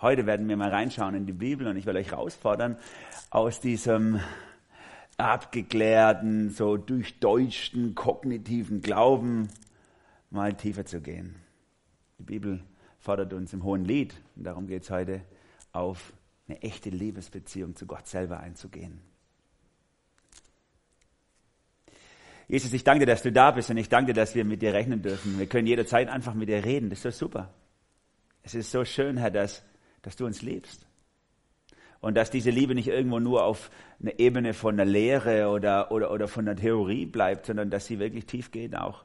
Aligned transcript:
Heute 0.00 0.26
werden 0.26 0.46
wir 0.48 0.58
mal 0.58 0.68
reinschauen 0.68 1.14
in 1.14 1.24
die 1.24 1.32
Bibel 1.32 1.66
und 1.66 1.76
ich 1.76 1.86
will 1.86 1.96
euch 1.96 2.10
herausfordern, 2.10 2.76
aus 3.30 3.60
diesem 3.60 4.20
abgeklärten, 5.16 6.50
so 6.50 6.76
durchdeutschten, 6.76 7.94
kognitiven 7.94 8.82
Glauben 8.82 9.48
mal 10.30 10.52
tiefer 10.52 10.84
zu 10.84 11.00
gehen. 11.00 11.36
Die 12.18 12.24
Bibel 12.24 12.62
fordert 12.98 13.32
uns 13.32 13.54
im 13.54 13.64
Hohen 13.64 13.86
Lied, 13.86 14.14
und 14.36 14.44
darum 14.44 14.66
geht 14.66 14.82
es 14.82 14.90
heute, 14.90 15.22
auf 15.72 16.12
eine 16.46 16.60
echte 16.60 16.90
Liebesbeziehung 16.90 17.74
zu 17.74 17.86
Gott 17.86 18.06
selber 18.06 18.40
einzugehen. 18.40 19.00
Jesus, 22.48 22.72
ich 22.72 22.84
danke 22.84 23.06
dir, 23.06 23.12
dass 23.12 23.22
du 23.22 23.32
da 23.32 23.50
bist 23.50 23.70
und 23.70 23.76
ich 23.76 23.88
danke 23.88 24.12
dir, 24.12 24.20
dass 24.20 24.34
wir 24.34 24.44
mit 24.44 24.62
dir 24.62 24.72
rechnen 24.72 25.02
dürfen. 25.02 25.38
Wir 25.38 25.46
können 25.46 25.66
jederzeit 25.66 26.08
einfach 26.08 26.34
mit 26.34 26.48
dir 26.48 26.64
reden. 26.64 26.90
Das 26.90 26.98
ist 26.98 27.18
so 27.18 27.26
super. 27.26 27.52
Es 28.42 28.54
ist 28.54 28.70
so 28.70 28.84
schön, 28.84 29.16
Herr, 29.16 29.32
dass, 29.32 29.64
dass 30.06 30.16
du 30.16 30.24
uns 30.24 30.40
liebst. 30.40 30.86
Und 32.00 32.16
dass 32.16 32.30
diese 32.30 32.50
Liebe 32.50 32.74
nicht 32.74 32.88
irgendwo 32.88 33.18
nur 33.18 33.44
auf 33.44 33.70
einer 34.00 34.18
Ebene 34.18 34.54
von 34.54 34.76
der 34.76 34.86
Lehre 34.86 35.48
oder, 35.48 35.90
oder, 35.90 36.10
oder 36.10 36.28
von 36.28 36.46
der 36.46 36.56
Theorie 36.56 37.04
bleibt, 37.04 37.46
sondern 37.46 37.68
dass 37.68 37.86
sie 37.86 37.98
wirklich 37.98 38.24
tief 38.24 38.50
geht, 38.50 38.74
auch, 38.74 39.04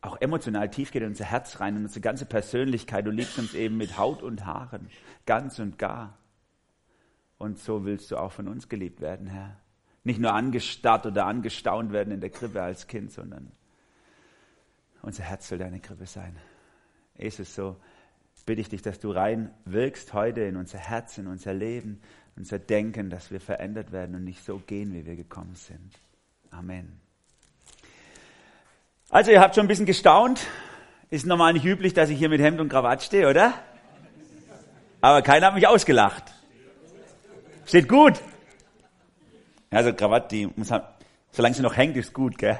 auch 0.00 0.20
emotional 0.20 0.70
tief 0.70 0.92
geht 0.92 1.02
in 1.02 1.08
unser 1.08 1.24
Herz 1.24 1.58
rein, 1.60 1.76
in 1.76 1.82
unsere 1.84 2.02
ganze 2.02 2.26
Persönlichkeit. 2.26 3.06
Du 3.06 3.10
liebst 3.10 3.38
uns 3.38 3.54
eben 3.54 3.76
mit 3.76 3.98
Haut 3.98 4.22
und 4.22 4.44
Haaren, 4.44 4.88
ganz 5.26 5.58
und 5.58 5.78
gar. 5.78 6.18
Und 7.38 7.58
so 7.58 7.84
willst 7.84 8.10
du 8.10 8.18
auch 8.18 8.32
von 8.32 8.46
uns 8.46 8.68
geliebt 8.68 9.00
werden, 9.00 9.26
Herr 9.26 9.56
nicht 10.04 10.20
nur 10.20 10.34
angestarrt 10.34 11.06
oder 11.06 11.24
angestaunt 11.24 11.92
werden 11.92 12.12
in 12.12 12.20
der 12.20 12.30
Krippe 12.30 12.62
als 12.62 12.86
Kind, 12.86 13.10
sondern 13.10 13.50
unser 15.02 15.22
Herz 15.24 15.48
soll 15.48 15.58
deine 15.58 15.80
Krippe 15.80 16.06
sein. 16.06 16.36
Jesus, 17.16 17.54
so 17.54 17.76
bitte 18.46 18.60
ich 18.60 18.68
dich, 18.68 18.82
dass 18.82 19.00
du 19.00 19.10
rein 19.10 19.50
wirkst 19.64 20.12
heute 20.12 20.42
in 20.42 20.56
unser 20.56 20.78
Herz, 20.78 21.18
in 21.18 21.26
unser 21.26 21.54
Leben, 21.54 22.00
unser 22.36 22.58
Denken, 22.58 23.10
dass 23.10 23.30
wir 23.30 23.40
verändert 23.40 23.92
werden 23.92 24.14
und 24.14 24.24
nicht 24.24 24.44
so 24.44 24.58
gehen, 24.58 24.92
wie 24.92 25.06
wir 25.06 25.16
gekommen 25.16 25.54
sind. 25.54 25.92
Amen. 26.50 27.00
Also 29.10 29.30
ihr 29.30 29.40
habt 29.40 29.54
schon 29.54 29.64
ein 29.64 29.68
bisschen 29.68 29.86
gestaunt. 29.86 30.46
Ist 31.10 31.26
normal 31.26 31.52
nicht 31.52 31.64
üblich, 31.64 31.94
dass 31.94 32.10
ich 32.10 32.18
hier 32.18 32.28
mit 32.28 32.40
Hemd 32.40 32.60
und 32.60 32.68
Krawatt 32.68 33.02
stehe, 33.02 33.28
oder? 33.28 33.54
Aber 35.00 35.22
keiner 35.22 35.48
hat 35.48 35.54
mich 35.54 35.66
ausgelacht. 35.66 36.24
Steht 37.66 37.88
gut. 37.88 38.20
Also 39.70 39.92
Krawatte, 39.92 40.28
die 40.28 40.48
muss 40.56 40.70
halt, 40.70 40.84
solange 41.30 41.54
sie 41.54 41.62
noch 41.62 41.76
hängt, 41.76 41.96
ist 41.96 42.12
gut, 42.12 42.38
gell? 42.38 42.58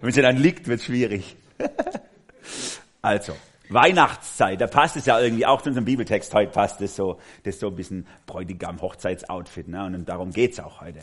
Wenn 0.00 0.12
sie 0.12 0.22
dann 0.22 0.36
liegt, 0.36 0.66
wird 0.66 0.80
schwierig. 0.80 1.36
also, 3.02 3.34
Weihnachtszeit, 3.72 4.60
da 4.60 4.66
passt 4.66 4.96
es 4.96 5.06
ja 5.06 5.20
irgendwie 5.20 5.46
auch 5.46 5.62
zu 5.62 5.68
unserem 5.68 5.84
Bibeltext. 5.84 6.32
Heute 6.34 6.52
passt 6.52 6.80
es 6.80 6.96
so, 6.96 7.18
das 7.44 7.54
ist 7.54 7.60
so 7.60 7.68
ein 7.68 7.76
bisschen 7.76 8.06
Bräutigam-Hochzeitsoutfit, 8.26 9.68
ne? 9.68 9.84
Und 9.84 10.08
darum 10.08 10.30
geht's 10.30 10.60
auch 10.60 10.80
heute. 10.80 11.00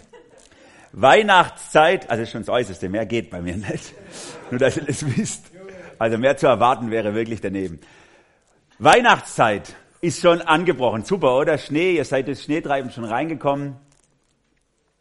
Weihnachtszeit, 0.91 2.09
also 2.09 2.25
schon 2.25 2.41
das 2.41 2.49
Äußerste, 2.49 2.89
mehr 2.89 3.05
geht 3.05 3.29
bei 3.29 3.41
mir 3.41 3.57
nicht. 3.57 3.93
Nur, 4.51 4.59
dass 4.59 4.77
ihr 4.77 4.83
das 4.83 5.05
wisst. 5.17 5.51
Also 5.99 6.17
mehr 6.17 6.37
zu 6.37 6.47
erwarten 6.47 6.91
wäre 6.91 7.13
wirklich 7.13 7.41
daneben. 7.41 7.79
Weihnachtszeit 8.79 9.75
ist 10.01 10.21
schon 10.21 10.41
angebrochen. 10.41 11.03
Super, 11.03 11.37
oder? 11.37 11.57
Schnee, 11.57 11.95
ihr 11.95 12.05
seid 12.05 12.27
das 12.27 12.43
Schneetreiben 12.43 12.91
schon 12.91 13.03
reingekommen. 13.03 13.75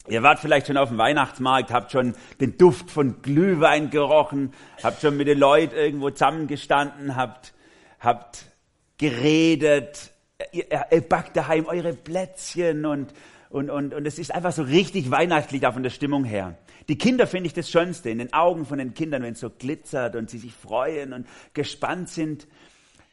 Ihr 0.08 0.22
wart 0.22 0.41
vielleicht 0.41 0.66
schon 0.66 0.78
auf 0.78 0.89
dem 0.89 0.98
Weihnachtsmarkt, 0.98 1.70
habt 1.70 1.92
schon 1.92 2.14
den 2.41 2.56
Duft 2.56 2.91
von 2.91 3.20
Glühwein 3.20 3.91
gerochen, 3.91 4.55
habt 4.83 5.02
schon 5.02 5.16
mit 5.16 5.28
den 5.28 5.39
Leuten 5.39 5.74
irgendwo 5.74 6.11
zusammengestanden, 6.11 7.14
habt, 7.14 7.52
habt 8.01 8.47
geredet, 8.99 10.13
ihr, 10.53 10.67
ihr 10.91 11.01
backt 11.01 11.37
daheim 11.37 11.67
eure 11.67 11.93
Plätzchen 11.95 12.87
und, 12.87 13.13
und, 13.51 13.71
und, 13.71 13.95
und 13.95 14.07
es 14.07 14.19
ist 14.19 14.35
einfach 14.35 14.53
so 14.53 14.63
richtig 14.63 15.11
weihnachtlich 15.11 15.61
da 15.61 15.73
von 15.73 15.83
der 15.83 15.91
Stimmung 15.91 16.25
her. 16.25 16.57
Die 16.89 16.97
Kinder 16.97 17.27
finde 17.27 17.49
ich 17.49 17.55
das 17.55 17.71
Schönste, 17.71 18.11
in 18.11 18.19
den 18.19 18.33
Augen 18.33 18.64
von 18.64 18.79
den 18.79 18.95
Kindern, 18.95 19.23
wenn 19.23 19.35
es 19.35 19.41
so 19.41 19.51
glitzert 19.51 20.17
und 20.17 20.31
sie 20.31 20.39
sich 20.39 20.55
freuen 20.55 21.13
und 21.13 21.27
gespannt 21.53 22.08
sind. 22.08 22.47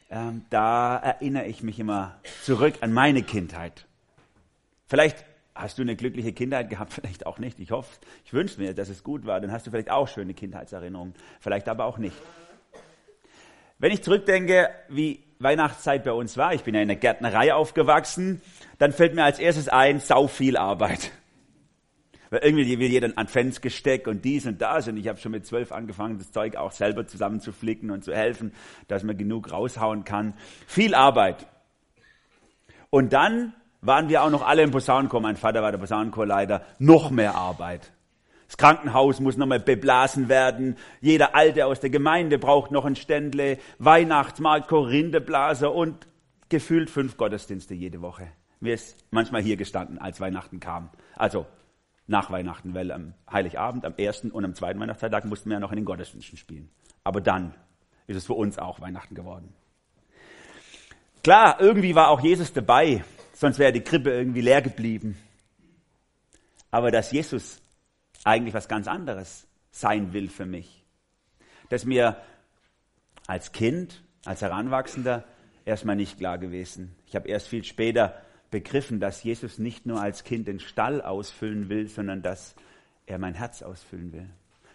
Ähm, 0.09 0.45
da 0.49 0.97
erinnere 0.97 1.45
ich 1.45 1.63
mich 1.63 1.79
immer 1.79 2.19
zurück 2.43 2.75
an 2.81 2.93
meine 2.93 3.23
Kindheit. 3.23 3.85
Vielleicht 4.87 5.25
Hast 5.55 5.77
du 5.77 5.83
eine 5.83 5.95
glückliche 5.95 6.33
Kindheit 6.33 6.69
gehabt? 6.69 6.93
Vielleicht 7.01 7.25
auch 7.25 7.39
nicht. 7.39 7.59
Ich 7.61 7.71
hoffe, 7.71 7.97
ich 8.25 8.33
wünsche 8.33 8.59
mir, 8.59 8.73
dass 8.73 8.89
es 8.89 9.03
gut 9.03 9.25
war. 9.25 9.39
Dann 9.39 9.53
hast 9.53 9.65
du 9.65 9.71
vielleicht 9.71 9.89
auch 9.89 10.07
schöne 10.09 10.33
Kindheitserinnerungen. 10.33 11.13
Vielleicht 11.39 11.69
aber 11.69 11.85
auch 11.85 11.97
nicht. 11.97 12.15
Wenn 13.77 13.91
ich 13.91 14.03
zurückdenke, 14.03 14.69
wie 14.89 15.23
Weihnachtszeit 15.39 16.03
bei 16.03 16.13
uns 16.13 16.37
war, 16.37 16.53
ich 16.53 16.63
bin 16.63 16.75
ja 16.75 16.81
in 16.81 16.87
der 16.87 16.97
Gärtnerei 16.97 17.53
aufgewachsen, 17.53 18.41
dann 18.77 18.93
fällt 18.93 19.15
mir 19.15 19.23
als 19.23 19.39
erstes 19.39 19.67
ein, 19.67 19.99
sau 19.99 20.27
viel 20.27 20.55
Arbeit. 20.55 21.11
Weil 22.29 22.39
irgendwie 22.39 22.79
will 22.79 22.89
jeder 22.89 23.07
ein 23.07 23.17
Adventsgesteck 23.17 24.07
und 24.07 24.23
dies 24.25 24.45
und 24.45 24.61
das 24.61 24.87
und 24.87 24.97
ich 24.97 25.07
habe 25.07 25.19
schon 25.19 25.31
mit 25.31 25.45
zwölf 25.45 25.71
angefangen, 25.71 26.17
das 26.17 26.31
Zeug 26.31 26.55
auch 26.55 26.71
selber 26.71 27.05
zusammenzuflicken 27.05 27.91
und 27.91 28.03
zu 28.03 28.13
helfen, 28.13 28.53
dass 28.87 29.03
man 29.03 29.17
genug 29.17 29.51
raushauen 29.51 30.05
kann. 30.05 30.33
Viel 30.67 30.95
Arbeit. 30.95 31.45
Und 32.89 33.13
dann 33.13 33.53
waren 33.81 34.09
wir 34.09 34.23
auch 34.23 34.29
noch 34.29 34.45
alle 34.45 34.63
im 34.63 34.71
Posaunenchor. 34.71 35.21
Mein 35.21 35.35
Vater 35.35 35.61
war 35.61 35.71
der 35.71 35.79
Posaunenchorleiter. 35.79 36.65
Noch 36.79 37.11
mehr 37.11 37.35
Arbeit. 37.35 37.91
Das 38.55 38.69
Krankenhaus 38.69 39.19
muss 39.19 39.35
nochmal 39.35 39.59
beblasen 39.59 40.29
werden. 40.29 40.77
Jeder 41.01 41.35
Alte 41.35 41.65
aus 41.65 41.81
der 41.81 41.89
Gemeinde 41.89 42.39
braucht 42.39 42.71
noch 42.71 42.85
ein 42.85 42.95
Ständle. 42.95 43.57
Weihnachtsmarkt, 43.79 44.69
Korintheblaser 44.69 45.73
und 45.73 46.07
gefühlt 46.47 46.89
fünf 46.89 47.17
Gottesdienste 47.17 47.73
jede 47.73 48.01
Woche. 48.01 48.27
Mir 48.61 48.75
ist 48.75 48.97
manchmal 49.11 49.41
hier 49.41 49.57
gestanden, 49.57 49.97
als 49.97 50.21
Weihnachten 50.21 50.61
kam. 50.61 50.89
Also 51.15 51.45
nach 52.07 52.31
Weihnachten, 52.31 52.73
weil 52.73 52.91
am 52.91 53.13
Heiligabend, 53.29 53.83
am 53.83 53.95
ersten 53.97 54.31
und 54.31 54.45
am 54.45 54.55
zweiten 54.55 54.79
Weihnachtstag 54.79 55.25
mussten 55.25 55.49
wir 55.49 55.55
ja 55.55 55.59
noch 55.59 55.71
in 55.71 55.77
den 55.77 55.85
Gottesdiensten 55.85 56.37
spielen. 56.37 56.69
Aber 57.03 57.19
dann 57.19 57.53
ist 58.07 58.15
es 58.15 58.25
für 58.25 58.35
uns 58.35 58.57
auch 58.57 58.79
Weihnachten 58.79 59.15
geworden. 59.15 59.53
Klar, 61.23 61.57
irgendwie 61.59 61.93
war 61.95 62.09
auch 62.09 62.21
Jesus 62.21 62.53
dabei 62.53 63.03
sonst 63.35 63.59
wäre 63.59 63.73
die 63.73 63.81
Krippe 63.81 64.11
irgendwie 64.11 64.41
leer 64.41 64.61
geblieben. 64.61 65.17
Aber 66.71 66.91
dass 66.91 67.11
Jesus 67.11 67.61
eigentlich 68.25 68.53
was 68.53 68.67
ganz 68.67 68.87
anderes 68.87 69.47
sein 69.71 70.11
will 70.11 70.27
für 70.27 70.45
mich. 70.45 70.83
Das 71.69 71.85
mir 71.85 72.17
als 73.27 73.53
Kind, 73.53 74.03
als 74.25 74.41
Heranwachsender 74.41 75.23
erstmal 75.63 75.95
nicht 75.95 76.17
klar 76.17 76.37
gewesen. 76.37 76.95
Ich 77.07 77.15
habe 77.15 77.29
erst 77.29 77.47
viel 77.47 77.63
später 77.63 78.21
begriffen, 78.51 78.99
dass 78.99 79.23
Jesus 79.23 79.57
nicht 79.57 79.85
nur 79.85 80.01
als 80.01 80.23
Kind 80.23 80.47
den 80.47 80.59
Stall 80.59 81.01
ausfüllen 81.01 81.69
will, 81.69 81.87
sondern 81.87 82.21
dass 82.21 82.55
er 83.05 83.19
mein 83.19 83.33
Herz 83.33 83.61
ausfüllen 83.61 84.11
will. 84.11 84.29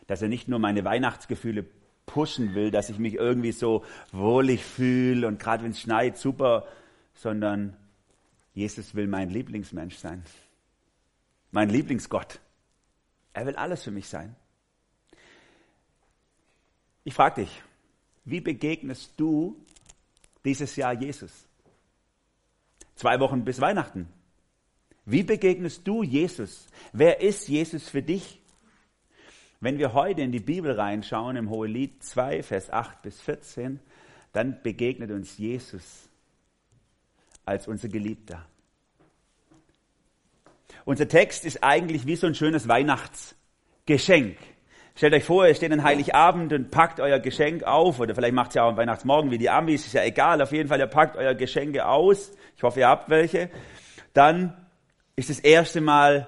Dass 0.07 0.23
er 0.23 0.29
nicht 0.29 0.49
nur 0.49 0.59
meine 0.59 0.85
Weihnachtsgefühle 0.85 1.65
pushen 2.07 2.55
will, 2.55 2.71
dass 2.71 2.91
ich 2.91 2.99
mich 2.99 3.15
irgendwie 3.15 3.53
so 3.53 3.85
wohlig 4.13 4.65
fühle 4.65 5.27
und 5.29 5.39
gerade 5.39 5.63
wenn 5.65 5.71
es 5.71 5.81
schneit, 5.81 6.17
super, 6.17 6.67
sondern 7.15 7.77
Jesus 8.53 8.95
will 8.95 9.07
mein 9.07 9.31
Lieblingsmensch 9.31 9.97
sein. 9.97 10.25
Mein 11.53 11.71
Lieblingsgott. 11.71 12.41
Er 13.33 13.47
will 13.47 13.57
alles 13.57 13.83
für 13.83 13.91
mich 13.91 14.09
sein. 14.09 14.35
Ich 17.05 17.15
frage 17.15 17.43
dich, 17.43 17.63
wie 18.25 18.41
begegnest 18.41 19.13
du 19.17 19.57
dieses 20.45 20.77
Jahr 20.77 20.93
Jesus? 20.93 21.47
Zwei 22.95 23.19
Wochen 23.21 23.45
bis 23.45 23.61
Weihnachten. 23.61 24.09
Wie 25.07 25.23
begegnest 25.23 25.87
du 25.89 26.03
Jesus? 26.03 26.69
Wer 26.93 27.21
ist 27.21 27.49
Jesus 27.49 27.89
für 27.89 28.03
dich? 28.03 28.41
Wenn 29.61 29.79
wir 29.79 29.93
heute 29.93 30.23
in 30.23 30.33
die 30.33 30.41
Bibel 30.41 30.73
reinschauen, 30.73 31.37
im 31.37 31.51
Hohelied 31.51 32.03
2, 32.03 32.43
Vers 32.43 32.71
8 32.71 33.03
bis 33.03 33.21
14, 33.21 33.81
dann 34.33 34.63
begegnet 34.63 35.11
uns 35.11 35.37
Jesus 35.39 36.09
als 37.45 37.67
unser 37.69 37.89
Geliebter. 37.89 38.47
Unser 40.85 41.09
Text 41.09 41.45
ist 41.45 41.63
eigentlich 41.63 42.07
wie 42.07 42.17
so 42.17 42.27
ein 42.27 42.35
schönes 42.35 42.69
Weihnachtsgeschenk. 42.69 44.37
Stellt 44.97 45.15
euch 45.15 45.25
vor, 45.25 45.47
ihr 45.47 45.55
steht 45.55 45.73
an 45.73 45.83
Heiligabend 45.83 46.53
und 46.53 46.71
packt 46.71 47.01
euer 47.01 47.19
Geschenk 47.19 47.63
auf, 47.63 48.01
oder 48.01 48.15
vielleicht 48.15 48.35
macht 48.35 48.55
ihr 48.55 48.65
auch 48.65 48.71
am 48.71 48.77
Weihnachtsmorgen 48.77 49.31
wie 49.31 49.39
die 49.39 49.49
Amis, 49.49 49.87
ist 49.87 49.95
ja 49.95 50.05
egal, 50.05 50.43
auf 50.43 50.53
jeden 50.53 50.69
Fall, 50.69 50.79
ihr 50.79 50.87
packt 50.89 51.17
euer 51.17 51.35
Geschenke 51.35 51.87
aus, 51.87 52.33
ich 52.57 52.63
hoffe, 52.63 52.81
ihr 52.81 52.89
habt 52.89 53.09
welche, 53.09 53.51
dann 54.13 54.67
ist 55.17 55.31
das 55.31 55.39
erste 55.41 55.81
Mal 55.81 56.27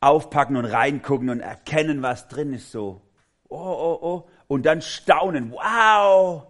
aufpacken 0.00 0.56
und 0.56 0.66
reingucken 0.66 1.30
und 1.30 1.40
erkennen, 1.40 2.02
was 2.02 2.28
drin 2.28 2.52
ist, 2.52 2.70
so, 2.70 3.00
oh, 3.48 3.56
oh, 3.58 3.98
oh, 4.00 4.28
und 4.46 4.66
dann 4.66 4.82
staunen, 4.82 5.50
wow, 5.50 6.46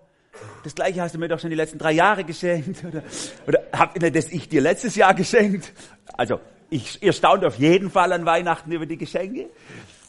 das 0.64 0.74
gleiche 0.74 1.00
hast 1.00 1.14
du 1.14 1.18
mir 1.18 1.28
doch 1.28 1.38
schon 1.38 1.50
die 1.50 1.56
letzten 1.56 1.78
drei 1.78 1.92
Jahre 1.92 2.24
geschenkt. 2.24 2.84
Oder, 2.88 3.02
oder 3.46 3.62
hab 3.72 3.94
das 3.94 4.28
ich 4.28 4.48
dir 4.48 4.60
letztes 4.60 4.96
Jahr 4.96 5.14
geschenkt? 5.14 5.72
Also, 6.14 6.40
ich, 6.70 7.02
ihr 7.02 7.12
staunt 7.12 7.44
auf 7.44 7.58
jeden 7.58 7.90
Fall 7.90 8.12
an 8.12 8.26
Weihnachten 8.26 8.72
über 8.72 8.86
die 8.86 8.96
Geschenke. 8.96 9.50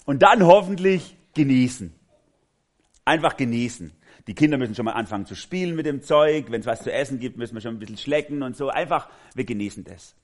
Und 0.05 0.21
dann 0.21 0.43
hoffentlich 0.43 1.15
genießen. 1.33 1.93
Einfach 3.05 3.37
genießen. 3.37 3.91
Die 4.27 4.33
Kinder 4.33 4.57
müssen 4.57 4.73
schon 4.73 4.85
mal 4.85 4.93
anfangen 4.93 5.25
zu 5.25 5.35
spielen 5.35 5.75
mit 5.75 5.85
dem 5.85 6.01
Zeug. 6.01 6.45
Wenn 6.49 6.61
es 6.61 6.65
was 6.65 6.81
zu 6.81 6.91
essen 6.91 7.19
gibt, 7.19 7.37
müssen 7.37 7.53
wir 7.53 7.61
schon 7.61 7.75
ein 7.75 7.79
bisschen 7.79 7.97
schlecken 7.97 8.41
und 8.41 8.57
so. 8.57 8.69
Einfach, 8.69 9.09
wir 9.35 9.45
genießen 9.45 9.83
das. 9.83 10.15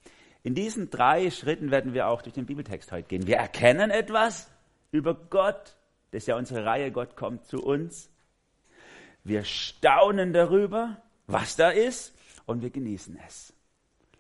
In 0.44 0.56
diesen 0.56 0.90
drei 0.90 1.30
Schritten 1.30 1.70
werden 1.70 1.94
wir 1.94 2.08
auch 2.08 2.24
durch 2.24 2.34
den 2.34 2.48
Bibeltext 2.48 2.92
heute 2.92 3.08
gehen. 3.08 3.28
Wir 3.28 3.38
erkennen 3.38 3.92
etwas 3.92 4.50
über 4.92 5.14
Gott. 5.14 5.76
Das 6.10 6.24
ist 6.24 6.28
ja 6.28 6.36
unsere 6.36 6.66
Reihe. 6.66 6.92
Gott 6.92 7.16
kommt 7.16 7.46
zu 7.46 7.64
uns. 7.64 8.10
Wir 9.24 9.44
staunen 9.44 10.34
darüber, 10.34 10.98
was 11.28 11.56
da 11.56 11.70
ist 11.70 12.16
und 12.48 12.64
wir 12.64 12.72
genießen 12.72 13.20
es. 13.28 13.54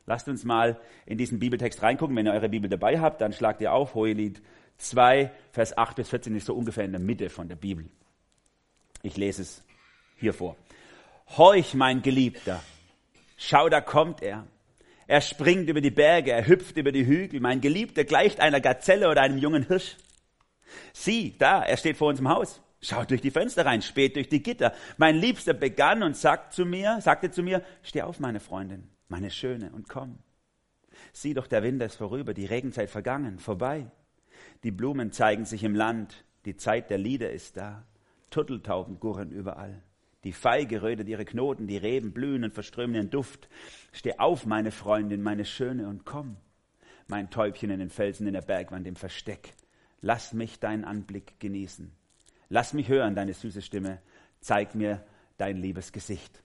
Lasst 0.06 0.27
uns 0.27 0.44
mal 0.44 0.80
in 1.06 1.18
diesen 1.18 1.39
Bibeltext 1.39 1.81
reingucken. 1.81 2.15
Wenn 2.15 2.27
ihr 2.27 2.33
eure 2.33 2.50
Bibel 2.50 2.69
dabei 2.69 3.00
habt, 3.00 3.21
dann 3.21 3.33
schlagt 3.33 3.62
ihr 3.62 3.74
auf 3.74 3.95
Hohelied 3.95 4.42
2, 4.77 5.31
Vers 5.51 5.77
8 5.77 5.95
bis 5.95 6.09
14 6.09 6.36
ist 6.36 6.48
so 6.48 6.56
ungefähr 6.56 6.86
in 6.86 6.92
der 6.92 7.01
Mitte 7.01 7.30
von 7.30 7.48
der 7.48 7.56
Bibel. 7.56 7.86
Ich 9.03 9.18
lese 9.18 9.44
es 9.44 9.63
hier 10.18 10.33
vor. 10.33 10.56
Horch, 11.38 11.74
mein 11.75 12.01
Geliebter, 12.01 12.62
schau, 13.38 13.69
da 13.69 13.80
kommt 13.81 14.21
er. 14.21 14.45
Er 15.07 15.21
springt 15.21 15.69
über 15.69 15.81
die 15.81 15.92
Berge, 15.92 16.31
er 16.31 16.47
hüpft 16.47 16.77
über 16.77 16.92
die 16.92 17.06
Hügel. 17.06 17.39
Mein 17.42 17.62
Geliebter 17.62 18.04
gleicht 18.06 18.39
einer 18.39 18.62
Gazelle 18.62 19.09
oder 19.09 19.21
einem 19.21 19.38
jungen 19.38 19.68
Hirsch. 19.68 19.97
Sieh, 20.94 21.36
da, 21.38 21.63
er 21.63 21.77
steht 21.77 21.97
vor 21.97 22.09
uns 22.09 22.19
im 22.19 22.30
Haus. 22.30 22.62
Schaut 22.81 23.12
durch 23.12 23.21
die 23.21 23.31
Fenster 23.31 23.65
rein, 23.65 23.81
spät 23.81 24.15
durch 24.15 24.30
die 24.30 24.42
Gitter. 24.42 24.74
Mein 24.97 25.15
Liebster 25.15 25.54
begann 25.54 26.01
und 26.01 26.18
sagt 26.18 26.54
zu 26.54 26.65
mir, 26.65 27.00
sagte 27.01 27.30
zu 27.30 27.44
mir, 27.44 27.63
steh 27.83 28.01
auf, 28.01 28.19
meine 28.19 28.39
Freundin, 28.39 28.89
meine 29.12 29.30
Schöne, 29.30 29.72
und 29.72 29.90
komm. 29.90 30.18
Sieh 31.13 31.34
doch, 31.34 31.46
der 31.46 31.62
Winter 31.62 31.86
ist 31.86 31.98
vorüber, 31.98 32.34
die 32.34 32.46
Regenzeit 32.46 32.90
vergangen, 32.90 33.38
vorbei. 33.38 33.92
Die 34.63 34.72
Blumen 34.72 35.12
zeigen 35.12 35.46
sich 35.46 35.63
im 35.63 35.75
Land, 35.75 36.24
die 36.46 36.56
Zeit 36.56 36.90
der 36.90 36.98
Lieder 36.98 37.31
ist 37.31 37.58
da. 37.58 37.86
Turteltauben 38.30 39.00
gurren 39.00 39.31
überall. 39.31 39.84
Die 40.24 40.34
Feige 40.34 40.81
rötet 40.81 41.08
ihre 41.08 41.25
Knoten, 41.25 41.68
die 41.68 41.78
Reben 41.78 42.13
blühen 42.13 42.44
und 42.44 42.54
verströmen 42.54 42.96
ihren 42.96 43.10
Duft. 43.10 43.50
Steh 43.92 44.18
auf, 44.18 44.46
meine 44.46 44.72
Freundin, 44.72 45.22
meine 45.22 45.46
Schöne, 45.46 45.88
und 45.88 46.06
komm. 46.06 46.38
Mein 47.07 47.30
Täubchen 47.30 47.69
in 47.69 47.80
den 47.80 47.90
Felsen 47.90 48.28
in 48.28 48.34
der 48.34 48.42
Bergwand 48.42 48.88
im 48.88 48.96
Versteck. 48.96 49.54
Lass 50.00 50.34
mich 50.34 50.60
deinen 50.60 50.86
Anblick 50.86 51.40
genießen. 51.40 51.92
Lass 52.50 52.74
mich 52.74 52.88
hören 52.88 53.16
deine 53.16 53.34
süße 53.34 53.62
Stimme. 53.62 54.00
Zeig 54.40 54.74
mir 54.74 55.04
dein 55.38 55.57
liebes 55.57 55.92
Gesicht. 55.92 56.44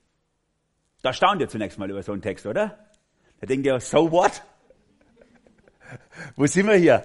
Da 1.07 1.13
staunt 1.13 1.41
ihr 1.41 1.49
zunächst 1.49 1.79
mal 1.79 1.89
über 1.89 2.03
so 2.03 2.11
einen 2.11 2.21
Text, 2.21 2.47
oder? 2.47 2.77
Da 3.39 3.47
denkt 3.47 3.65
ihr, 3.65 3.79
so 3.79 4.11
what? 4.11 4.43
Wo 6.35 6.49
sind 6.49 6.67
wir 6.67 6.75
hier? 6.75 7.05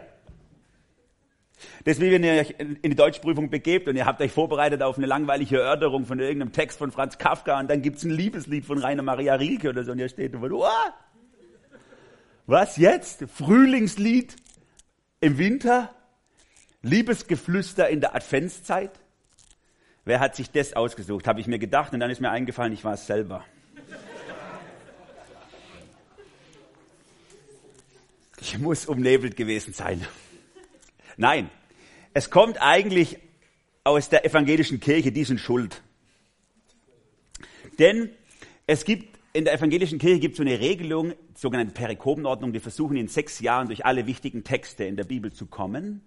Wie 1.85 2.11
wenn 2.11 2.23
ihr 2.23 2.33
euch 2.33 2.55
in 2.57 2.79
die 2.81 2.95
Deutschprüfung 2.95 3.51
begebt 3.51 3.87
und 3.87 3.95
ihr 3.95 4.07
habt 4.07 4.19
euch 4.19 4.31
vorbereitet 4.31 4.81
auf 4.81 4.97
eine 4.97 5.05
langweilige 5.05 5.59
Erörterung 5.59 6.07
von 6.07 6.19
irgendeinem 6.19 6.51
Text 6.51 6.79
von 6.79 6.91
Franz 6.91 7.19
Kafka 7.19 7.59
und 7.59 7.69
dann 7.69 7.83
gibt's 7.83 8.03
ein 8.03 8.09
Liebeslied 8.09 8.65
von 8.65 8.79
Rainer 8.79 9.03
Maria 9.03 9.35
Rilke 9.35 9.69
oder 9.69 9.83
so 9.83 9.91
und 9.91 9.99
ihr 9.99 10.09
steht 10.09 10.33
und 10.33 10.51
oh, 10.51 10.65
was 12.47 12.77
jetzt? 12.77 13.25
Frühlingslied 13.31 14.35
im 15.19 15.37
Winter? 15.37 15.93
Liebesgeflüster 16.81 17.87
in 17.87 18.01
der 18.01 18.15
Adventszeit? 18.15 18.99
Wer 20.05 20.19
hat 20.19 20.35
sich 20.35 20.49
das 20.49 20.73
ausgesucht? 20.73 21.27
Habe 21.27 21.39
ich 21.39 21.45
mir 21.45 21.59
gedacht 21.59 21.93
und 21.93 21.99
dann 21.99 22.09
ist 22.09 22.19
mir 22.19 22.31
eingefallen, 22.31 22.73
ich 22.73 22.83
war 22.83 22.95
es 22.95 23.05
selber. 23.05 23.45
Ich 28.41 28.57
muss 28.57 28.87
umnebelt 28.87 29.37
gewesen 29.37 29.71
sein. 29.71 30.05
Nein, 31.15 31.51
es 32.15 32.31
kommt 32.31 32.59
eigentlich 32.59 33.19
aus 33.83 34.09
der 34.09 34.25
evangelischen 34.25 34.79
Kirche, 34.79 35.11
die 35.11 35.23
sind 35.23 35.39
schuld. 35.39 35.83
Denn 37.77 38.09
es 38.65 38.83
gibt 38.83 39.19
in 39.33 39.45
der 39.45 39.53
evangelischen 39.53 39.99
Kirche 39.99 40.19
gibt 40.19 40.33
es 40.33 40.37
so 40.37 40.43
eine 40.43 40.59
Regelung, 40.59 41.13
sogenannte 41.35 41.73
Perikopenordnung, 41.73 42.51
die 42.51 42.59
versuchen 42.59 42.97
in 42.97 43.07
sechs 43.07 43.39
Jahren 43.41 43.67
durch 43.67 43.85
alle 43.85 44.07
wichtigen 44.07 44.43
Texte 44.43 44.85
in 44.85 44.97
der 44.97 45.03
Bibel 45.03 45.31
zu 45.31 45.45
kommen. 45.45 46.01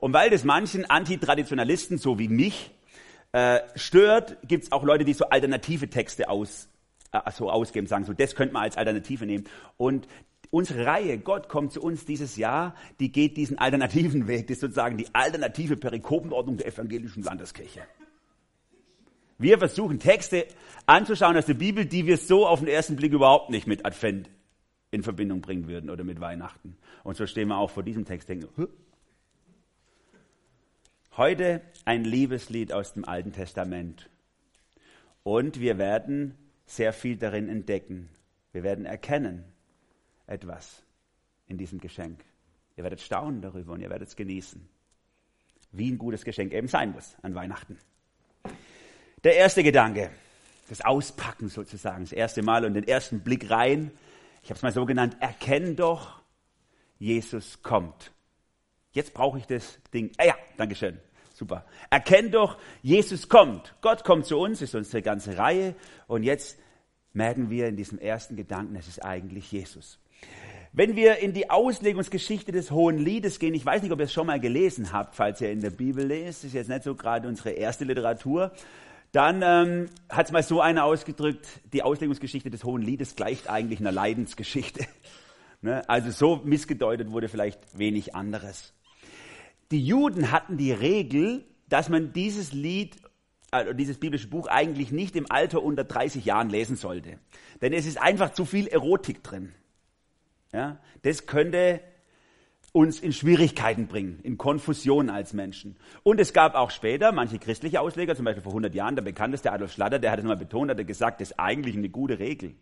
Und 0.00 0.12
weil 0.12 0.28
das 0.28 0.42
manchen 0.42 0.84
Antitraditionalisten, 0.90 1.98
so 1.98 2.18
wie 2.18 2.28
mich, 2.28 2.72
äh, 3.30 3.60
stört, 3.76 4.38
gibt 4.46 4.64
es 4.64 4.72
auch 4.72 4.82
Leute, 4.82 5.04
die 5.04 5.12
so 5.12 5.26
alternative 5.26 5.88
Texte 5.88 6.28
aus, 6.28 6.68
äh, 7.12 7.30
so 7.30 7.48
ausgeben, 7.48 7.86
sagen 7.86 8.04
so, 8.04 8.12
das 8.12 8.34
könnte 8.34 8.54
man 8.54 8.64
als 8.64 8.76
Alternative 8.76 9.24
nehmen. 9.24 9.44
Und 9.76 10.08
unsere 10.50 10.84
Reihe, 10.84 11.18
Gott 11.18 11.48
kommt 11.48 11.72
zu 11.72 11.80
uns 11.80 12.04
dieses 12.04 12.36
Jahr, 12.36 12.74
die 12.98 13.12
geht 13.12 13.36
diesen 13.36 13.58
alternativen 13.58 14.26
Weg, 14.26 14.48
das 14.48 14.56
ist 14.56 14.60
sozusagen 14.60 14.98
die 14.98 15.06
alternative 15.14 15.76
Perikopenordnung 15.76 16.56
der 16.56 16.66
evangelischen 16.66 17.22
Landeskirche. 17.22 17.82
Wir 19.38 19.58
versuchen 19.58 19.98
Texte 19.98 20.46
anzuschauen 20.84 21.36
aus 21.36 21.46
der 21.46 21.54
Bibel, 21.54 21.86
die 21.86 22.06
wir 22.06 22.18
so 22.18 22.46
auf 22.46 22.60
den 22.60 22.68
ersten 22.68 22.96
Blick 22.96 23.12
überhaupt 23.12 23.48
nicht 23.48 23.66
mit 23.66 23.86
Advent 23.86 24.28
in 24.90 25.02
Verbindung 25.02 25.40
bringen 25.40 25.66
würden 25.66 25.88
oder 25.88 26.04
mit 26.04 26.20
Weihnachten. 26.20 26.76
Und 27.04 27.16
so 27.16 27.26
stehen 27.26 27.48
wir 27.48 27.56
auch 27.56 27.70
vor 27.70 27.82
diesem 27.82 28.04
Text 28.04 28.28
denken, 28.28 28.48
Hö? 28.56 28.66
Heute 31.16 31.62
ein 31.84 32.04
Liebeslied 32.04 32.72
aus 32.72 32.92
dem 32.92 33.04
Alten 33.04 33.32
Testament. 33.32 34.10
Und 35.22 35.60
wir 35.60 35.78
werden 35.78 36.36
sehr 36.66 36.92
viel 36.92 37.16
darin 37.16 37.48
entdecken. 37.48 38.08
Wir 38.52 38.62
werden 38.62 38.84
erkennen 38.84 39.44
etwas 40.30 40.82
in 41.46 41.58
diesem 41.58 41.80
Geschenk. 41.80 42.24
Ihr 42.76 42.84
werdet 42.84 43.00
staunen 43.00 43.42
darüber 43.42 43.72
und 43.72 43.80
ihr 43.80 43.90
werdet 43.90 44.08
es 44.08 44.16
genießen. 44.16 44.66
Wie 45.72 45.90
ein 45.90 45.98
gutes 45.98 46.24
Geschenk 46.24 46.52
eben 46.52 46.68
sein 46.68 46.92
muss 46.92 47.16
an 47.22 47.34
Weihnachten. 47.34 47.78
Der 49.22 49.36
erste 49.36 49.62
Gedanke, 49.62 50.10
das 50.68 50.80
Auspacken 50.80 51.48
sozusagen, 51.48 52.04
das 52.04 52.12
erste 52.12 52.42
Mal 52.42 52.64
und 52.64 52.74
den 52.74 52.86
ersten 52.86 53.20
Blick 53.20 53.50
rein. 53.50 53.90
Ich 54.42 54.50
habe 54.50 54.56
es 54.56 54.62
mal 54.62 54.72
so 54.72 54.86
genannt, 54.86 55.16
erkenn 55.20 55.76
doch, 55.76 56.22
Jesus 56.98 57.62
kommt. 57.62 58.12
Jetzt 58.92 59.14
brauche 59.14 59.38
ich 59.38 59.46
das 59.46 59.78
Ding. 59.92 60.10
Ah 60.16 60.26
ja, 60.26 60.34
Dankeschön. 60.56 60.98
Super. 61.34 61.64
Erkenn 61.90 62.30
doch, 62.30 62.58
Jesus 62.82 63.28
kommt. 63.28 63.74
Gott 63.80 64.04
kommt 64.04 64.26
zu 64.26 64.38
uns, 64.38 64.62
ist 64.62 64.74
unsere 64.74 65.02
ganze 65.02 65.38
Reihe. 65.38 65.74
Und 66.06 66.22
jetzt 66.22 66.58
merken 67.12 67.50
wir 67.50 67.68
in 67.68 67.76
diesem 67.76 67.98
ersten 67.98 68.36
Gedanken, 68.36 68.76
es 68.76 68.88
ist 68.88 69.04
eigentlich 69.04 69.50
Jesus. 69.50 69.98
Wenn 70.72 70.94
wir 70.94 71.18
in 71.18 71.32
die 71.32 71.50
Auslegungsgeschichte 71.50 72.52
des 72.52 72.70
Hohen 72.70 72.98
Liedes 72.98 73.40
gehen, 73.40 73.54
ich 73.54 73.66
weiß 73.66 73.82
nicht, 73.82 73.90
ob 73.90 73.98
ihr 73.98 74.04
es 74.04 74.12
schon 74.12 74.28
mal 74.28 74.38
gelesen 74.38 74.92
habt, 74.92 75.16
falls 75.16 75.40
ihr 75.40 75.50
in 75.50 75.60
der 75.60 75.70
Bibel 75.70 76.06
lest, 76.06 76.44
ist 76.44 76.54
jetzt 76.54 76.68
nicht 76.68 76.84
so 76.84 76.94
gerade 76.94 77.26
unsere 77.26 77.50
erste 77.50 77.84
Literatur, 77.84 78.52
dann 79.12 79.42
ähm, 79.44 79.88
hat 80.08 80.26
es 80.26 80.32
mal 80.32 80.44
so 80.44 80.60
einer 80.60 80.84
ausgedrückt, 80.84 81.48
die 81.72 81.82
Auslegungsgeschichte 81.82 82.50
des 82.50 82.62
Hohen 82.62 82.82
Liedes 82.82 83.16
gleicht 83.16 83.50
eigentlich 83.50 83.80
einer 83.80 83.90
Leidensgeschichte. 83.90 84.86
ne? 85.60 85.88
Also 85.88 86.12
so 86.12 86.40
missgedeutet 86.44 87.10
wurde 87.10 87.28
vielleicht 87.28 87.76
wenig 87.76 88.14
anderes. 88.14 88.72
Die 89.72 89.84
Juden 89.84 90.30
hatten 90.30 90.56
die 90.56 90.72
Regel, 90.72 91.44
dass 91.68 91.88
man 91.88 92.12
dieses 92.12 92.52
Lied, 92.52 92.96
also 93.50 93.72
dieses 93.72 93.98
biblische 93.98 94.28
Buch 94.28 94.46
eigentlich 94.46 94.92
nicht 94.92 95.16
im 95.16 95.30
Alter 95.30 95.62
unter 95.62 95.82
30 95.82 96.24
Jahren 96.24 96.48
lesen 96.48 96.76
sollte. 96.76 97.18
Denn 97.60 97.72
es 97.72 97.86
ist 97.86 98.00
einfach 98.00 98.32
zu 98.32 98.44
viel 98.44 98.68
Erotik 98.68 99.24
drin. 99.24 99.52
Ja? 100.52 100.78
Das 101.02 101.26
könnte 101.26 101.80
uns 102.72 103.00
in 103.00 103.12
Schwierigkeiten 103.12 103.88
bringen, 103.88 104.20
in 104.22 104.38
Konfusion 104.38 105.10
als 105.10 105.32
Menschen. 105.32 105.76
Und 106.02 106.20
es 106.20 106.32
gab 106.32 106.54
auch 106.54 106.70
später 106.70 107.10
manche 107.10 107.38
christliche 107.38 107.80
Ausleger, 107.80 108.14
zum 108.14 108.24
Beispiel 108.24 108.42
vor 108.42 108.52
100 108.52 108.74
Jahren, 108.74 108.94
der 108.94 109.02
bekannteste 109.02 109.50
Adolf 109.52 109.72
Schlatter, 109.72 109.98
der 109.98 110.12
hat 110.12 110.20
es 110.20 110.24
mal 110.24 110.36
betont, 110.36 110.70
hat 110.70 110.78
er 110.78 110.84
gesagt, 110.84 111.20
das 111.20 111.32
ist 111.32 111.38
eigentlich 111.38 111.76
eine 111.76 111.88
gute 111.88 112.18
Regel. 112.18 112.54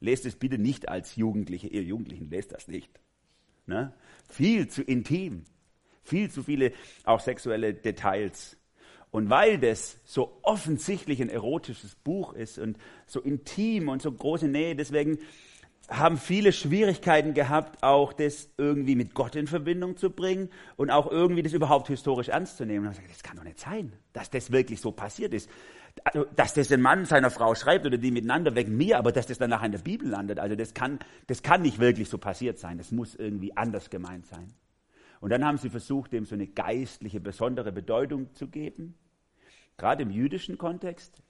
Lest 0.00 0.26
es 0.26 0.34
bitte 0.34 0.58
nicht 0.58 0.88
als 0.88 1.14
Jugendliche, 1.14 1.68
ihr 1.68 1.82
Jugendlichen, 1.82 2.28
lest 2.28 2.50
das 2.52 2.66
nicht. 2.66 2.90
Ne? 3.66 3.92
Viel 4.28 4.66
zu 4.66 4.82
intim, 4.82 5.44
viel 6.02 6.28
zu 6.28 6.42
viele 6.42 6.72
auch 7.04 7.20
sexuelle 7.20 7.72
Details. 7.72 8.56
Und 9.12 9.30
weil 9.30 9.58
das 9.58 10.00
so 10.04 10.38
offensichtlich 10.42 11.22
ein 11.22 11.28
erotisches 11.28 11.94
Buch 11.94 12.32
ist 12.32 12.58
und 12.58 12.78
so 13.06 13.20
intim 13.20 13.88
und 13.88 14.02
so 14.02 14.10
große 14.10 14.48
Nähe, 14.48 14.74
deswegen 14.74 15.18
haben 15.98 16.16
viele 16.16 16.52
Schwierigkeiten 16.52 17.34
gehabt, 17.34 17.82
auch 17.82 18.12
das 18.12 18.48
irgendwie 18.56 18.96
mit 18.96 19.14
Gott 19.14 19.36
in 19.36 19.46
Verbindung 19.46 19.96
zu 19.96 20.10
bringen 20.10 20.48
und 20.76 20.90
auch 20.90 21.10
irgendwie 21.10 21.42
das 21.42 21.52
überhaupt 21.52 21.88
historisch 21.88 22.28
ernst 22.28 22.56
zu 22.56 22.64
nehmen. 22.64 22.86
Und 22.86 22.92
gesagt, 22.92 23.10
das 23.10 23.22
kann 23.22 23.36
doch 23.36 23.44
nicht 23.44 23.60
sein, 23.60 23.92
dass 24.12 24.30
das 24.30 24.50
wirklich 24.50 24.80
so 24.80 24.92
passiert 24.92 25.34
ist. 25.34 25.50
Also, 26.04 26.24
dass 26.34 26.54
das 26.54 26.72
ein 26.72 26.80
Mann 26.80 27.04
seiner 27.04 27.30
Frau 27.30 27.54
schreibt 27.54 27.84
oder 27.84 27.98
die 27.98 28.10
miteinander 28.10 28.54
wegen 28.54 28.76
mir, 28.76 28.98
aber 28.98 29.12
dass 29.12 29.26
das 29.26 29.36
dann 29.36 29.50
nachher 29.50 29.66
in 29.66 29.72
der 29.72 29.78
Bibel 29.80 30.08
landet, 30.08 30.38
also 30.38 30.56
das 30.56 30.72
kann, 30.72 30.98
das 31.26 31.42
kann 31.42 31.60
nicht 31.60 31.78
wirklich 31.78 32.08
so 32.08 32.16
passiert 32.16 32.58
sein. 32.58 32.78
Das 32.78 32.90
muss 32.90 33.14
irgendwie 33.14 33.54
anders 33.56 33.90
gemeint 33.90 34.26
sein. 34.26 34.54
Und 35.20 35.30
dann 35.30 35.44
haben 35.44 35.58
sie 35.58 35.68
versucht, 35.68 36.12
dem 36.12 36.24
so 36.24 36.34
eine 36.34 36.46
geistliche, 36.46 37.20
besondere 37.20 37.70
Bedeutung 37.70 38.34
zu 38.34 38.48
geben. 38.48 38.94
Gerade 39.76 40.02
im 40.02 40.10
jüdischen 40.10 40.58
Kontext 40.58 41.22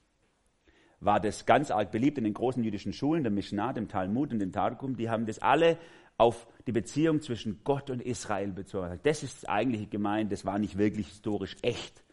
war 1.05 1.19
das 1.19 1.47
ganz 1.47 1.71
arg 1.71 1.91
beliebt 1.91 2.19
in 2.19 2.25
den 2.25 2.35
großen 2.35 2.63
jüdischen 2.63 2.93
Schulen, 2.93 3.25
der 3.25 3.33
Mishnah, 3.33 3.73
dem 3.73 3.89
Talmud 3.89 4.33
und 4.33 4.39
dem 4.39 4.53
Targum. 4.53 4.97
Die 4.97 5.11
haben 5.11 5.27
das 5.27 5.41
alle 5.41 5.79
auf 6.17 6.47
die 6.67 6.73
Beziehung 6.73 7.21
zwischen 7.21 7.65
Gott 7.65 7.91
und 7.91 8.01
Israel 8.01 8.53
bezogen. 8.53 9.01
Das 9.03 9.23
ist 9.25 9.49
eigentlich 9.49 9.91
gemeint, 9.91 10.31
das 10.31 10.45
war 10.45 10.59
nicht 10.59 10.79
wirklich 10.79 11.09
historisch 11.09 11.57
echt. 11.63 12.05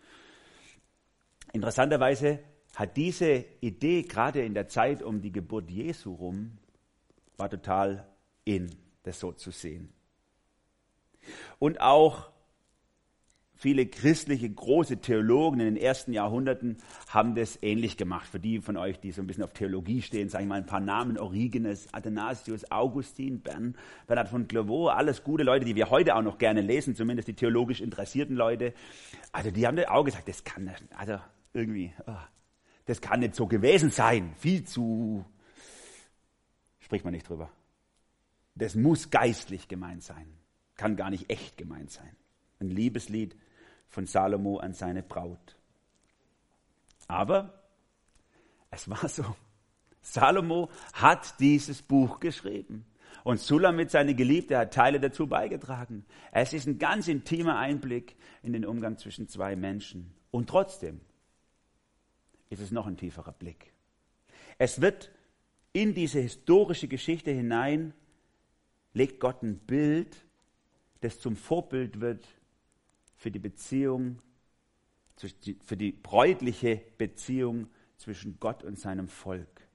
Interessanterweise 1.54 2.40
hat 2.76 2.98
diese 2.98 3.46
Idee 3.62 4.04
gerade 4.04 4.42
in 4.44 4.54
der 4.56 4.68
Zeit 4.68 5.04
um 5.04 5.22
die 5.22 5.32
Geburt 5.32 5.70
Jesu 5.70 6.14
rum, 6.14 6.58
war 7.38 7.50
total 7.50 8.08
in, 8.44 8.70
das 9.04 9.20
so 9.20 9.32
zu 9.32 9.52
sehen. 9.52 9.94
Und 11.60 11.82
auch 11.82 12.32
viele 13.60 13.86
christliche 13.86 14.50
große 14.50 14.98
Theologen 15.02 15.60
in 15.60 15.76
den 15.76 15.84
ersten 15.84 16.14
Jahrhunderten 16.14 16.78
haben 17.10 17.36
das 17.36 17.60
ähnlich 17.62 17.98
gemacht. 17.98 18.28
Für 18.30 18.40
die 18.40 18.62
von 18.62 18.78
euch, 18.78 19.00
die 19.02 19.12
so 19.12 19.22
ein 19.22 19.28
bisschen 19.28 19.44
auf 19.44 19.52
Theologie 19.52 20.02
stehen, 20.02 20.30
sage 20.30 20.46
ich 20.46 20.50
mal 20.50 20.56
ein 20.56 20.66
paar 20.66 20.80
Namen. 20.80 21.18
Origenes, 21.18 21.94
Athanasius, 21.94 22.72
Augustin, 22.72 23.42
Bern, 23.42 23.76
Bernhard 24.08 24.30
von 24.30 24.48
Clairvaux, 24.48 24.90
alles 24.90 25.24
gute 25.26 25.44
Leute, 25.44 25.66
die 25.66 25.76
wir 25.76 25.90
heute 25.90 26.16
auch 26.16 26.22
noch 26.22 26.38
gerne 26.38 26.62
lesen, 26.62 26.96
zumindest 26.96 27.28
die 27.28 27.34
theologisch 27.34 27.82
interessierten 27.82 28.36
Leute. 28.36 28.74
Also 29.34 29.52
die 29.52 29.68
haben 29.68 29.76
das 29.76 29.90
auch 29.90 30.06
gesagt, 30.06 30.30
das 30.30 30.46
kann, 30.46 30.72
also 30.98 31.18
irgendwie, 31.54 31.92
oh, 32.08 32.14
das 32.86 33.02
kann 33.02 33.20
nicht 33.20 33.36
so 33.36 33.46
gewesen 33.46 33.92
sein. 33.92 34.34
Viel 34.38 34.64
zu, 34.64 35.26
spricht 36.80 37.04
man 37.04 37.14
nicht 37.14 37.28
drüber. 37.28 37.52
Das 38.56 38.76
muss 38.76 39.10
geistlich 39.10 39.68
gemeint 39.68 40.04
sein. 40.04 40.28
Kann 40.78 40.96
gar 40.96 41.10
nicht 41.10 41.30
echt 41.30 41.58
gemeint 41.58 41.92
sein. 41.92 42.16
Ein 42.62 42.70
Liebeslied 42.70 43.36
von 43.90 44.06
Salomo 44.06 44.58
an 44.58 44.74
seine 44.74 45.04
Braut. 45.04 45.58
Aber 47.08 47.54
es 48.72 48.90
war 48.90 49.10
so. 49.10 49.36
Salomo 50.02 50.70
hat 50.94 51.40
dieses 51.40 51.82
Buch 51.82 52.20
geschrieben. 52.20 52.86
Und 53.24 53.40
Sulamit, 53.40 53.92
seine 53.92 54.16
Geliebte, 54.16 54.58
hat 54.58 54.74
Teile 54.74 55.00
dazu 55.00 55.28
beigetragen. 55.28 56.06
Es 56.32 56.54
ist 56.54 56.68
ein 56.68 56.80
ganz 56.80 57.08
intimer 57.08 57.58
Einblick 57.58 58.16
in 58.44 58.54
den 58.54 58.66
Umgang 58.66 58.98
zwischen 58.98 59.28
zwei 59.28 59.56
Menschen. 59.56 60.14
Und 60.32 60.48
trotzdem 60.48 61.02
ist 62.50 62.62
es 62.62 62.72
noch 62.72 62.88
ein 62.88 62.98
tieferer 62.98 63.34
Blick. 63.34 63.74
Es 64.58 64.82
wird 64.82 65.12
in 65.74 65.94
diese 65.94 66.20
historische 66.20 66.88
Geschichte 66.88 67.32
hinein, 67.32 67.94
legt 68.94 69.20
Gott 69.20 69.44
ein 69.44 69.60
Bild, 69.60 70.16
das 71.02 71.20
zum 71.20 71.36
Vorbild 71.36 72.00
wird 72.02 72.26
für 73.20 73.32
die 73.32 73.40
Beziehung, 73.40 74.22
für 75.66 75.76
die 75.76 75.92
bräutliche 75.92 76.82
Beziehung 76.98 77.68
zwischen 77.98 78.40
Gott 78.40 78.64
und 78.64 78.80
seinem 78.80 79.10
Volk. 79.10 79.68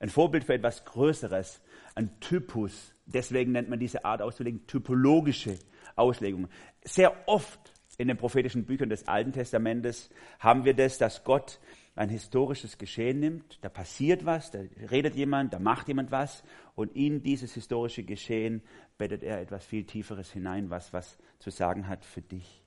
Ein 0.00 0.08
Vorbild 0.08 0.44
für 0.44 0.54
etwas 0.54 0.84
Größeres, 0.86 1.60
ein 1.94 2.18
Typus. 2.20 2.94
Deswegen 3.04 3.52
nennt 3.52 3.68
man 3.68 3.78
diese 3.78 4.04
Art 4.06 4.22
auszulegen 4.22 4.66
typologische 4.66 5.58
Auslegung. 5.94 6.48
Sehr 6.82 7.14
oft 7.28 7.74
in 7.98 8.08
den 8.08 8.16
prophetischen 8.16 8.64
Büchern 8.64 8.88
des 8.88 9.06
Alten 9.06 9.32
Testamentes 9.32 10.08
haben 10.38 10.64
wir 10.64 10.74
das, 10.74 10.96
dass 10.96 11.22
Gott 11.22 11.60
ein 11.96 12.08
historisches 12.10 12.76
Geschehen 12.76 13.20
nimmt, 13.20 13.58
da 13.62 13.70
passiert 13.70 14.26
was, 14.26 14.50
da 14.50 14.60
redet 14.90 15.14
jemand, 15.14 15.54
da 15.54 15.58
macht 15.58 15.88
jemand 15.88 16.10
was 16.10 16.44
und 16.74 16.94
in 16.94 17.22
dieses 17.22 17.54
historische 17.54 18.04
Geschehen 18.04 18.62
bettet 18.98 19.22
er 19.22 19.40
etwas 19.40 19.64
viel 19.64 19.84
Tieferes 19.84 20.32
hinein, 20.32 20.70
was 20.70 20.92
was 20.92 21.18
zu 21.38 21.50
sagen 21.50 21.88
hat 21.88 22.04
für 22.04 22.22
dich, 22.22 22.62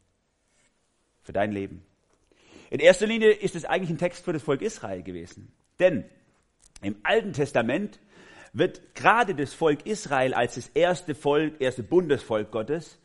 für 1.22 1.34
dein 1.34 1.52
Leben. 1.52 1.84
In 2.70 2.80
erster 2.80 3.08
Linie 3.08 3.32
ist 3.32 3.56
es 3.56 3.66
eigentlich 3.66 3.90
ein 3.90 3.98
Text 3.98 4.24
für 4.24 4.34
das 4.34 4.44
Volk 4.44 4.62
Israel 4.62 5.02
gewesen. 5.02 5.52
Denn 5.80 6.06
im 6.82 6.98
Alten 7.04 7.34
Testament 7.34 8.00
wird 8.54 8.96
gerade 8.96 9.36
das 9.36 9.54
Volk 9.54 9.86
Israel 9.86 10.34
als 10.34 10.56
das 10.56 10.70
erste 10.70 11.16
Volk, 11.16 11.60
erste 11.60 11.84
Bundesvolk 11.84 12.52
Gottes 12.52 13.00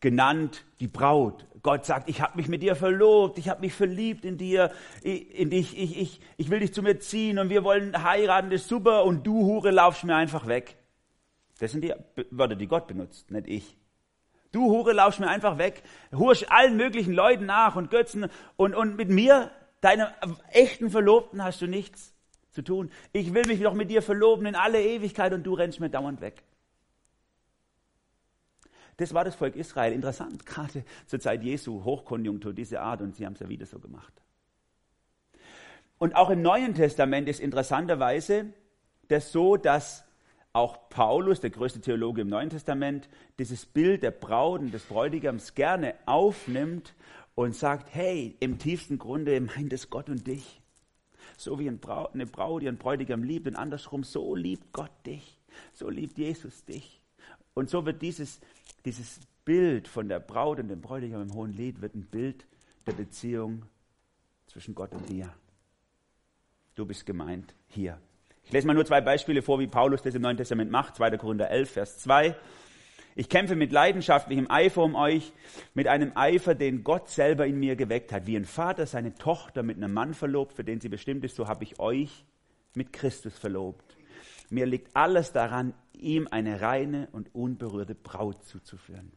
genannt 0.00 0.64
die 0.80 0.86
Braut. 0.86 1.46
Gott 1.62 1.86
sagt, 1.86 2.10
ich 2.10 2.20
habe 2.20 2.36
mich 2.36 2.48
mit 2.48 2.62
dir 2.62 2.76
verlobt, 2.76 3.38
ich 3.38 3.48
habe 3.48 3.62
mich 3.62 3.72
verliebt 3.72 4.26
in 4.26 4.36
dir, 4.36 4.70
in 5.02 5.48
dich, 5.48 5.78
ich, 5.78 5.98
ich, 5.98 6.20
ich 6.36 6.50
will 6.50 6.60
dich 6.60 6.74
zu 6.74 6.82
mir 6.82 6.98
ziehen 6.98 7.38
und 7.38 7.48
wir 7.48 7.64
wollen 7.64 8.02
heiraten, 8.02 8.50
das 8.50 8.62
ist 8.62 8.68
super 8.68 9.04
und 9.04 9.26
du 9.26 9.44
Hure 9.44 9.70
laufst 9.70 10.04
mir 10.04 10.14
einfach 10.14 10.46
weg. 10.46 10.76
Das 11.58 11.72
sind 11.72 11.82
die 11.82 11.94
Wörter, 12.30 12.56
die 12.56 12.66
Gott 12.66 12.86
benutzt, 12.86 13.30
nicht 13.30 13.46
ich. 13.46 13.76
Du 14.52 14.70
Hure 14.70 14.92
laufst 14.92 15.20
mir 15.20 15.28
einfach 15.28 15.58
weg, 15.58 15.82
hurst 16.12 16.50
allen 16.50 16.76
möglichen 16.76 17.12
Leuten 17.12 17.46
nach 17.46 17.76
und 17.76 17.90
Götzen 17.90 18.28
und, 18.56 18.74
und 18.74 18.96
mit 18.96 19.08
mir, 19.08 19.50
deinem 19.80 20.08
echten 20.50 20.90
Verlobten, 20.90 21.42
hast 21.42 21.60
du 21.60 21.66
nichts 21.66 22.14
zu 22.52 22.62
tun. 22.62 22.90
Ich 23.12 23.34
will 23.34 23.44
mich 23.46 23.60
doch 23.60 23.74
mit 23.74 23.90
dir 23.90 24.00
verloben 24.00 24.46
in 24.46 24.54
alle 24.54 24.80
Ewigkeit 24.82 25.32
und 25.32 25.42
du 25.44 25.54
rennst 25.54 25.80
mir 25.80 25.90
dauernd 25.90 26.20
weg. 26.20 26.42
Das 28.96 29.12
war 29.12 29.24
das 29.24 29.34
Volk 29.34 29.56
Israel. 29.56 29.92
Interessant, 29.92 30.46
gerade 30.46 30.84
zur 31.06 31.20
Zeit 31.20 31.42
Jesu, 31.42 31.84
Hochkonjunktur, 31.84 32.52
diese 32.52 32.80
Art, 32.80 33.02
und 33.02 33.16
sie 33.16 33.26
haben 33.26 33.34
es 33.34 33.40
ja 33.40 33.48
wieder 33.48 33.66
so 33.66 33.78
gemacht. 33.78 34.12
Und 35.98 36.16
auch 36.16 36.30
im 36.30 36.42
Neuen 36.42 36.74
Testament 36.74 37.28
ist 37.28 37.40
interessanterweise 37.40 38.52
das 39.08 39.32
so, 39.32 39.56
dass 39.56 40.04
auch 40.54 40.88
Paulus, 40.88 41.40
der 41.40 41.50
größte 41.50 41.80
Theologe 41.80 42.22
im 42.22 42.28
Neuen 42.28 42.48
Testament, 42.48 43.08
dieses 43.38 43.66
Bild 43.66 44.04
der 44.04 44.12
Braut 44.12 44.60
und 44.60 44.72
des 44.72 44.84
Bräutigams 44.84 45.54
gerne 45.54 45.94
aufnimmt 46.06 46.94
und 47.34 47.56
sagt, 47.56 47.92
hey, 47.92 48.36
im 48.38 48.58
tiefsten 48.58 48.96
Grunde 48.96 49.38
meint 49.40 49.72
es 49.72 49.90
Gott 49.90 50.08
und 50.08 50.26
dich. 50.26 50.62
So 51.36 51.58
wie 51.58 51.68
eine 51.68 52.26
Braut 52.26 52.62
ihren 52.62 52.78
Bräutigam 52.78 53.24
liebt 53.24 53.48
und 53.48 53.56
andersrum, 53.56 54.04
so 54.04 54.36
liebt 54.36 54.72
Gott 54.72 54.92
dich. 55.04 55.40
So 55.72 55.90
liebt 55.90 56.18
Jesus 56.18 56.64
dich. 56.64 57.00
Und 57.54 57.68
so 57.68 57.84
wird 57.84 58.00
dieses, 58.00 58.40
dieses 58.84 59.18
Bild 59.44 59.88
von 59.88 60.08
der 60.08 60.20
Braut 60.20 60.60
und 60.60 60.68
dem 60.68 60.80
Bräutigam 60.80 61.22
im 61.22 61.34
Hohen 61.34 61.52
Lied 61.52 61.80
wird 61.80 61.96
ein 61.96 62.06
Bild 62.06 62.46
der 62.86 62.92
Beziehung 62.92 63.64
zwischen 64.46 64.76
Gott 64.76 64.92
und 64.92 65.08
dir. 65.08 65.34
Du 66.76 66.86
bist 66.86 67.04
gemeint 67.04 67.54
hier. 67.66 68.00
Ich 68.46 68.52
lese 68.52 68.66
mal 68.66 68.74
nur 68.74 68.84
zwei 68.84 69.00
Beispiele 69.00 69.42
vor, 69.42 69.58
wie 69.58 69.66
Paulus 69.66 70.02
das 70.02 70.14
im 70.14 70.22
Neuen 70.22 70.36
Testament 70.36 70.70
macht. 70.70 70.96
2. 70.96 71.16
Korinther 71.16 71.50
11, 71.50 71.70
Vers 71.70 71.98
2. 71.98 72.36
Ich 73.16 73.28
kämpfe 73.28 73.54
mit 73.54 73.70
leidenschaftlichem 73.72 74.50
Eifer 74.50 74.82
um 74.82 74.96
euch, 74.96 75.32
mit 75.72 75.86
einem 75.86 76.12
Eifer, 76.16 76.54
den 76.54 76.82
Gott 76.82 77.08
selber 77.08 77.46
in 77.46 77.58
mir 77.58 77.76
geweckt 77.76 78.12
hat. 78.12 78.26
Wie 78.26 78.36
ein 78.36 78.44
Vater 78.44 78.86
seine 78.86 79.14
Tochter 79.14 79.62
mit 79.62 79.76
einem 79.76 79.92
Mann 79.92 80.14
verlobt, 80.14 80.54
für 80.54 80.64
den 80.64 80.80
sie 80.80 80.88
bestimmt 80.88 81.24
ist, 81.24 81.36
so 81.36 81.46
habe 81.46 81.64
ich 81.64 81.78
euch 81.78 82.24
mit 82.74 82.92
Christus 82.92 83.38
verlobt. 83.38 83.96
Mir 84.50 84.66
liegt 84.66 84.94
alles 84.96 85.32
daran, 85.32 85.74
ihm 85.92 86.28
eine 86.30 86.60
reine 86.60 87.08
und 87.12 87.34
unberührte 87.34 87.94
Braut 87.94 88.44
zuzuführen. 88.44 89.12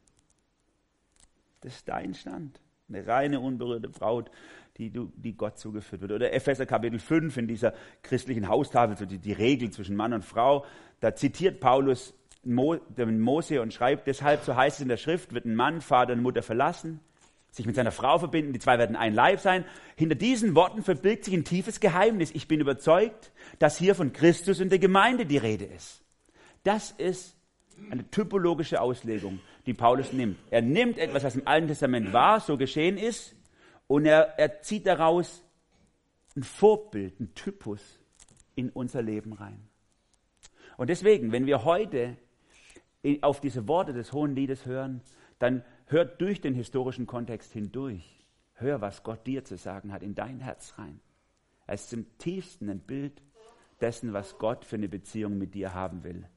Das 1.61 1.73
ist 1.75 1.89
dein 1.89 2.13
Stand. 2.13 2.61
Eine 2.87 3.05
reine, 3.05 3.39
unberührte 3.39 3.89
Braut, 3.89 4.31
die, 4.77 4.91
die 4.91 5.35
Gott 5.35 5.57
zugeführt 5.57 6.01
wird. 6.01 6.11
Oder 6.11 6.33
Epheser 6.33 6.65
Kapitel 6.65 6.99
5 6.99 7.37
in 7.37 7.47
dieser 7.47 7.73
christlichen 8.03 8.47
Haustafel, 8.47 8.97
so 8.97 9.05
die, 9.05 9.17
die 9.17 9.33
Regel 9.33 9.71
zwischen 9.71 9.95
Mann 9.95 10.13
und 10.13 10.25
Frau. 10.25 10.65
Da 10.99 11.15
zitiert 11.15 11.59
Paulus 11.59 12.13
Mo, 12.43 12.75
den 12.75 13.19
Mose 13.19 13.61
und 13.61 13.73
schreibt, 13.73 14.07
deshalb, 14.07 14.43
so 14.43 14.55
heißt 14.55 14.77
es 14.77 14.81
in 14.81 14.89
der 14.89 14.97
Schrift, 14.97 15.33
wird 15.33 15.45
ein 15.45 15.55
Mann 15.55 15.81
Vater 15.81 16.13
und 16.13 16.21
Mutter 16.21 16.41
verlassen 16.41 16.99
sich 17.57 17.65
mit 17.65 17.75
seiner 17.75 17.91
Frau 17.91 18.17
verbinden, 18.19 18.53
die 18.53 18.59
zwei 18.59 18.77
werden 18.77 18.95
ein 18.95 19.13
Leib 19.13 19.39
sein. 19.39 19.65
Hinter 19.95 20.15
diesen 20.15 20.55
Worten 20.55 20.83
verbirgt 20.83 21.25
sich 21.25 21.33
ein 21.33 21.43
tiefes 21.43 21.79
Geheimnis. 21.79 22.31
Ich 22.33 22.47
bin 22.47 22.61
überzeugt, 22.61 23.31
dass 23.59 23.77
hier 23.77 23.95
von 23.95 24.13
Christus 24.13 24.61
und 24.61 24.69
der 24.69 24.79
Gemeinde 24.79 25.25
die 25.25 25.37
Rede 25.37 25.65
ist. 25.65 26.03
Das 26.63 26.91
ist 26.91 27.35
eine 27.91 28.09
typologische 28.09 28.79
Auslegung, 28.79 29.39
die 29.65 29.73
Paulus 29.73 30.13
nimmt. 30.13 30.37
Er 30.49 30.61
nimmt 30.61 30.97
etwas, 30.97 31.23
was 31.23 31.35
im 31.35 31.47
Alten 31.47 31.67
Testament 31.67 32.13
war, 32.13 32.39
so 32.39 32.57
geschehen 32.57 32.97
ist, 32.97 33.35
und 33.87 34.05
er, 34.05 34.37
er 34.37 34.61
zieht 34.61 34.85
daraus 34.85 35.43
ein 36.35 36.43
Vorbild, 36.43 37.19
ein 37.19 37.33
Typus 37.33 37.81
in 38.55 38.69
unser 38.69 39.01
Leben 39.01 39.33
rein. 39.33 39.67
Und 40.77 40.89
deswegen, 40.89 41.31
wenn 41.31 41.45
wir 41.45 41.63
heute 41.63 42.17
auf 43.21 43.41
diese 43.41 43.67
Worte 43.67 43.93
des 43.93 44.13
Hohen 44.13 44.35
Liedes 44.35 44.65
hören, 44.65 45.01
dann 45.39 45.63
hört 45.87 46.21
durch 46.21 46.41
den 46.41 46.53
historischen 46.53 47.07
Kontext 47.07 47.51
hindurch. 47.53 48.25
Hör, 48.55 48.81
was 48.81 49.03
Gott 49.03 49.25
dir 49.25 49.43
zu 49.45 49.55
sagen 49.57 49.91
hat, 49.91 50.03
in 50.03 50.15
dein 50.15 50.39
Herz 50.39 50.73
rein. 50.77 50.99
Es 51.67 51.85
ist 51.85 51.93
im 51.93 52.17
tiefsten 52.17 52.69
ein 52.69 52.79
Bild 52.79 53.21
dessen, 53.81 54.13
was 54.13 54.37
Gott 54.37 54.65
für 54.65 54.77
eine 54.77 54.89
Beziehung 54.89 55.37
mit 55.37 55.53
dir 55.53 55.73
haben 55.73 56.03
will. 56.03 56.27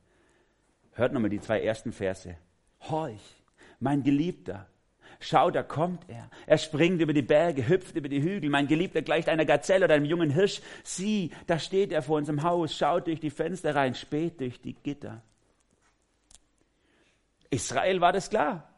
Hört 0.92 1.12
nochmal 1.12 1.30
die 1.30 1.40
zwei 1.40 1.62
ersten 1.62 1.92
Verse. 1.92 2.36
Horch, 2.80 3.42
mein 3.78 4.02
Geliebter, 4.02 4.68
schau, 5.20 5.50
da 5.50 5.62
kommt 5.62 6.02
er. 6.08 6.28
Er 6.46 6.58
springt 6.58 7.00
über 7.00 7.12
die 7.12 7.22
Berge, 7.22 7.68
hüpft 7.68 7.94
über 7.96 8.08
die 8.08 8.22
Hügel. 8.22 8.50
Mein 8.50 8.66
Geliebter 8.66 9.02
gleicht 9.02 9.28
einer 9.28 9.44
Gazelle 9.44 9.84
oder 9.84 9.94
einem 9.94 10.04
jungen 10.06 10.30
Hirsch. 10.30 10.60
Sieh, 10.82 11.30
da 11.46 11.58
steht 11.58 11.92
er 11.92 12.02
vor 12.02 12.18
unserem 12.18 12.42
Haus, 12.42 12.76
schaut 12.76 13.06
durch 13.06 13.20
die 13.20 13.30
Fenster 13.30 13.74
rein, 13.74 13.94
spät 13.94 14.40
durch 14.40 14.60
die 14.60 14.74
Gitter. 14.74 15.22
Israel 17.50 18.00
war 18.00 18.12
das 18.12 18.30
klar 18.30 18.70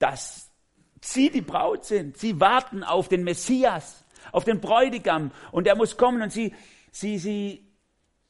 dass 0.00 0.50
sie 1.00 1.30
die 1.30 1.42
Braut 1.42 1.84
sind. 1.84 2.16
Sie 2.16 2.40
warten 2.40 2.82
auf 2.82 3.08
den 3.08 3.22
Messias, 3.22 4.02
auf 4.32 4.44
den 4.44 4.60
Bräutigam 4.60 5.30
und 5.52 5.68
er 5.68 5.76
muss 5.76 5.96
kommen 5.96 6.22
und 6.22 6.32
sie, 6.32 6.52
sie, 6.90 7.18
sie, 7.18 7.64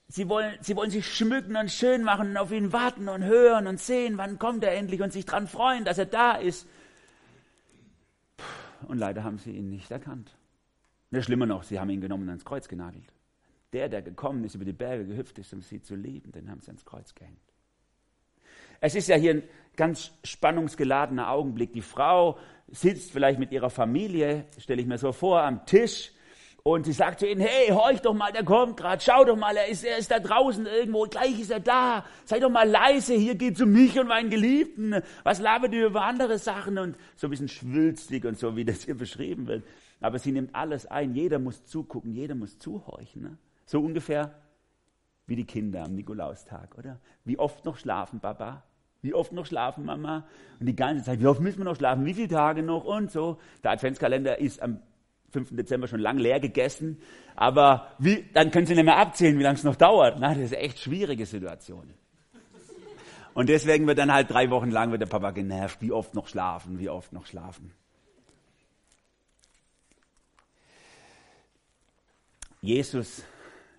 sie 0.08 0.28
wollen, 0.28 0.58
sie 0.60 0.76
wollen 0.76 0.90
sich 0.90 1.06
schmücken 1.06 1.56
und 1.56 1.70
schön 1.70 2.02
machen 2.02 2.30
und 2.30 2.36
auf 2.36 2.52
ihn 2.52 2.72
warten 2.72 3.08
und 3.08 3.24
hören 3.24 3.66
und 3.66 3.80
sehen, 3.80 4.18
wann 4.18 4.38
kommt 4.38 4.62
er 4.64 4.74
endlich 4.74 5.00
und 5.00 5.12
sich 5.12 5.24
daran 5.24 5.48
freuen, 5.48 5.84
dass 5.84 5.96
er 5.96 6.06
da 6.06 6.32
ist. 6.32 6.68
Und 8.88 8.98
leider 8.98 9.24
haben 9.24 9.38
sie 9.38 9.52
ihn 9.52 9.70
nicht 9.70 9.90
erkannt. 9.90 10.36
Ist 11.10 11.24
schlimmer 11.24 11.46
noch, 11.46 11.64
sie 11.64 11.80
haben 11.80 11.90
ihn 11.90 12.00
genommen 12.00 12.24
und 12.24 12.28
ans 12.30 12.44
Kreuz 12.44 12.68
genagelt. 12.68 13.12
Der, 13.72 13.88
der 13.88 14.02
gekommen 14.02 14.44
ist, 14.44 14.54
über 14.54 14.64
die 14.64 14.72
Berge 14.72 15.06
gehüpft 15.06 15.38
ist, 15.38 15.52
um 15.52 15.62
sie 15.62 15.80
zu 15.82 15.94
lieben, 15.94 16.32
den 16.32 16.50
haben 16.50 16.60
sie 16.60 16.68
ans 16.68 16.84
Kreuz 16.84 17.14
gehängt. 17.14 17.38
Es 18.80 18.94
ist 18.94 19.08
ja 19.08 19.16
hier 19.16 19.34
ein 19.34 19.42
ganz 19.76 20.12
spannungsgeladener 20.24 21.30
Augenblick. 21.30 21.72
Die 21.72 21.82
Frau 21.82 22.38
sitzt 22.68 23.12
vielleicht 23.12 23.38
mit 23.38 23.52
ihrer 23.52 23.70
Familie, 23.70 24.46
stelle 24.58 24.80
ich 24.80 24.88
mir 24.88 24.98
so 24.98 25.12
vor, 25.12 25.42
am 25.42 25.66
Tisch 25.66 26.12
und 26.62 26.84
sie 26.84 26.92
sagt 26.92 27.20
zu 27.20 27.26
ihnen, 27.26 27.40
hey, 27.40 27.68
horch 27.68 28.00
doch 28.00 28.14
mal, 28.14 28.32
der 28.32 28.44
kommt 28.44 28.76
gerade, 28.76 29.02
schau 29.02 29.24
doch 29.24 29.36
mal, 29.36 29.56
er 29.56 29.68
ist, 29.68 29.84
er 29.84 29.96
ist 29.96 30.10
da 30.10 30.18
draußen 30.18 30.66
irgendwo, 30.66 31.04
gleich 31.04 31.40
ist 31.40 31.50
er 31.50 31.60
da. 31.60 32.04
Sei 32.24 32.38
doch 32.38 32.50
mal 32.50 32.68
leise, 32.68 33.14
hier 33.14 33.34
geht's 33.34 33.60
um 33.60 33.72
mich 33.72 33.98
und 33.98 34.08
meinen 34.08 34.30
Geliebten. 34.30 35.00
Was 35.22 35.40
labert 35.40 35.72
ihr 35.72 35.86
über 35.86 36.02
andere 36.02 36.38
Sachen? 36.38 36.78
Und 36.78 36.96
so 37.16 37.26
ein 37.26 37.30
bisschen 37.30 37.48
schwülstig 37.48 38.24
und 38.24 38.38
so, 38.38 38.56
wie 38.56 38.64
das 38.64 38.84
hier 38.84 38.96
beschrieben 38.96 39.46
wird. 39.46 39.64
Aber 40.00 40.18
sie 40.18 40.32
nimmt 40.32 40.54
alles 40.54 40.86
ein, 40.86 41.14
jeder 41.14 41.38
muss 41.38 41.64
zugucken, 41.64 42.12
jeder 42.12 42.34
muss 42.34 42.58
zuhorchen. 42.58 43.22
Ne? 43.22 43.38
So 43.66 43.80
ungefähr 43.80 44.34
wie 45.26 45.36
die 45.36 45.46
Kinder 45.46 45.84
am 45.84 45.94
Nikolaustag, 45.94 46.76
oder? 46.76 46.98
Wie 47.24 47.38
oft 47.38 47.64
noch 47.64 47.78
schlafen, 47.78 48.20
Papa? 48.20 48.64
Wie 49.02 49.14
oft 49.14 49.32
noch 49.32 49.46
schlafen, 49.46 49.84
Mama? 49.84 50.26
Und 50.58 50.66
die 50.66 50.76
ganze 50.76 51.04
Zeit, 51.04 51.20
wie 51.20 51.26
oft 51.26 51.40
müssen 51.40 51.58
wir 51.58 51.64
noch 51.64 51.76
schlafen? 51.76 52.04
Wie 52.04 52.12
viele 52.12 52.28
Tage 52.28 52.62
noch? 52.62 52.84
Und 52.84 53.10
so. 53.10 53.38
Der 53.62 53.70
Adventskalender 53.70 54.38
ist 54.38 54.60
am 54.60 54.80
5. 55.30 55.56
Dezember 55.56 55.88
schon 55.88 56.00
lang 56.00 56.18
leer 56.18 56.40
gegessen. 56.40 57.00
Aber 57.36 57.88
wie, 57.98 58.24
dann 58.34 58.50
können 58.50 58.66
Sie 58.66 58.74
nicht 58.74 58.84
mehr 58.84 58.98
abzählen, 58.98 59.38
wie 59.38 59.42
lange 59.42 59.56
es 59.56 59.64
noch 59.64 59.76
dauert. 59.76 60.18
Na, 60.20 60.34
das 60.34 60.44
ist 60.44 60.54
echt 60.54 60.78
schwierige 60.78 61.26
Situation. 61.26 61.94
Und 63.34 63.48
deswegen 63.48 63.86
wird 63.86 63.98
dann 63.98 64.12
halt 64.12 64.30
drei 64.30 64.50
Wochen 64.50 64.70
lang 64.70 64.90
wird 64.90 65.02
der 65.02 65.06
Papa 65.06 65.30
genervt, 65.30 65.80
wie 65.80 65.92
oft 65.92 66.14
noch 66.14 66.28
schlafen, 66.28 66.78
wie 66.78 66.90
oft 66.90 67.12
noch 67.12 67.26
schlafen. 67.26 67.72
Jesus 72.60 73.24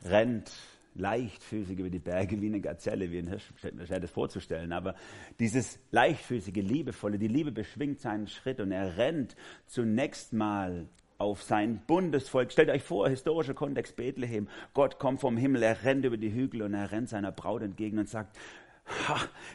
rennt 0.03 0.51
leichtfüßig 0.95 1.77
über 1.77 1.89
die 1.89 1.99
Berge 1.99 2.41
wie 2.41 2.47
eine 2.47 2.59
Gazelle, 2.59 3.11
wie 3.11 3.19
ein 3.19 3.27
Hirsch, 3.27 3.49
schwer 3.57 3.99
das 3.99 4.11
vorzustellen. 4.11 4.73
Aber 4.73 4.95
dieses 5.39 5.79
leichtfüßige, 5.91 6.55
liebevolle, 6.55 7.17
die 7.17 7.27
Liebe 7.27 7.51
beschwingt 7.51 8.01
seinen 8.01 8.27
Schritt 8.27 8.59
und 8.59 8.71
er 8.71 8.97
rennt 8.97 9.35
zunächst 9.67 10.33
mal 10.33 10.87
auf 11.21 11.43
sein 11.43 11.81
Bundesvolk. 11.87 12.51
Stellt 12.51 12.69
euch 12.69 12.83
vor, 12.83 13.07
historischer 13.07 13.53
Kontext 13.53 13.95
Bethlehem. 13.95 14.47
Gott 14.73 14.99
kommt 14.99 15.21
vom 15.21 15.37
Himmel, 15.37 15.63
er 15.63 15.83
rennt 15.83 16.03
über 16.03 16.17
die 16.17 16.33
Hügel 16.33 16.63
und 16.63 16.73
er 16.73 16.91
rennt 16.91 17.09
seiner 17.09 17.31
Braut 17.31 17.61
entgegen 17.61 17.99
und 17.99 18.09
sagt, 18.09 18.35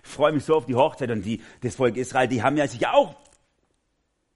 ich 0.02 0.08
freue 0.08 0.32
mich 0.32 0.44
so 0.44 0.54
auf 0.54 0.66
die 0.66 0.76
Hochzeit 0.76 1.10
und 1.10 1.22
die, 1.22 1.42
das 1.60 1.76
Volk 1.76 1.96
Israel, 1.96 2.28
die 2.28 2.42
haben 2.42 2.56
ja 2.56 2.66
sich 2.66 2.86
auch 2.86 3.16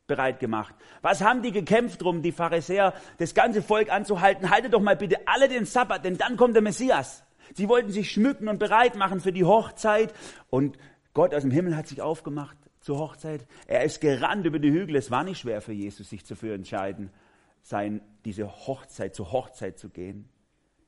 bereit 0.06 0.40
gemacht. 0.40 0.74
Was 1.02 1.22
haben 1.22 1.42
die 1.42 1.52
gekämpft 1.52 2.02
drum, 2.02 2.20
die 2.20 2.32
Pharisäer, 2.32 2.92
das 3.18 3.32
ganze 3.32 3.62
Volk 3.62 3.90
anzuhalten? 3.90 4.50
Haltet 4.50 4.74
doch 4.74 4.80
mal 4.80 4.96
bitte 4.96 5.16
alle 5.26 5.48
den 5.48 5.64
Sabbat, 5.64 6.04
denn 6.04 6.18
dann 6.18 6.36
kommt 6.36 6.56
der 6.56 6.62
Messias. 6.62 7.22
Sie 7.54 7.68
wollten 7.68 7.90
sich 7.90 8.10
schmücken 8.10 8.48
und 8.48 8.58
bereit 8.58 8.96
machen 8.96 9.20
für 9.20 9.32
die 9.32 9.44
Hochzeit 9.44 10.12
und 10.50 10.76
Gott 11.14 11.34
aus 11.34 11.42
dem 11.42 11.50
Himmel 11.50 11.76
hat 11.76 11.88
sich 11.88 12.02
aufgemacht 12.02 12.56
zur 12.80 12.98
Hochzeit. 12.98 13.46
Er 13.66 13.84
ist 13.84 14.00
gerannt 14.00 14.46
über 14.46 14.58
die 14.58 14.70
Hügel. 14.70 14.96
Es 14.96 15.10
war 15.10 15.24
nicht 15.24 15.40
schwer 15.40 15.60
für 15.60 15.72
Jesus, 15.72 16.10
sich 16.10 16.24
dafür 16.24 16.54
entscheiden, 16.54 17.10
sein, 17.62 18.00
diese 18.24 18.48
Hochzeit, 18.66 19.14
zur 19.14 19.32
Hochzeit 19.32 19.78
zu 19.78 19.88
gehen. 19.90 20.28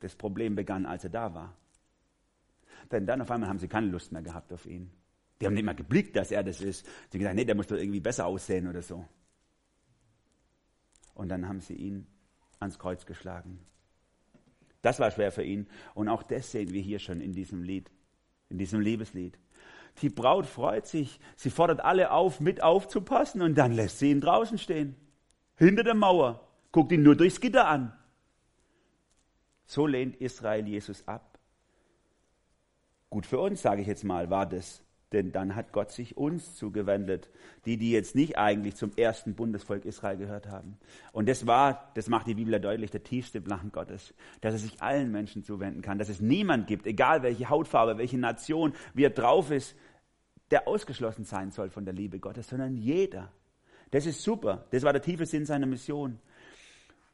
Das 0.00 0.16
Problem 0.16 0.54
begann, 0.54 0.86
als 0.86 1.04
er 1.04 1.10
da 1.10 1.34
war. 1.34 1.56
Denn 2.90 3.06
dann 3.06 3.20
auf 3.20 3.30
einmal 3.30 3.48
haben 3.48 3.58
sie 3.58 3.68
keine 3.68 3.86
Lust 3.86 4.12
mehr 4.12 4.22
gehabt 4.22 4.52
auf 4.52 4.66
ihn. 4.66 4.90
Die 5.40 5.46
haben 5.46 5.54
nicht 5.54 5.64
mal 5.64 5.74
geblickt, 5.74 6.16
dass 6.16 6.30
er 6.30 6.42
das 6.42 6.60
ist. 6.60 6.84
Sie 6.84 7.16
haben 7.16 7.20
gesagt, 7.20 7.36
nee, 7.36 7.44
der 7.44 7.54
muss 7.54 7.66
doch 7.66 7.76
irgendwie 7.76 8.00
besser 8.00 8.26
aussehen 8.26 8.68
oder 8.68 8.82
so. 8.82 9.04
Und 11.14 11.28
dann 11.28 11.48
haben 11.48 11.60
sie 11.60 11.74
ihn 11.74 12.06
ans 12.60 12.78
Kreuz 12.78 13.06
geschlagen. 13.06 13.58
Das 14.82 14.98
war 14.98 15.10
schwer 15.10 15.32
für 15.32 15.44
ihn. 15.44 15.68
Und 15.94 16.08
auch 16.08 16.22
das 16.22 16.50
sehen 16.50 16.72
wir 16.72 16.82
hier 16.82 16.98
schon 16.98 17.20
in 17.20 17.32
diesem 17.32 17.62
Lied, 17.62 17.90
in 18.48 18.58
diesem 18.58 18.80
Liebeslied. 18.80 19.38
Die 20.00 20.08
Braut 20.08 20.46
freut 20.46 20.86
sich, 20.86 21.20
sie 21.36 21.50
fordert 21.50 21.80
alle 21.80 22.12
auf, 22.12 22.40
mit 22.40 22.62
aufzupassen 22.62 23.42
und 23.42 23.56
dann 23.56 23.72
lässt 23.72 23.98
sie 23.98 24.10
ihn 24.10 24.20
draußen 24.20 24.58
stehen, 24.58 24.96
hinter 25.56 25.84
der 25.84 25.94
Mauer, 25.94 26.48
guckt 26.72 26.92
ihn 26.92 27.02
nur 27.02 27.16
durchs 27.16 27.40
Gitter 27.40 27.68
an. 27.68 27.92
So 29.66 29.86
lehnt 29.86 30.16
Israel 30.16 30.66
Jesus 30.66 31.06
ab. 31.06 31.38
Gut 33.10 33.26
für 33.26 33.38
uns, 33.38 33.62
sage 33.62 33.82
ich 33.82 33.86
jetzt 33.86 34.04
mal, 34.04 34.30
war 34.30 34.46
das. 34.46 34.82
Denn 35.12 35.30
dann 35.30 35.54
hat 35.54 35.72
Gott 35.72 35.90
sich 35.90 36.16
uns 36.16 36.56
zugewendet, 36.56 37.28
die, 37.66 37.76
die 37.76 37.90
jetzt 37.92 38.14
nicht 38.14 38.38
eigentlich 38.38 38.76
zum 38.76 38.92
ersten 38.96 39.34
Bundesvolk 39.34 39.84
Israel 39.84 40.16
gehört 40.16 40.48
haben. 40.48 40.78
Und 41.12 41.28
das 41.28 41.46
war, 41.46 41.92
das 41.94 42.08
macht 42.08 42.26
die 42.26 42.34
Bibel 42.34 42.54
ja 42.54 42.58
deutlich, 42.58 42.90
der 42.90 43.02
tiefste 43.02 43.42
Plan 43.42 43.70
Gottes, 43.72 44.14
dass 44.40 44.54
er 44.54 44.58
sich 44.58 44.80
allen 44.80 45.12
Menschen 45.12 45.44
zuwenden 45.44 45.82
kann, 45.82 45.98
dass 45.98 46.08
es 46.08 46.20
niemand 46.20 46.66
gibt, 46.66 46.86
egal 46.86 47.22
welche 47.22 47.50
Hautfarbe, 47.50 47.98
welche 47.98 48.16
Nation, 48.16 48.72
wie 48.94 49.04
er 49.04 49.10
drauf 49.10 49.50
ist, 49.50 49.76
der 50.50 50.66
ausgeschlossen 50.66 51.24
sein 51.24 51.50
soll 51.50 51.68
von 51.68 51.84
der 51.84 51.94
Liebe 51.94 52.18
Gottes, 52.18 52.48
sondern 52.48 52.76
jeder. 52.76 53.30
Das 53.90 54.06
ist 54.06 54.22
super. 54.22 54.64
Das 54.70 54.82
war 54.82 54.94
der 54.94 55.02
tiefe 55.02 55.26
Sinn 55.26 55.44
seiner 55.44 55.66
Mission. 55.66 56.18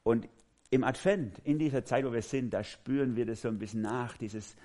Und 0.03 0.29
im 0.71 0.85
Advent, 0.85 1.39
in 1.45 1.59
dieser 1.59 1.85
Zeit, 1.85 2.05
wo 2.05 2.13
wir 2.13 2.23
sind, 2.23 2.51
da 2.53 2.63
spüren 2.63 3.17
wir 3.17 3.27
das 3.27 3.43
so 3.43 3.49
ein 3.49 3.59
bisschen 3.59 3.83
nach, 3.83 4.17
dieses 4.17 4.57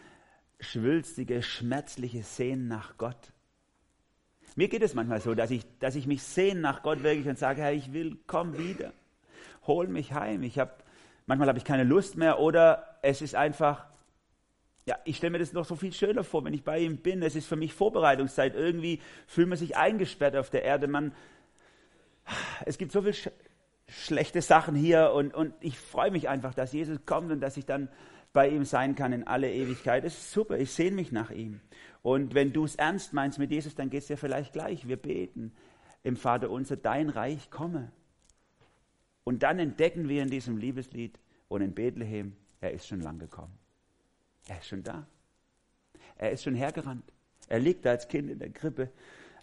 schwülstige, 0.59 1.41
schmerzliche 1.43 2.23
Sehnen 2.23 2.67
nach 2.67 2.97
Gott. 2.97 3.33
Mir 4.55 4.67
geht 4.67 4.83
es 4.83 4.93
manchmal 4.93 5.21
so, 5.21 5.33
dass 5.33 5.51
ich, 5.51 5.65
dass 5.79 5.95
ich 5.95 6.05
mich 6.05 6.21
sehne 6.23 6.59
nach 6.59 6.83
Gott 6.83 7.03
wirklich 7.03 7.27
und 7.27 7.37
sage, 7.37 7.61
Herr, 7.61 7.73
ich 7.73 7.91
will, 7.91 8.17
komm 8.27 8.57
wieder, 8.57 8.93
hol 9.65 9.87
mich 9.87 10.13
heim. 10.13 10.43
Ich 10.43 10.59
hab, 10.59 10.83
manchmal 11.25 11.47
habe 11.47 11.57
ich 11.57 11.65
keine 11.65 11.83
Lust 11.83 12.17
mehr 12.17 12.39
oder 12.39 12.97
es 13.01 13.21
ist 13.21 13.33
einfach, 13.33 13.85
ja, 14.85 14.97
ich 15.05 15.17
stelle 15.17 15.31
mir 15.31 15.39
das 15.39 15.53
noch 15.53 15.65
so 15.65 15.75
viel 15.75 15.93
schöner 15.93 16.23
vor, 16.23 16.43
wenn 16.43 16.53
ich 16.53 16.63
bei 16.63 16.79
ihm 16.79 16.97
bin. 16.97 17.23
Es 17.23 17.35
ist 17.35 17.47
für 17.47 17.55
mich 17.55 17.73
Vorbereitungszeit. 17.73 18.53
Irgendwie 18.55 19.01
fühlt 19.27 19.47
man 19.47 19.57
sich 19.57 19.75
eingesperrt 19.75 20.35
auf 20.35 20.49
der 20.49 20.63
Erde. 20.63 20.87
Man, 20.87 21.13
es 22.65 22.77
gibt 22.77 22.91
so 22.91 23.01
viele 23.01 23.13
sch 23.13 23.29
schlechte 23.93 24.41
Sachen 24.41 24.75
hier 24.75 25.11
und, 25.13 25.33
und 25.33 25.53
ich 25.59 25.77
freue 25.77 26.11
mich 26.11 26.29
einfach, 26.29 26.53
dass 26.53 26.73
Jesus 26.73 27.05
kommt 27.05 27.31
und 27.31 27.39
dass 27.39 27.57
ich 27.57 27.65
dann 27.65 27.89
bei 28.33 28.49
ihm 28.49 28.65
sein 28.65 28.95
kann 28.95 29.13
in 29.13 29.27
alle 29.27 29.51
Ewigkeit. 29.51 30.03
Das 30.03 30.13
ist 30.13 30.31
super, 30.31 30.57
ich 30.57 30.71
sehne 30.71 30.95
mich 30.95 31.11
nach 31.11 31.29
ihm. 31.29 31.61
Und 32.01 32.33
wenn 32.33 32.51
du 32.51 32.65
es 32.65 32.75
ernst 32.75 33.13
meinst 33.13 33.39
mit 33.39 33.51
Jesus, 33.51 33.75
dann 33.75 33.89
geht 33.89 34.01
es 34.01 34.07
dir 34.07 34.17
vielleicht 34.17 34.53
gleich. 34.53 34.87
Wir 34.87 34.97
beten 34.97 35.53
im 36.01 36.17
Vater 36.17 36.49
unser, 36.49 36.75
dein 36.75 37.09
Reich 37.09 37.49
komme. 37.49 37.91
Und 39.23 39.43
dann 39.43 39.59
entdecken 39.59 40.09
wir 40.09 40.21
in 40.21 40.29
diesem 40.29 40.57
Liebeslied 40.57 41.17
und 41.47 41.61
in 41.61 41.73
Bethlehem, 41.73 42.35
er 42.59 42.71
ist 42.71 42.87
schon 42.87 42.99
lang 42.99 43.19
gekommen. 43.19 43.57
Er 44.47 44.57
ist 44.57 44.67
schon 44.67 44.83
da. 44.83 45.07
Er 46.17 46.31
ist 46.31 46.43
schon 46.43 46.55
hergerannt. 46.55 47.05
Er 47.47 47.59
liegt 47.59 47.85
da 47.85 47.91
als 47.91 48.07
Kind 48.07 48.29
in 48.29 48.39
der 48.39 48.49
Krippe 48.49 48.91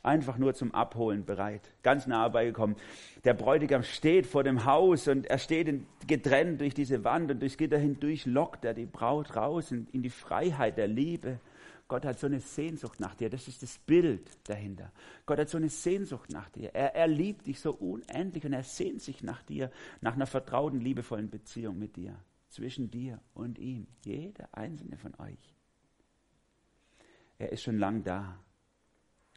einfach 0.03 0.39
nur 0.39 0.55
zum 0.55 0.75
Abholen 0.75 1.25
bereit, 1.25 1.63
ganz 1.83 2.07
nah 2.07 2.29
beigekommen. 2.29 2.77
Der 3.25 3.35
Bräutigam 3.35 3.83
steht 3.83 4.27
vor 4.27 4.43
dem 4.45 4.65
Haus 4.65 5.09
und 5.09 5.27
er 5.27 5.39
steht 5.39 5.69
in, 5.69 5.87
getrennt 6.07 6.61
durch 6.61 6.75
diese 6.75 7.05
Wand 7.05 7.31
und 7.31 7.41
durchs 7.41 7.57
Gitter 7.57 7.79
hindurch 7.79 8.27
lockt 8.27 8.65
er 8.65 8.75
die 8.75 8.87
Braut 8.87 9.37
raus 9.37 9.71
in, 9.73 9.87
in 9.93 10.03
die 10.03 10.11
Freiheit 10.11 10.79
der 10.79 10.89
Liebe. 10.89 11.41
Gott 11.89 12.05
hat 12.05 12.21
so 12.21 12.29
eine 12.29 12.39
Sehnsucht 12.39 13.01
nach 13.01 13.17
dir. 13.17 13.29
Das 13.29 13.49
ist 13.49 13.63
das 13.63 13.79
Bild 13.79 14.31
dahinter. 14.45 14.93
Gott 15.27 15.41
hat 15.41 15.49
so 15.49 15.59
eine 15.59 15.69
Sehnsucht 15.69 16.31
nach 16.31 16.49
dir. 16.49 16.73
Er, 16.73 16.95
er 16.95 17.09
liebt 17.09 17.47
dich 17.47 17.59
so 17.59 17.73
unendlich 17.73 18.45
und 18.45 18.53
er 18.53 18.63
sehnt 18.63 19.03
sich 19.03 19.25
nach 19.25 19.43
dir, 19.43 19.73
nach 20.01 20.15
einer 20.15 20.27
vertrauten, 20.27 20.81
liebevollen 20.81 21.31
Beziehung 21.31 21.79
mit 21.79 21.97
dir, 21.97 22.15
zwischen 22.49 22.91
dir 22.91 23.21
und 23.35 23.59
ihm. 23.59 23.89
Jeder 24.05 24.49
einzelne 24.53 24.97
von 24.97 25.15
euch. 25.19 25.57
Er 27.39 27.51
ist 27.51 27.63
schon 27.65 27.79
lang 27.79 28.05
da 28.05 28.39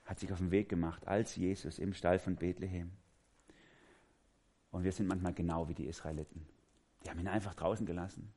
hat 0.05 0.19
sich 0.19 0.31
auf 0.31 0.39
den 0.39 0.51
Weg 0.51 0.69
gemacht 0.69 1.07
als 1.07 1.35
Jesus 1.35 1.79
im 1.79 1.93
Stall 1.93 2.19
von 2.19 2.35
Bethlehem. 2.35 2.91
Und 4.71 4.83
wir 4.83 4.91
sind 4.91 5.07
manchmal 5.07 5.33
genau 5.33 5.67
wie 5.69 5.73
die 5.73 5.85
Israeliten. 5.85 6.45
Die 7.03 7.09
haben 7.09 7.19
ihn 7.19 7.27
einfach 7.27 7.53
draußen 7.53 7.85
gelassen. 7.85 8.33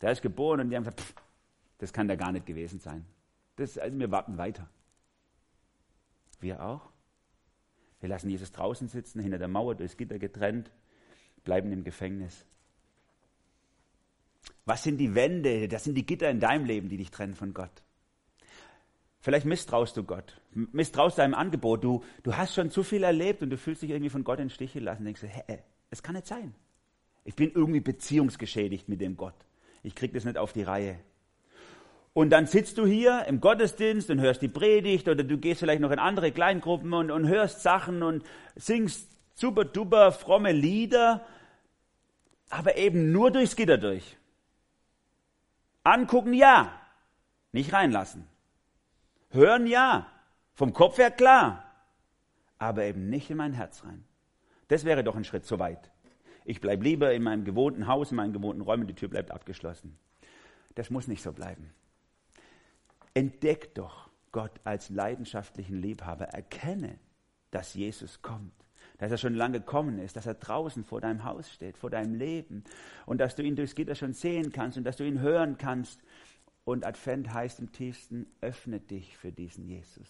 Der 0.00 0.12
ist 0.12 0.22
geboren 0.22 0.60
und 0.60 0.70
die 0.70 0.76
haben 0.76 0.84
gesagt, 0.84 1.00
pff, 1.00 1.14
das 1.78 1.92
kann 1.92 2.08
da 2.08 2.16
gar 2.16 2.32
nicht 2.32 2.46
gewesen 2.46 2.80
sein. 2.80 3.04
Das, 3.56 3.78
also 3.78 3.98
wir 3.98 4.10
warten 4.10 4.38
weiter. 4.38 4.68
Wir 6.40 6.62
auch. 6.62 6.90
Wir 8.00 8.08
lassen 8.08 8.28
Jesus 8.28 8.52
draußen 8.52 8.88
sitzen, 8.88 9.20
hinter 9.20 9.38
der 9.38 9.48
Mauer, 9.48 9.74
durchs 9.74 9.96
Gitter 9.96 10.18
getrennt, 10.18 10.70
bleiben 11.44 11.72
im 11.72 11.84
Gefängnis. 11.84 12.44
Was 14.66 14.82
sind 14.82 14.98
die 14.98 15.14
Wände, 15.14 15.68
das 15.68 15.84
sind 15.84 15.94
die 15.94 16.06
Gitter 16.06 16.30
in 16.30 16.40
deinem 16.40 16.64
Leben, 16.64 16.88
die 16.88 16.96
dich 16.96 17.10
trennen 17.10 17.34
von 17.34 17.54
Gott? 17.54 17.82
Vielleicht 19.24 19.46
misstraust 19.46 19.96
du 19.96 20.04
Gott, 20.04 20.38
misstraust 20.52 21.16
deinem 21.16 21.32
Angebot. 21.32 21.82
Du, 21.82 22.04
du 22.24 22.36
hast 22.36 22.54
schon 22.54 22.70
zu 22.70 22.82
viel 22.82 23.02
erlebt 23.04 23.40
und 23.40 23.48
du 23.48 23.56
fühlst 23.56 23.80
dich 23.80 23.88
irgendwie 23.88 24.10
von 24.10 24.22
Gott 24.22 24.38
in 24.38 24.48
den 24.48 24.50
Stich 24.50 24.74
gelassen. 24.74 25.06
Denkst 25.06 25.22
du, 25.22 25.26
hä, 25.26 25.60
es 25.88 26.02
kann 26.02 26.14
nicht 26.14 26.26
sein. 26.26 26.54
Ich 27.24 27.34
bin 27.34 27.50
irgendwie 27.54 27.80
beziehungsgeschädigt 27.80 28.86
mit 28.90 29.00
dem 29.00 29.16
Gott. 29.16 29.32
Ich 29.82 29.94
krieg 29.94 30.12
das 30.12 30.26
nicht 30.26 30.36
auf 30.36 30.52
die 30.52 30.62
Reihe. 30.62 31.00
Und 32.12 32.28
dann 32.28 32.46
sitzt 32.46 32.76
du 32.76 32.84
hier 32.84 33.24
im 33.26 33.40
Gottesdienst 33.40 34.10
und 34.10 34.20
hörst 34.20 34.42
die 34.42 34.48
Predigt 34.48 35.08
oder 35.08 35.24
du 35.24 35.38
gehst 35.38 35.60
vielleicht 35.60 35.80
noch 35.80 35.90
in 35.90 35.98
andere 35.98 36.30
Kleingruppen 36.30 36.92
und, 36.92 37.10
und 37.10 37.26
hörst 37.26 37.62
Sachen 37.62 38.02
und 38.02 38.26
singst 38.56 39.08
super 39.32 39.64
duper 39.64 40.12
fromme 40.12 40.52
Lieder. 40.52 41.24
aber 42.50 42.76
eben 42.76 43.10
nur 43.10 43.30
durchs 43.30 43.56
Gitter 43.56 43.78
durch. 43.78 44.18
Angucken 45.82 46.34
ja, 46.34 46.78
nicht 47.52 47.72
reinlassen. 47.72 48.28
Hören 49.34 49.66
ja, 49.66 50.06
vom 50.54 50.72
Kopf 50.72 50.98
her 50.98 51.10
klar, 51.10 51.64
aber 52.58 52.84
eben 52.84 53.10
nicht 53.10 53.30
in 53.30 53.36
mein 53.36 53.52
Herz 53.52 53.84
rein. 53.84 54.04
Das 54.68 54.84
wäre 54.84 55.02
doch 55.02 55.16
ein 55.16 55.24
Schritt 55.24 55.44
zu 55.44 55.58
weit. 55.58 55.90
Ich 56.44 56.60
bleibe 56.60 56.84
lieber 56.84 57.12
in 57.12 57.24
meinem 57.24 57.44
gewohnten 57.44 57.88
Haus, 57.88 58.12
in 58.12 58.16
meinen 58.16 58.32
gewohnten 58.32 58.62
Räumen, 58.62 58.86
die 58.86 58.94
Tür 58.94 59.08
bleibt 59.08 59.32
abgeschlossen. 59.32 59.98
Das 60.76 60.88
muss 60.88 61.08
nicht 61.08 61.22
so 61.22 61.32
bleiben. 61.32 61.74
Entdeck 63.12 63.74
doch 63.74 64.08
Gott 64.30 64.52
als 64.62 64.88
leidenschaftlichen 64.90 65.80
Liebhaber. 65.82 66.26
Erkenne, 66.26 66.98
dass 67.50 67.74
Jesus 67.74 68.22
kommt, 68.22 68.52
dass 68.98 69.10
er 69.10 69.18
schon 69.18 69.34
lange 69.34 69.58
gekommen 69.60 69.98
ist, 69.98 70.16
dass 70.16 70.26
er 70.26 70.34
draußen 70.34 70.84
vor 70.84 71.00
deinem 71.00 71.24
Haus 71.24 71.50
steht, 71.50 71.76
vor 71.76 71.90
deinem 71.90 72.14
Leben 72.14 72.62
und 73.06 73.18
dass 73.18 73.34
du 73.34 73.42
ihn 73.42 73.56
durchs 73.56 73.74
Gitter 73.74 73.96
schon 73.96 74.12
sehen 74.12 74.52
kannst 74.52 74.78
und 74.78 74.84
dass 74.84 74.96
du 74.96 75.04
ihn 75.04 75.20
hören 75.20 75.58
kannst. 75.58 76.00
Und 76.64 76.84
Advent 76.84 77.32
heißt 77.32 77.60
im 77.60 77.72
tiefsten, 77.72 78.26
öffne 78.40 78.80
dich 78.80 79.16
für 79.16 79.32
diesen 79.32 79.64
Jesus. 79.64 80.08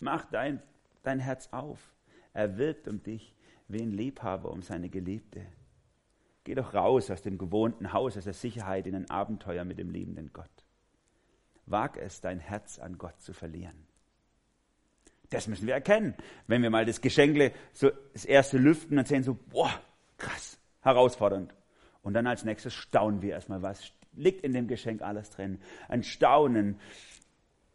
Mach 0.00 0.24
dein, 0.26 0.62
dein 1.02 1.18
Herz 1.18 1.48
auf. 1.52 1.80
Er 2.32 2.56
wirbt 2.56 2.88
um 2.88 3.02
dich 3.02 3.34
wie 3.68 3.82
ein 3.82 3.92
Liebhaber 3.92 4.50
um 4.50 4.62
seine 4.62 4.88
Geliebte. 4.88 5.44
Geh 6.44 6.54
doch 6.54 6.74
raus 6.74 7.10
aus 7.10 7.22
dem 7.22 7.38
gewohnten 7.38 7.92
Haus, 7.92 8.16
aus 8.16 8.24
der 8.24 8.32
Sicherheit 8.32 8.86
in 8.86 8.94
ein 8.94 9.10
Abenteuer 9.10 9.64
mit 9.64 9.78
dem 9.78 9.90
liebenden 9.90 10.32
Gott. 10.32 10.50
Wag 11.66 11.96
es, 11.96 12.20
dein 12.20 12.40
Herz 12.40 12.78
an 12.78 12.98
Gott 12.98 13.20
zu 13.20 13.32
verlieren. 13.32 13.86
Das 15.30 15.46
müssen 15.46 15.66
wir 15.66 15.74
erkennen. 15.74 16.14
Wenn 16.46 16.62
wir 16.62 16.70
mal 16.70 16.84
das 16.84 17.00
Geschenkle, 17.00 17.52
so 17.72 17.90
das 18.12 18.24
erste 18.24 18.58
lüften 18.58 18.98
und 18.98 19.08
sehen 19.08 19.22
so, 19.22 19.34
boah, 19.34 19.72
krass, 20.18 20.58
herausfordernd. 20.80 21.54
Und 22.02 22.14
dann 22.14 22.26
als 22.26 22.44
nächstes 22.44 22.74
staunen 22.74 23.22
wir 23.22 23.30
erstmal, 23.30 23.62
was 23.62 23.92
liegt 24.14 24.44
in 24.44 24.52
dem 24.52 24.68
Geschenk 24.68 25.02
alles 25.02 25.30
drin. 25.30 25.58
Ein 25.88 26.02
Staunen. 26.02 26.76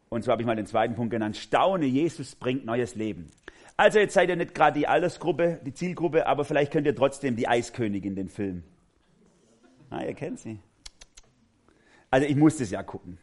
Und 0.08 0.24
so 0.24 0.32
habe 0.32 0.42
ich 0.42 0.46
mal 0.46 0.56
den 0.56 0.66
zweiten 0.66 0.94
Punkt 0.94 1.10
genannt. 1.10 1.36
Staune, 1.36 1.86
Jesus 1.86 2.34
bringt 2.34 2.64
neues 2.64 2.94
Leben. 2.94 3.30
Also 3.76 3.98
jetzt 3.98 4.14
seid 4.14 4.28
ihr 4.28 4.36
nicht 4.36 4.54
gerade 4.54 4.78
die 4.78 4.88
Altersgruppe, 4.88 5.60
die 5.64 5.72
Zielgruppe, 5.72 6.26
aber 6.26 6.44
vielleicht 6.44 6.72
könnt 6.72 6.86
ihr 6.86 6.96
trotzdem 6.96 7.36
die 7.36 7.46
Eiskönigin 7.46 8.16
den 8.16 8.28
Film. 8.28 8.64
Na, 9.90 10.04
ihr 10.04 10.14
kennt 10.14 10.40
sie. 10.40 10.58
Also 12.10 12.26
ich 12.26 12.36
musste 12.36 12.64
es 12.64 12.70
ja 12.70 12.82
gucken. 12.82 13.18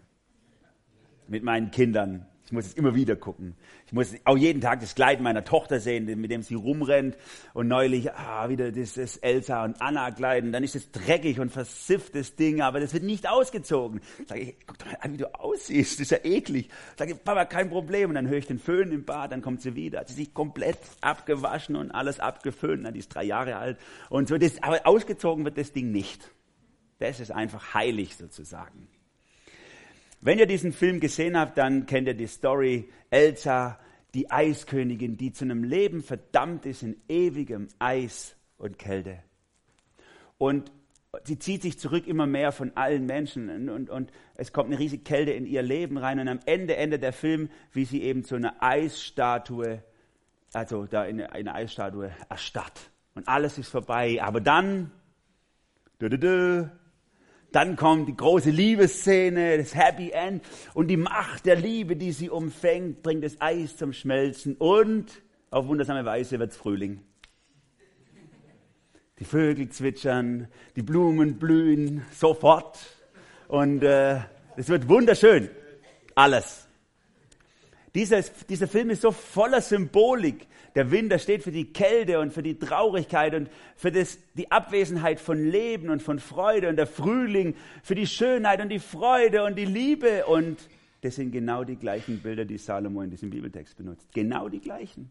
Mit 1.28 1.44
meinen 1.44 1.72
Kindern. 1.72 2.26
Ich 2.46 2.52
muss 2.52 2.68
es 2.68 2.74
immer 2.74 2.94
wieder 2.94 3.16
gucken. 3.16 3.56
Ich 3.88 3.94
muss 3.94 4.14
auch 4.24 4.38
jeden 4.38 4.62
Tag 4.62 4.80
das 4.80 4.94
Kleid 4.94 5.20
meiner 5.20 5.44
Tochter 5.44 5.80
sehen, 5.80 6.06
mit 6.06 6.30
dem 6.30 6.44
sie 6.44 6.54
rumrennt. 6.54 7.18
Und 7.56 7.68
neulich, 7.68 8.14
ah, 8.14 8.50
wieder 8.50 8.72
dieses 8.72 9.18
Elsa 9.18 9.66
und 9.66 9.82
Anna 9.82 10.12
Kleiden. 10.12 10.52
Dann 10.52 10.64
ist 10.64 10.76
es 10.76 10.92
dreckig 10.92 11.40
und 11.40 11.52
versifftes 11.52 12.36
Ding, 12.36 12.62
aber 12.62 12.80
das 12.80 12.94
wird 12.94 13.04
nicht 13.04 13.28
ausgezogen. 13.28 14.00
Sag 14.28 14.38
ich, 14.38 14.56
guck 14.68 14.78
doch 14.78 14.86
mal 14.86 14.98
an, 15.02 15.14
wie 15.14 15.18
du 15.18 15.34
aussiehst. 15.34 15.94
Das 15.94 16.02
ist 16.02 16.12
ja 16.12 16.20
eklig. 16.24 16.70
Sag 17.00 17.10
ich, 17.10 17.24
Papa, 17.24 17.46
kein 17.46 17.70
Problem. 17.70 18.10
Und 18.10 18.16
dann 18.16 18.28
höre 18.28 18.38
ich 18.38 18.48
den 18.48 18.60
Föhn 18.60 18.92
im 18.92 19.06
Bad, 19.06 19.32
dann 19.32 19.42
kommt 19.42 19.64
sie 19.64 19.74
wieder. 19.74 20.02
Hat 20.02 20.10
sie 20.10 20.14
sich 20.14 20.32
komplett 20.32 20.78
abgewaschen 21.02 21.76
und 21.76 21.90
alles 21.90 22.20
abgeföhnt. 22.20 22.88
die 22.94 23.00
ist 23.00 23.10
drei 23.10 23.24
Jahre 23.24 23.56
alt. 23.56 23.80
Und 24.12 24.28
so, 24.28 24.38
das, 24.38 24.62
aber 24.62 24.86
ausgezogen 24.86 25.46
wird 25.46 25.58
das 25.58 25.74
Ding 25.74 25.92
nicht. 25.92 26.30
Das 27.00 27.20
ist 27.20 27.32
einfach 27.32 27.74
heilig 27.74 28.16
sozusagen. 28.16 28.88
Wenn 30.26 30.40
ihr 30.40 30.48
diesen 30.48 30.74
Film 30.74 31.00
gesehen 31.00 31.38
habt, 31.38 31.56
dann 31.60 31.86
kennt 31.86 32.08
ihr 32.08 32.16
die 32.16 32.26
Story 32.26 32.90
Elsa, 33.12 33.78
die 34.16 34.32
Eiskönigin, 34.32 35.18
die 35.18 35.32
zu 35.32 35.46
einem 35.46 35.64
Leben 35.64 36.02
verdammt 36.02 36.66
ist 36.66 36.82
in 36.82 37.00
ewigem 37.08 37.68
Eis 37.78 38.36
und 38.58 38.80
Kälte. 38.80 39.20
Und 40.40 40.72
sie 41.26 41.38
zieht 41.38 41.62
sich 41.62 41.78
zurück 41.78 42.08
immer 42.08 42.26
mehr 42.26 42.52
von 42.52 42.76
allen 42.76 43.06
Menschen 43.06 43.52
und, 43.52 43.70
und, 43.70 43.90
und, 43.92 44.12
es 44.34 44.52
kommt 44.52 44.72
eine 44.72 44.80
riesige 44.80 45.04
Kälte 45.04 45.30
in 45.30 45.46
ihr 45.46 45.62
Leben 45.62 46.00
rein 46.00 46.20
und 46.20 46.28
am 46.28 46.40
Ende 46.48 46.76
endet 46.76 47.04
der 47.04 47.14
Film, 47.14 47.50
wie 47.72 47.86
sie 47.86 48.02
eben 48.02 48.24
zu 48.24 48.34
einer 48.34 48.64
Eisstatue, 48.64 49.84
also 50.54 50.88
da 50.88 51.06
in 51.06 51.22
eine 51.22 51.54
Eisstatue 51.54 52.12
erstarrt. 52.30 52.90
Und 53.14 53.28
alles 53.28 53.60
ist 53.60 53.70
vorbei. 53.70 54.24
Aber 54.24 54.42
dann, 54.42 54.90
dü, 56.02 56.10
dü, 56.10 56.18
dü, 56.18 56.70
dann 57.56 57.78
kommt 57.78 58.10
die 58.10 58.16
große 58.18 58.50
Liebesszene, 58.50 59.58
das 59.58 59.74
Happy 59.74 60.12
End 60.12 60.44
und 60.74 60.88
die 60.88 60.98
Macht 60.98 61.46
der 61.46 61.56
Liebe, 61.56 61.96
die 61.96 62.12
sie 62.12 62.30
umfängt, 62.30 63.02
bringt 63.02 63.24
das 63.24 63.40
Eis 63.40 63.78
zum 63.78 63.94
Schmelzen 63.94 64.56
und 64.58 65.06
auf 65.52 65.68
wundersame 65.68 66.04
Weise 66.04 66.38
wird 66.38 66.52
es 66.52 66.58
Frühling. 66.58 67.02
Die 69.20 69.24
Vögel 69.24 69.70
zwitschern, 69.70 70.50
die 70.76 70.82
Blumen 70.82 71.40
blühen 71.40 72.06
sofort 72.12 72.78
und 73.48 73.84
äh, 73.84 74.20
es 74.58 74.68
wird 74.68 74.90
wunderschön. 74.90 75.50
Alles. 76.14 76.65
Dieses, 77.96 78.32
dieser 78.48 78.68
Film 78.68 78.90
ist 78.90 79.02
so 79.02 79.12
voller 79.12 79.62
Symbolik. 79.62 80.48
Der 80.76 80.92
Winter 80.92 81.18
steht 81.18 81.44
für 81.44 81.54
die 81.54 81.72
Kälte 81.72 82.20
und 82.20 82.34
für 82.34 82.44
die 82.44 82.60
Traurigkeit 82.60 83.34
und 83.34 83.50
für 83.78 83.90
das, 83.90 84.20
die 84.34 84.52
Abwesenheit 84.52 85.22
von 85.22 85.50
Leben 85.50 85.90
und 85.90 86.04
von 86.04 86.20
Freude 86.20 86.68
und 86.68 86.76
der 86.76 86.88
Frühling 86.88 87.56
für 87.82 87.96
die 87.96 88.06
Schönheit 88.06 88.62
und 88.62 88.68
die 88.68 88.80
Freude 88.80 89.46
und 89.46 89.56
die 89.58 89.64
Liebe. 89.64 90.26
Und 90.26 90.60
das 91.00 91.16
sind 91.16 91.32
genau 91.32 91.64
die 91.64 91.78
gleichen 91.78 92.20
Bilder, 92.20 92.44
die 92.44 92.58
Salomo 92.58 93.02
in 93.02 93.12
diesem 93.12 93.30
Bibeltext 93.30 93.78
benutzt. 93.78 94.12
Genau 94.14 94.50
die 94.50 94.60
gleichen. 94.60 95.10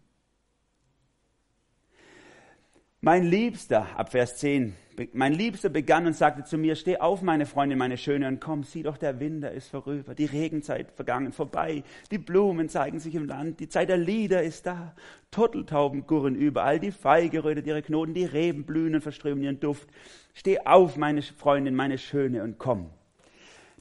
Mein 3.00 3.24
Liebster, 3.24 3.98
ab 3.98 4.10
Vers 4.10 4.36
10, 4.36 4.74
mein 5.12 5.32
Liebster 5.32 5.68
begann 5.68 6.06
und 6.06 6.14
sagte 6.14 6.44
zu 6.44 6.58
mir, 6.58 6.76
steh 6.76 6.98
auf, 6.98 7.22
meine 7.22 7.46
Freundin, 7.46 7.78
meine 7.78 7.96
Schöne, 7.96 8.28
und 8.28 8.40
komm, 8.40 8.62
sieh 8.64 8.82
doch, 8.82 8.96
der 8.96 9.20
Winter 9.20 9.50
ist 9.50 9.68
vorüber, 9.68 10.14
die 10.14 10.24
Regenzeit 10.24 10.90
vergangen, 10.92 11.32
vorbei, 11.32 11.82
die 12.10 12.18
Blumen 12.18 12.68
zeigen 12.68 13.00
sich 13.00 13.14
im 13.14 13.26
Land, 13.26 13.60
die 13.60 13.68
Zeit 13.68 13.88
der 13.88 13.96
Lieder 13.96 14.42
ist 14.42 14.66
da, 14.66 14.94
Turteltauben 15.30 16.06
gurren 16.06 16.36
überall, 16.36 16.78
die 16.78 16.92
Feige 16.92 17.44
rötet 17.44 17.66
ihre 17.66 17.82
Knoten, 17.82 18.14
die 18.14 18.24
Reben 18.24 18.64
blühen 18.64 18.94
und 18.94 19.00
verströmen 19.00 19.42
ihren 19.42 19.60
Duft. 19.60 19.88
Steh 20.32 20.60
auf, 20.60 20.96
meine 20.96 21.22
Freundin, 21.22 21.74
meine 21.74 21.98
Schöne, 21.98 22.42
und 22.42 22.58
komm. 22.58 22.90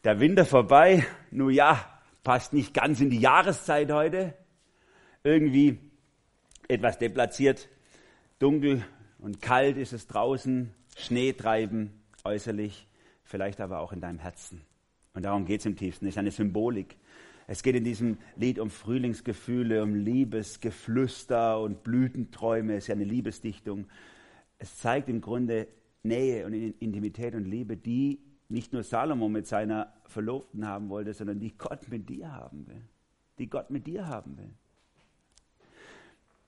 Der 0.04 0.20
Winter 0.20 0.46
vorbei, 0.46 1.06
nun 1.32 1.52
ja, 1.52 1.80
passt 2.24 2.54
nicht 2.54 2.74
ganz 2.74 3.00
in 3.02 3.10
die 3.10 3.20
Jahreszeit 3.20 3.92
heute, 3.92 4.34
irgendwie 5.24 5.80
etwas 6.68 6.98
deplatziert, 6.98 7.70
dunkel, 8.40 8.84
und 9.20 9.42
kalt 9.42 9.78
ist 9.78 9.94
es 9.94 10.08
draußen, 10.08 10.74
Schnee 10.98 11.34
treiben 11.34 12.02
äußerlich, 12.24 12.88
vielleicht 13.24 13.60
aber 13.60 13.80
auch 13.80 13.94
in 13.94 14.02
deinem 14.02 14.20
Herzen. 14.20 14.62
Und 15.14 15.24
darum 15.24 15.46
geht 15.46 15.60
es 15.60 15.66
im 15.66 15.76
tiefsten. 15.76 16.06
Es 16.06 16.14
ist 16.14 16.18
eine 16.18 16.32
Symbolik. 16.32 16.98
Es 17.48 17.62
geht 17.62 17.76
in 17.76 17.84
diesem 17.84 18.18
Lied 18.36 18.58
um 18.58 18.70
Frühlingsgefühle, 18.70 19.84
um 19.84 19.96
Liebesgeflüster 19.96 21.60
und 21.60 21.84
Blütenträume. 21.84 22.76
Es 22.76 22.86
ist 22.86 22.88
ja 22.88 22.96
eine 22.96 23.04
Liebesdichtung. 23.04 23.88
Es 24.58 24.78
zeigt 24.78 25.10
im 25.10 25.20
Grunde 25.22 25.68
Nähe 26.04 26.46
und 26.46 26.54
Intimität 26.54 27.36
und 27.36 27.46
Liebe, 27.46 27.78
die 27.78 28.20
nicht 28.50 28.72
nur 28.72 28.84
Salomo 28.84 29.30
mit 29.30 29.48
seiner 29.48 29.94
Verlobten 30.06 30.68
haben 30.68 30.90
wollte, 30.90 31.14
sondern 31.14 31.40
die 31.40 31.58
Gott 31.58 31.90
mit 31.90 32.10
dir 32.10 32.32
haben 32.32 32.68
will. 32.68 32.82
Die 33.40 33.50
Gott 33.50 33.70
mit 33.72 33.88
dir 33.88 34.08
haben 34.08 34.38
will. 34.38 34.54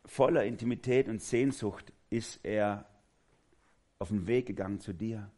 Voller 0.06 0.46
Intimität 0.46 1.10
und 1.10 1.22
Sehnsucht 1.22 1.92
ist 2.10 2.40
er 2.44 2.86
auf 4.06 4.10
den 4.10 4.28
Weg 4.28 4.46
gegangen 4.46 4.80
zu 4.80 4.94
dir. 4.94 5.32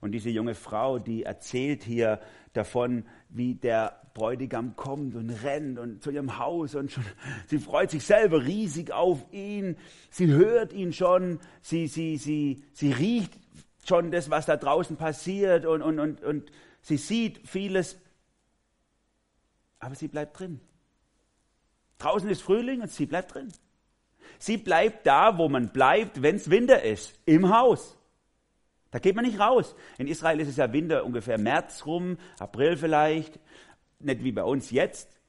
Und 0.00 0.12
diese 0.12 0.30
junge 0.30 0.54
Frau, 0.54 1.00
die 1.00 1.24
erzählt 1.24 1.82
hier 1.82 2.20
davon, 2.52 3.04
wie 3.30 3.56
der 3.56 4.00
Bräutigam 4.14 4.76
kommt 4.76 5.16
und 5.16 5.28
rennt 5.30 5.80
und 5.80 6.04
zu 6.04 6.12
ihrem 6.12 6.38
Haus 6.38 6.76
und 6.76 6.92
schon, 6.92 7.02
sie 7.48 7.58
freut 7.58 7.90
sich 7.90 8.04
selber 8.04 8.44
riesig 8.44 8.92
auf 8.92 9.26
ihn. 9.32 9.76
Sie 10.08 10.28
hört 10.28 10.72
ihn 10.72 10.92
schon, 10.92 11.40
sie, 11.62 11.88
sie, 11.88 12.16
sie, 12.16 12.62
sie 12.72 12.92
riecht 12.92 13.32
schon 13.84 14.12
das, 14.12 14.30
was 14.30 14.46
da 14.46 14.56
draußen 14.56 14.96
passiert 14.96 15.66
und, 15.66 15.82
und, 15.82 15.98
und, 15.98 16.22
und 16.22 16.52
sie 16.82 16.98
sieht 16.98 17.48
vieles. 17.48 17.98
Aber 19.80 19.96
sie 19.96 20.06
bleibt 20.06 20.38
drin. 20.38 20.60
Draußen 21.98 22.30
ist 22.30 22.42
Frühling 22.42 22.82
und 22.82 22.92
sie 22.92 23.06
bleibt 23.06 23.34
drin. 23.34 23.52
Sie 24.38 24.58
bleibt 24.58 25.08
da, 25.08 25.38
wo 25.38 25.48
man 25.48 25.70
bleibt, 25.70 26.22
wenn 26.22 26.36
es 26.36 26.50
Winter 26.50 26.84
ist, 26.84 27.18
im 27.24 27.52
Haus. 27.52 27.95
Da 28.96 29.00
geht 29.00 29.14
man 29.14 29.26
nicht 29.26 29.38
raus. 29.38 29.76
In 29.98 30.06
Israel 30.06 30.40
ist 30.40 30.48
es 30.48 30.56
ja 30.56 30.72
Winter 30.72 31.04
ungefähr 31.04 31.36
März 31.36 31.84
rum, 31.84 32.16
April 32.38 32.78
vielleicht, 32.78 33.38
nicht 33.98 34.24
wie 34.24 34.32
bei 34.32 34.42
uns 34.42 34.70
jetzt. 34.70 35.20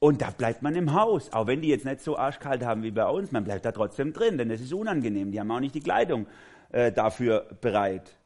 Und 0.00 0.20
da 0.20 0.32
bleibt 0.32 0.62
man 0.62 0.74
im 0.74 0.94
Haus, 0.94 1.32
auch 1.32 1.46
wenn 1.46 1.62
die 1.62 1.68
jetzt 1.68 1.84
nicht 1.84 2.00
so 2.00 2.18
arschkalt 2.18 2.64
haben 2.64 2.82
wie 2.82 2.90
bei 2.90 3.06
uns, 3.06 3.30
man 3.30 3.44
bleibt 3.44 3.66
da 3.66 3.70
trotzdem 3.70 4.12
drin, 4.12 4.36
denn 4.36 4.50
es 4.50 4.60
ist 4.60 4.72
unangenehm. 4.72 5.30
Die 5.30 5.38
haben 5.38 5.48
auch 5.52 5.60
nicht 5.60 5.76
die 5.76 5.80
Kleidung 5.80 6.26
äh, 6.72 6.90
dafür 6.90 7.56
bereit. 7.60 8.18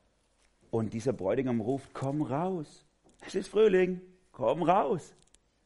Und 0.70 0.94
dieser 0.94 1.12
Bräutigam 1.12 1.60
ruft, 1.60 1.92
komm 1.92 2.22
raus. 2.22 2.86
Es 3.26 3.34
ist 3.34 3.48
Frühling, 3.48 4.00
komm 4.32 4.62
raus. 4.62 5.12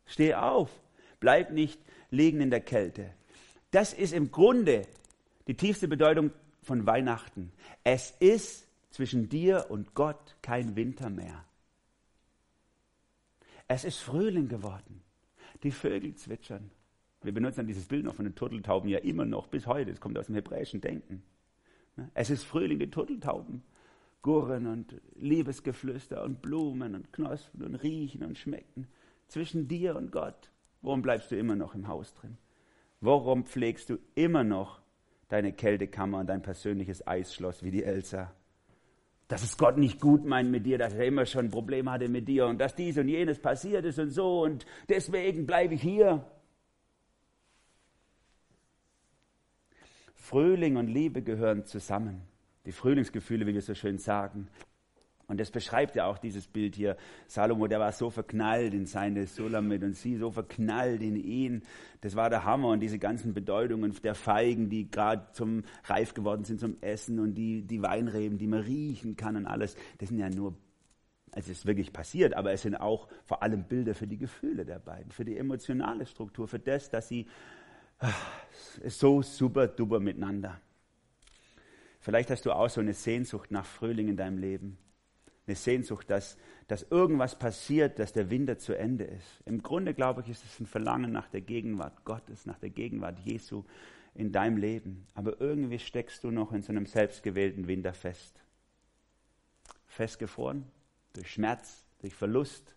Steh 0.05 0.35
auf. 0.35 0.69
Bleib 1.21 1.53
nicht 1.53 1.81
liegen 2.11 2.41
in 2.41 2.51
der 2.51 2.61
Kälte. 2.61 3.15
Das 3.71 3.93
ist 3.93 4.15
im 4.15 4.33
Grunde 4.33 4.83
die 5.47 5.55
tiefste 5.55 5.87
Bedeutung 5.87 6.33
von 6.65 6.87
Weihnachten. 6.89 7.53
Es 7.85 8.11
ist 8.19 8.67
zwischen 8.93 9.29
dir 9.29 9.67
und 9.69 9.95
Gott 9.95 10.37
kein 10.43 10.77
Winter 10.77 11.11
mehr. 11.11 11.45
Es 13.67 13.85
ist 13.85 13.99
Frühling 13.99 14.49
geworden. 14.49 15.03
Die 15.63 15.71
Vögel 15.71 16.15
zwitschern. 16.15 16.71
Wir 17.23 17.33
benutzen 17.33 17.67
dieses 17.67 17.87
Bild 17.87 18.05
noch 18.05 18.15
von 18.15 18.25
den 18.25 18.35
Turteltauben 18.35 18.89
ja 18.89 18.99
immer 18.99 19.25
noch 19.25 19.47
bis 19.47 19.67
heute. 19.67 19.91
Es 19.91 20.01
kommt 20.01 20.19
aus 20.19 20.27
dem 20.27 20.35
hebräischen 20.35 20.81
Denken. 20.81 21.23
Es 22.15 22.31
ist 22.31 22.45
Frühling, 22.45 22.79
die 22.79 22.91
Turteltauben 22.91 23.63
gurren 24.23 24.67
und 24.69 25.01
Liebesgeflüster 25.17 26.23
und 26.23 26.43
Blumen 26.43 26.95
und 26.95 27.13
Knospen 27.13 27.63
und 27.63 27.75
riechen 27.77 28.25
und 28.25 28.39
schmecken. 28.39 28.87
Zwischen 29.29 29.69
dir 29.69 29.97
und 29.97 30.13
Gott. 30.13 30.51
Warum 30.81 31.03
bleibst 31.03 31.31
du 31.31 31.37
immer 31.37 31.57
noch 31.57 31.75
im 31.75 31.89
Haus 31.89 32.15
drin? 32.15 32.39
Warum 33.01 33.45
pflegst 33.45 33.91
du 33.91 33.99
immer 34.15 34.45
noch 34.45 34.81
deine 35.29 35.53
Kältekammer 35.53 36.21
und 36.21 36.29
dein 36.29 36.43
persönliches 36.43 37.07
Eisschloss 37.07 37.63
wie 37.63 37.71
die 37.71 37.85
Elsa? 37.85 38.33
Dass 39.33 39.43
es 39.43 39.57
Gott 39.57 39.79
nicht 39.79 39.99
gut 39.99 40.27
meint 40.27 40.51
mit 40.51 40.67
dir, 40.67 40.77
dass 40.77 40.93
er 40.93 41.07
immer 41.07 41.25
schon 41.25 41.49
Probleme 41.51 41.91
hatte 41.91 42.07
mit 42.07 42.29
dir 42.29 42.45
und 42.49 42.59
dass 42.59 42.75
dies 42.75 42.99
und 42.99 43.09
jenes 43.09 43.39
passiert 43.39 43.83
ist 43.87 43.99
und 43.99 44.11
so 44.11 44.43
und 44.43 44.67
deswegen 44.91 45.47
bleibe 45.47 45.73
ich 45.73 45.81
hier. 45.81 46.23
Frühling 50.15 50.77
und 50.77 50.89
Liebe 50.89 51.23
gehören 51.23 51.65
zusammen. 51.65 52.21
Die 52.67 52.73
Frühlingsgefühle, 52.73 53.47
wie 53.47 53.55
wir 53.55 53.63
so 53.63 53.75
schön 53.75 53.97
sagen. 53.97 54.49
Und 55.33 55.41
das 55.41 55.51
beschreibt 55.51 55.97
ja 55.97 56.05
auch 56.05 56.19
dieses 56.19 56.47
Bild 56.47 56.77
hier. 56.77 56.95
Salomo, 57.27 57.67
der 57.67 57.81
war 57.81 57.91
so 57.93 58.11
verknallt 58.11 58.75
in 58.75 58.85
seine 58.85 59.27
Sulamit 59.27 59.83
und 59.83 59.97
sie 59.97 60.19
so 60.19 60.31
verknallt 60.31 61.01
in 61.01 61.17
ihn. 61.17 61.63
Das 62.03 62.17
war 62.17 62.29
der 62.29 62.45
Hammer 62.45 62.69
und 62.69 62.81
diese 62.81 62.99
ganzen 62.99 63.33
Bedeutungen 63.33 63.97
der 64.05 64.15
Feigen, 64.15 64.69
die 64.69 64.91
gerade 64.91 65.33
zum 65.33 65.65
reif 65.85 66.13
geworden 66.13 66.45
sind 66.45 66.61
zum 66.61 66.77
Essen 66.83 67.19
und 67.19 67.33
die, 67.33 67.63
die 67.63 67.81
Weinreben, 67.81 68.37
die 68.37 68.47
man 68.47 68.61
riechen 68.61 69.17
kann 69.17 69.37
und 69.37 69.47
alles. 69.47 69.75
Das 69.97 70.11
sind 70.11 70.19
ja 70.19 70.29
nur, 70.29 70.55
also 71.31 71.51
es 71.51 71.61
ist 71.61 71.67
wirklich 71.67 71.95
passiert, 71.95 72.35
aber 72.35 72.53
es 72.53 72.61
sind 72.61 72.77
auch 72.77 73.09
vor 73.25 73.43
allem 73.43 73.65
Bilder 73.65 73.95
für 73.95 74.07
die 74.07 74.19
Gefühle 74.19 74.67
der 74.67 74.81
beiden, 74.81 75.13
für 75.13 75.25
die 75.25 75.39
emotionale 75.39 76.05
Struktur, 76.05 76.47
für 76.47 76.59
das, 76.59 76.91
dass 76.91 77.09
sie 77.09 77.27
so 78.85 79.23
super 79.23 79.67
duper 79.67 79.99
miteinander. 79.99 80.61
Vielleicht 82.01 82.31
hast 82.31 82.45
du 82.45 82.53
auch 82.53 82.69
so 82.69 82.83
eine 82.83 82.93
Sehnsucht 82.93 83.51
nach 83.51 83.65
Frühling 83.65 84.09
in 84.09 84.17
deinem 84.19 84.37
Leben. 84.37 84.77
Eine 85.47 85.57
Sehnsucht, 85.57 86.09
dass, 86.11 86.37
dass 86.69 86.85
irgendwas 86.85 87.39
passiert, 87.39 87.99
dass 87.99 88.13
der 88.13 88.31
Winter 88.31 88.59
zu 88.59 88.77
Ende 88.77 89.05
ist. 89.05 89.43
Im 89.45 89.63
Grunde, 89.63 89.95
glaube 89.95 90.23
ich, 90.23 90.29
ist 90.29 90.45
es 90.45 90.61
ein 90.61 90.67
Verlangen 90.67 91.13
nach 91.13 91.29
der 91.29 91.41
Gegenwart 91.41 92.05
Gottes, 92.05 92.47
nach 92.47 92.59
der 92.59 92.71
Gegenwart 92.71 93.19
Jesu 93.21 93.65
in 94.15 94.31
deinem 94.31 94.57
Leben. 94.57 95.07
Aber 95.15 95.41
irgendwie 95.41 95.79
steckst 95.79 96.23
du 96.23 96.31
noch 96.31 96.53
in 96.53 96.63
so 96.63 96.71
einem 96.71 96.87
selbstgewählten 96.87 97.67
Winter 97.67 97.93
fest. 97.93 98.41
Festgefroren 99.87 100.65
durch 101.13 101.31
Schmerz, 101.33 101.85
durch 102.01 102.15
Verlust. 102.15 102.75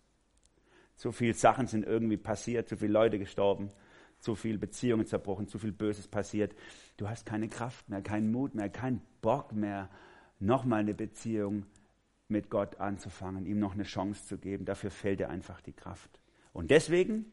Zu 0.96 1.12
viele 1.12 1.34
Sachen 1.34 1.66
sind 1.66 1.86
irgendwie 1.86 2.16
passiert, 2.16 2.68
zu 2.68 2.76
viele 2.76 2.92
Leute 2.92 3.18
gestorben 3.18 3.70
zu 4.18 4.34
viel 4.34 4.58
Beziehungen 4.58 5.06
zerbrochen, 5.06 5.48
zu 5.48 5.58
viel 5.58 5.72
Böses 5.72 6.08
passiert. 6.08 6.54
Du 6.96 7.08
hast 7.08 7.26
keine 7.26 7.48
Kraft 7.48 7.88
mehr, 7.88 8.02
keinen 8.02 8.30
Mut 8.30 8.54
mehr, 8.54 8.68
keinen 8.68 9.00
Bock 9.20 9.52
mehr, 9.52 9.88
nochmal 10.38 10.80
eine 10.80 10.94
Beziehung 10.94 11.66
mit 12.28 12.50
Gott 12.50 12.80
anzufangen, 12.80 13.46
ihm 13.46 13.58
noch 13.58 13.74
eine 13.74 13.84
Chance 13.84 14.26
zu 14.26 14.38
geben. 14.38 14.64
Dafür 14.64 14.90
fällt 14.90 15.20
dir 15.20 15.28
einfach 15.28 15.60
die 15.60 15.72
Kraft. 15.72 16.10
Und 16.52 16.70
deswegen 16.70 17.26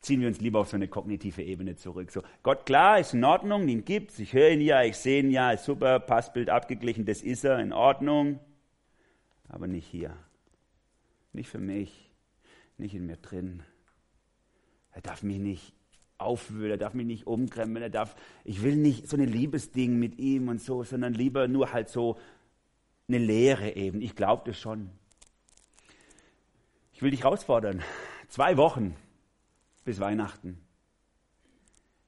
ziehen 0.00 0.20
wir 0.20 0.28
uns 0.28 0.40
lieber 0.40 0.60
auf 0.60 0.68
so 0.68 0.76
eine 0.76 0.88
kognitive 0.88 1.42
Ebene 1.42 1.76
zurück. 1.76 2.10
So, 2.10 2.22
Gott, 2.42 2.64
klar, 2.64 2.98
ist 2.98 3.12
in 3.12 3.24
Ordnung, 3.24 3.68
ihn 3.68 3.84
gibt's, 3.84 4.18
ich 4.18 4.32
höre 4.32 4.50
ihn 4.50 4.62
ja, 4.62 4.82
ich 4.82 4.96
sehe 4.96 5.22
ihn 5.22 5.30
ja, 5.30 5.52
ist 5.52 5.64
super, 5.64 6.00
Passbild 6.00 6.48
abgeglichen, 6.48 7.04
das 7.04 7.22
ist 7.22 7.44
er, 7.44 7.58
in 7.58 7.72
Ordnung. 7.72 8.40
Aber 9.48 9.66
nicht 9.66 9.86
hier. 9.86 10.16
Nicht 11.32 11.48
für 11.48 11.58
mich, 11.58 12.10
nicht 12.78 12.94
in 12.94 13.06
mir 13.06 13.16
drin. 13.16 13.62
Er 14.92 15.02
darf 15.02 15.22
mich 15.22 15.38
nicht 15.38 15.74
aufwühlen, 16.18 16.72
er 16.72 16.78
darf 16.78 16.94
mich 16.94 17.06
nicht 17.06 17.26
umkrempeln, 17.26 17.82
er 17.82 17.90
darf, 17.90 18.16
ich 18.44 18.62
will 18.62 18.76
nicht 18.76 19.08
so 19.08 19.16
ein 19.16 19.28
Liebesding 19.28 19.98
mit 19.98 20.18
ihm 20.18 20.48
und 20.48 20.60
so, 20.60 20.82
sondern 20.82 21.14
lieber 21.14 21.46
nur 21.46 21.72
halt 21.72 21.88
so 21.88 22.18
eine 23.10 23.18
Lehre 23.18 23.74
eben. 23.74 24.00
Ich 24.00 24.14
glaube 24.14 24.42
das 24.46 24.58
schon. 24.58 24.90
Ich 26.92 27.02
will 27.02 27.10
dich 27.10 27.24
herausfordern. 27.24 27.82
Zwei 28.28 28.56
Wochen 28.56 28.94
bis 29.84 29.98
Weihnachten. 29.98 30.60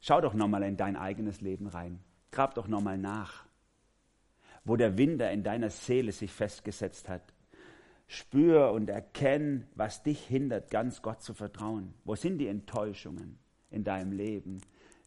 Schau 0.00 0.20
doch 0.20 0.34
nochmal 0.34 0.62
in 0.62 0.76
dein 0.76 0.96
eigenes 0.96 1.40
Leben 1.40 1.66
rein. 1.66 2.00
Grab 2.30 2.54
doch 2.54 2.68
nochmal 2.68 2.98
nach, 2.98 3.44
wo 4.64 4.76
der 4.76 4.96
Winter 4.96 5.30
in 5.30 5.42
deiner 5.42 5.70
Seele 5.70 6.12
sich 6.12 6.32
festgesetzt 6.32 7.08
hat. 7.08 7.34
Spür 8.06 8.72
und 8.72 8.88
erkenn, 8.88 9.66
was 9.74 10.02
dich 10.02 10.24
hindert, 10.24 10.70
ganz 10.70 11.02
Gott 11.02 11.22
zu 11.22 11.34
vertrauen. 11.34 11.94
Wo 12.04 12.14
sind 12.14 12.38
die 12.38 12.46
Enttäuschungen? 12.46 13.38
in 13.72 13.84
deinem 13.84 14.12
Leben, 14.12 14.60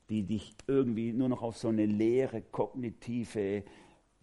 die 0.09 0.23
dich 0.23 0.55
irgendwie 0.67 1.13
nur 1.13 1.29
noch 1.29 1.41
auf 1.41 1.57
so 1.57 1.69
eine 1.69 1.85
leere 1.85 2.41
kognitive 2.41 3.63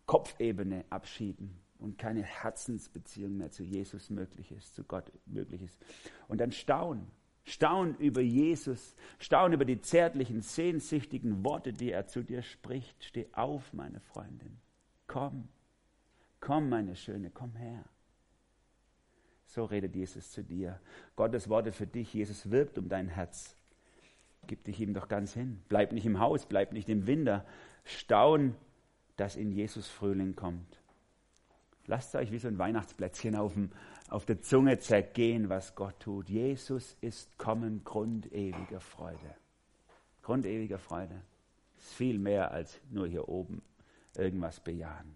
Kopfebene 0.04 0.84
abschieben 0.90 1.61
und 1.82 1.98
keine 1.98 2.22
Herzensbeziehung 2.22 3.36
mehr 3.36 3.50
zu 3.50 3.62
Jesus 3.62 4.10
möglich 4.10 4.52
ist, 4.52 4.74
zu 4.74 4.84
Gott 4.84 5.12
möglich 5.26 5.62
ist. 5.62 5.78
Und 6.28 6.40
dann 6.40 6.52
staun, 6.52 7.06
staun 7.44 7.96
über 7.96 8.20
Jesus, 8.20 8.94
staun 9.18 9.52
über 9.52 9.64
die 9.64 9.80
zärtlichen, 9.80 10.40
sehnsüchtigen 10.40 11.44
Worte, 11.44 11.72
die 11.72 11.90
er 11.90 12.06
zu 12.06 12.22
dir 12.22 12.42
spricht. 12.42 13.04
Steh 13.04 13.26
auf, 13.32 13.72
meine 13.72 14.00
Freundin, 14.00 14.58
komm, 15.06 15.48
komm, 16.40 16.68
meine 16.68 16.96
Schöne, 16.96 17.30
komm 17.30 17.54
her. 17.56 17.84
So 19.46 19.64
redet 19.64 19.94
Jesus 19.94 20.30
zu 20.30 20.42
dir. 20.42 20.80
Gottes 21.14 21.48
Worte 21.50 21.72
für 21.72 21.86
dich. 21.86 22.14
Jesus 22.14 22.50
wirbt 22.50 22.78
um 22.78 22.88
dein 22.88 23.08
Herz. 23.08 23.54
Gib 24.46 24.64
dich 24.64 24.80
ihm 24.80 24.94
doch 24.94 25.08
ganz 25.08 25.34
hin. 25.34 25.60
Bleib 25.68 25.92
nicht 25.92 26.06
im 26.06 26.20
Haus, 26.20 26.46
bleib 26.46 26.72
nicht 26.72 26.88
im 26.88 27.06
Winter. 27.06 27.44
Staun, 27.84 28.56
dass 29.16 29.36
in 29.36 29.52
Jesus 29.52 29.88
Frühling 29.88 30.34
kommt. 30.34 30.81
Lasst 31.92 32.14
euch 32.14 32.32
wie 32.32 32.38
so 32.38 32.48
ein 32.48 32.56
Weihnachtsplätzchen 32.56 33.36
auf, 33.36 33.52
dem, 33.52 33.70
auf 34.08 34.24
der 34.24 34.40
Zunge 34.40 34.78
zergehen, 34.78 35.50
was 35.50 35.74
Gott 35.74 36.00
tut. 36.00 36.30
Jesus 36.30 36.96
ist 37.02 37.36
kommen, 37.36 37.84
Grund 37.84 38.32
ewiger 38.32 38.80
Freude. 38.80 39.34
Grund 40.22 40.46
ewiger 40.46 40.78
Freude. 40.78 41.20
Ist 41.76 41.92
viel 41.92 42.18
mehr 42.18 42.50
als 42.50 42.80
nur 42.88 43.06
hier 43.06 43.28
oben 43.28 43.60
irgendwas 44.16 44.58
bejahen. 44.60 45.14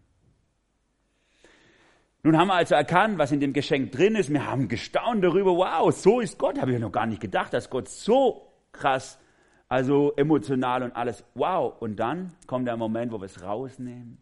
Nun 2.23 2.37
haben 2.37 2.49
wir 2.49 2.57
also 2.57 2.75
erkannt, 2.75 3.17
was 3.17 3.33
in 3.33 3.41
dem 3.41 3.55
Geschenk 3.55 3.93
drin 3.93 4.15
ist. 4.15 4.29
Wir 4.29 4.47
haben 4.47 4.69
gestaunt 4.69 5.25
darüber, 5.25 5.57
wow, 5.57 5.91
so 5.91 6.21
ist 6.21 6.37
Gott. 6.37 6.61
Habe 6.61 6.75
ich 6.75 6.79
noch 6.79 6.93
gar 6.93 7.07
nicht 7.07 7.23
gedacht, 7.23 7.55
dass 7.55 7.71
Gott 7.71 7.89
so 7.89 8.53
krass, 8.73 9.19
also 9.67 10.13
emotional 10.17 10.83
und 10.83 10.95
alles. 10.95 11.25
Wow. 11.33 11.81
Und 11.81 11.97
dann 11.97 12.35
kommt 12.47 12.69
der 12.69 12.77
Moment, 12.77 13.13
wo 13.13 13.19
wir 13.19 13.25
es 13.25 13.43
rausnehmen 13.43 14.19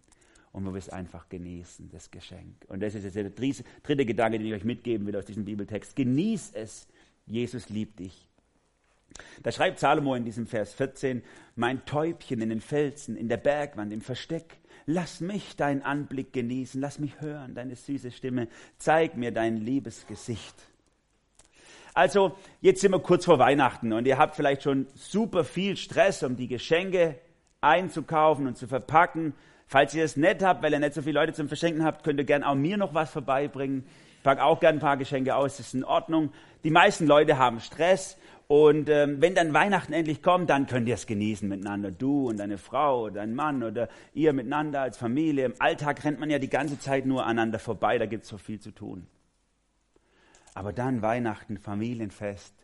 und 0.55 0.64
wo 0.64 0.73
wir 0.73 0.79
es 0.79 0.88
einfach 0.88 1.29
genießen, 1.29 1.90
das 1.90 2.12
Geschenk. 2.12 2.64
Und 2.69 2.81
das 2.81 2.95
ist 2.95 3.03
jetzt 3.03 3.17
der 3.17 3.29
dritte 3.29 4.07
Gedanke, 4.07 4.38
den 4.38 4.47
ich 4.47 4.55
euch 4.55 4.64
mitgeben 4.64 5.05
will 5.07 5.17
aus 5.17 5.27
diesem 5.27 5.45
Bibeltext. 5.45 5.97
Genieß 5.97 6.53
es. 6.55 6.87
Jesus 7.27 7.69
liebt 7.71 7.99
dich. 7.99 8.29
Da 9.43 9.51
schreibt 9.51 9.81
Salomo 9.81 10.14
in 10.14 10.25
diesem 10.25 10.47
Vers 10.47 10.73
14, 10.75 11.23
mein 11.57 11.85
Täubchen 11.85 12.40
in 12.40 12.51
den 12.51 12.61
Felsen, 12.61 13.17
in 13.17 13.29
der 13.29 13.37
Bergwand, 13.37 13.93
im 13.93 14.01
Versteck, 14.01 14.59
lass 14.87 15.21
mich 15.21 15.57
deinen 15.57 15.83
Anblick 15.83 16.33
genießen, 16.33 16.81
lass 16.81 16.99
mich 16.99 17.21
hören, 17.21 17.55
deine 17.55 17.75
süße 17.75 18.12
Stimme, 18.12 18.49
zeig 18.79 19.17
mir 19.17 19.33
dein 19.33 19.57
liebes 19.57 20.07
Gesicht. 20.07 20.55
Also, 21.95 22.37
jetzt 22.61 22.81
sind 22.81 22.93
wir 22.93 23.01
kurz 23.01 23.25
vor 23.25 23.38
Weihnachten 23.40 23.93
und 23.93 24.07
ihr 24.07 24.19
habt 24.19 24.37
vielleicht 24.37 24.62
schon 24.62 24.87
super 24.95 25.45
viel 25.45 25.77
Stress, 25.77 26.23
um 26.23 26.37
die 26.37 26.49
Geschenke 26.49 27.19
einzukaufen 27.61 28.47
und 28.47 28.57
zu 28.57 28.69
verpacken. 28.69 29.33
Falls 29.66 29.94
ihr 29.94 30.05
es 30.05 30.16
nett 30.16 30.42
habt, 30.42 30.62
weil 30.62 30.72
ihr 30.72 30.79
nicht 30.79 30.94
so 30.94 31.03
viele 31.03 31.18
Leute 31.20 31.33
zum 31.33 31.48
Verschenken 31.48 31.85
habt, 31.85 32.05
könnt 32.05 32.18
ihr 32.18 32.24
gerne 32.24 32.48
auch 32.48 32.55
mir 32.55 32.77
noch 32.77 32.94
was 32.94 33.11
vorbeibringen. 33.11 33.85
Ich 34.18 34.22
packe 34.22 34.42
auch 34.42 34.61
gerne 34.61 34.79
ein 34.79 34.81
paar 34.81 34.96
Geschenke 34.96 35.35
aus, 35.35 35.57
das 35.57 35.68
ist 35.68 35.74
in 35.74 35.85
Ordnung. 35.85 36.33
Die 36.64 36.70
meisten 36.70 37.07
Leute 37.07 37.38
haben 37.38 37.61
Stress 37.61 38.16
und 38.46 38.90
ähm, 38.90 39.20
wenn 39.20 39.35
dann 39.35 39.55
Weihnachten 39.55 39.92
endlich 39.92 40.22
kommt, 40.22 40.50
dann 40.50 40.66
könnt 40.66 40.87
ihr 40.87 40.94
es 40.94 41.07
genießen 41.07 41.48
miteinander. 41.48 41.90
Du 41.90 42.29
und 42.29 42.38
deine 42.38 42.59
Frau 42.59 43.05
oder 43.05 43.14
dein 43.14 43.35
Mann 43.35 43.62
oder 43.62 43.88
ihr 44.12 44.33
miteinander 44.33 44.83
als 44.83 44.98
Familie. 44.98 45.46
Im 45.46 45.55
Alltag 45.59 46.05
rennt 46.05 46.20
man 46.20 46.31
ja 46.31 46.38
die 46.38 46.50
ganze 46.50 46.79
Zeit 46.79 47.07
nur 47.07 47.24
aneinander 47.24 47.59
vorbei, 47.59 47.98
da 47.98 48.07
gibt 48.07 48.24
es 48.24 48.29
so 48.29 48.38
viel 48.38 48.61
zu 48.61 48.70
tun. 48.70 49.07
Aber 50.55 50.72
dann 50.72 51.03
Weihnachten, 51.03 51.59
Familienfest, 51.59 52.55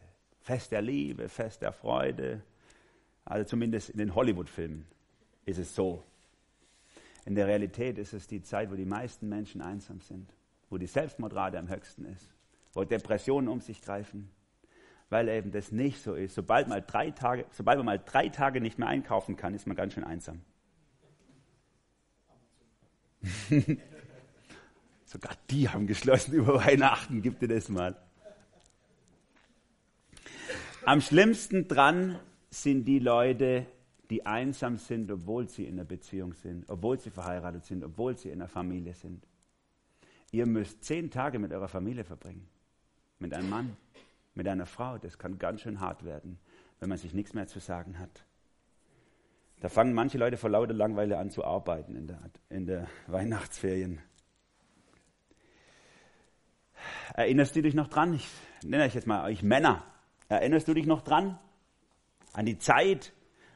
Fest 0.42 0.70
der 0.70 0.82
Liebe, 0.82 1.28
Fest 1.28 1.62
der 1.62 1.72
Freude. 1.72 2.42
Also 3.24 3.44
zumindest 3.44 3.90
in 3.90 3.98
den 3.98 4.14
Hollywood-Filmen 4.14 4.86
ist 5.44 5.58
es 5.58 5.74
so. 5.74 6.04
In 7.24 7.34
der 7.34 7.46
Realität 7.46 7.98
ist 7.98 8.12
es 8.12 8.26
die 8.26 8.42
Zeit, 8.42 8.70
wo 8.70 8.76
die 8.76 8.86
meisten 8.86 9.28
Menschen 9.28 9.60
einsam 9.60 10.00
sind, 10.00 10.34
wo 10.68 10.78
die 10.78 10.86
Selbstmordrate 10.86 11.58
am 11.58 11.68
höchsten 11.68 12.06
ist, 12.06 12.28
wo 12.72 12.84
Depressionen 12.84 13.48
um 13.48 13.60
sich 13.60 13.82
greifen, 13.82 14.30
weil 15.10 15.28
eben 15.28 15.50
das 15.50 15.72
nicht 15.72 16.02
so 16.02 16.14
ist. 16.14 16.34
Sobald, 16.34 16.68
mal 16.68 16.82
drei 16.82 17.10
Tage, 17.10 17.44
sobald 17.52 17.78
man 17.78 17.86
mal 17.86 17.98
drei 18.04 18.28
Tage 18.28 18.60
nicht 18.60 18.78
mehr 18.78 18.88
einkaufen 18.88 19.36
kann, 19.36 19.54
ist 19.54 19.66
man 19.66 19.76
ganz 19.76 19.94
schön 19.94 20.04
einsam. 20.04 20.40
Sogar 25.04 25.32
die 25.50 25.68
haben 25.68 25.86
geschlossen 25.86 26.32
über 26.34 26.64
Weihnachten. 26.64 27.20
Gib 27.20 27.40
dir 27.40 27.48
das 27.48 27.68
mal. 27.68 27.96
Am 30.86 31.00
schlimmsten 31.00 31.68
dran 31.68 32.18
sind 32.48 32.84
die 32.86 33.00
Leute, 33.00 33.66
die 34.10 34.26
einsam 34.26 34.76
sind, 34.76 35.10
obwohl 35.10 35.48
sie 35.48 35.64
in 35.64 35.74
einer 35.74 35.84
Beziehung 35.84 36.34
sind, 36.34 36.68
obwohl 36.68 36.98
sie 36.98 37.10
verheiratet 37.10 37.64
sind, 37.64 37.84
obwohl 37.84 38.16
sie 38.16 38.28
in 38.28 38.40
einer 38.40 38.48
Familie 38.48 38.92
sind. 38.92 39.24
Ihr 40.32 40.46
müsst 40.46 40.84
zehn 40.84 41.10
Tage 41.10 41.38
mit 41.38 41.52
eurer 41.52 41.68
Familie 41.68 42.04
verbringen. 42.04 42.48
Mit 43.18 43.32
einem 43.34 43.48
Mann, 43.48 43.76
mit 44.34 44.48
einer 44.48 44.66
Frau. 44.66 44.98
Das 44.98 45.18
kann 45.18 45.38
ganz 45.38 45.60
schön 45.60 45.80
hart 45.80 46.04
werden, 46.04 46.38
wenn 46.80 46.88
man 46.88 46.98
sich 46.98 47.14
nichts 47.14 47.34
mehr 47.34 47.46
zu 47.46 47.60
sagen 47.60 47.98
hat. 47.98 48.24
Da 49.60 49.68
fangen 49.68 49.92
manche 49.92 50.18
Leute 50.18 50.36
vor 50.36 50.50
lauter 50.50 50.72
Langweile 50.72 51.18
an 51.18 51.30
zu 51.30 51.44
arbeiten 51.44 51.94
in 51.94 52.06
der, 52.06 52.18
in 52.48 52.66
der 52.66 52.88
Weihnachtsferien. 53.06 54.00
Erinnerst 57.14 57.54
du 57.54 57.62
dich 57.62 57.74
noch 57.74 57.88
dran? 57.88 58.14
Ich 58.14 58.28
nenne 58.64 58.84
euch 58.84 58.94
jetzt 58.94 59.06
mal 59.06 59.24
euch 59.24 59.42
Männer. 59.42 59.84
Erinnerst 60.28 60.66
du 60.66 60.74
dich 60.74 60.86
noch 60.86 61.02
dran? 61.02 61.38
An 62.32 62.46
die 62.46 62.58
Zeit, 62.58 63.12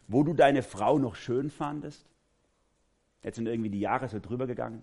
wo 0.09 0.23
du 0.23 0.35
deine 0.35 0.63
Frau 0.63 0.99
noch 0.99 1.15
schön 1.17 1.51
fandest? 1.51 2.07
Jetzt 3.23 3.37
sind 3.37 3.47
irgendwie 3.47 3.71
die 3.71 3.81
Jahre 3.81 4.09
so 4.09 4.21
drüber 4.21 4.47
gegangen. 4.47 4.83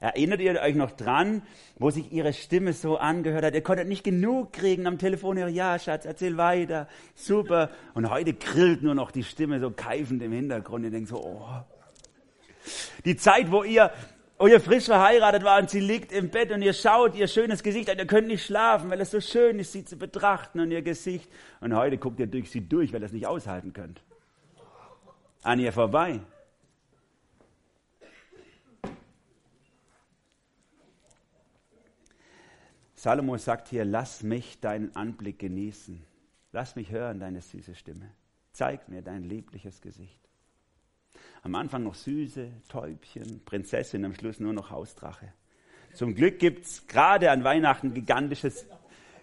Erinnert 0.00 0.40
ihr 0.40 0.60
euch 0.60 0.76
noch 0.76 0.92
dran, 0.92 1.42
wo 1.76 1.90
sich 1.90 2.12
ihre 2.12 2.32
Stimme 2.32 2.72
so 2.72 2.98
angehört 2.98 3.44
hat? 3.44 3.54
Ihr 3.54 3.62
konntet 3.62 3.88
nicht 3.88 4.04
genug 4.04 4.52
kriegen 4.52 4.86
am 4.86 4.98
Telefon. 4.98 5.36
Ja, 5.48 5.78
Schatz, 5.78 6.04
erzähl 6.04 6.36
weiter. 6.36 6.86
Super. 7.14 7.70
Und 7.94 8.08
heute 8.08 8.34
grillt 8.34 8.82
nur 8.82 8.94
noch 8.94 9.10
die 9.10 9.24
Stimme 9.24 9.58
so 9.58 9.70
keifend 9.72 10.22
im 10.22 10.32
Hintergrund. 10.32 10.84
Ihr 10.84 10.92
denkt 10.92 11.08
so, 11.08 11.20
oh. 11.20 11.48
Die 13.04 13.16
Zeit, 13.16 13.50
wo 13.50 13.64
ihr, 13.64 13.90
ihr 14.46 14.60
frisch 14.60 14.84
verheiratet 14.84 15.42
war 15.42 15.58
und 15.58 15.68
sie 15.68 15.80
liegt 15.80 16.12
im 16.12 16.30
Bett 16.30 16.52
und 16.52 16.62
ihr 16.62 16.72
schaut 16.72 17.16
ihr 17.16 17.26
schönes 17.26 17.64
Gesicht 17.64 17.90
an. 17.90 17.98
Ihr 17.98 18.06
könnt 18.06 18.28
nicht 18.28 18.44
schlafen, 18.44 18.88
weil 18.88 19.00
es 19.00 19.10
so 19.10 19.20
schön 19.20 19.58
ist, 19.58 19.72
sie 19.72 19.84
zu 19.84 19.96
betrachten 19.96 20.60
und 20.60 20.70
ihr 20.70 20.82
Gesicht. 20.82 21.28
Und 21.60 21.74
heute 21.74 21.98
guckt 21.98 22.20
ihr 22.20 22.28
durch 22.28 22.50
sie 22.50 22.60
durch, 22.60 22.92
weil 22.92 23.02
ihr 23.02 23.06
es 23.06 23.12
nicht 23.12 23.26
aushalten 23.26 23.72
könnt. 23.72 24.00
An 25.42 25.58
ihr 25.58 25.72
vorbei. 25.72 26.20
Salomo 32.94 33.36
sagt 33.38 33.68
hier, 33.68 33.84
lass 33.84 34.22
mich 34.22 34.60
deinen 34.60 34.94
Anblick 34.94 35.38
genießen. 35.38 36.04
Lass 36.52 36.76
mich 36.76 36.90
hören 36.90 37.20
deine 37.20 37.40
süße 37.40 37.74
Stimme. 37.74 38.10
Zeig 38.52 38.88
mir 38.88 39.02
dein 39.02 39.22
liebliches 39.22 39.80
Gesicht. 39.80 40.27
Am 41.48 41.54
Anfang 41.54 41.82
noch 41.82 41.94
Süße, 41.94 42.50
Täubchen, 42.68 43.40
Prinzessin, 43.46 44.04
am 44.04 44.12
Schluss 44.12 44.38
nur 44.38 44.52
noch 44.52 44.68
Hausdrache. 44.68 45.32
Zum 45.94 46.14
Glück 46.14 46.38
gibt 46.38 46.66
es 46.66 46.86
gerade 46.86 47.30
an 47.30 47.42
Weihnachten 47.42 47.94
gigantisches, 47.94 48.66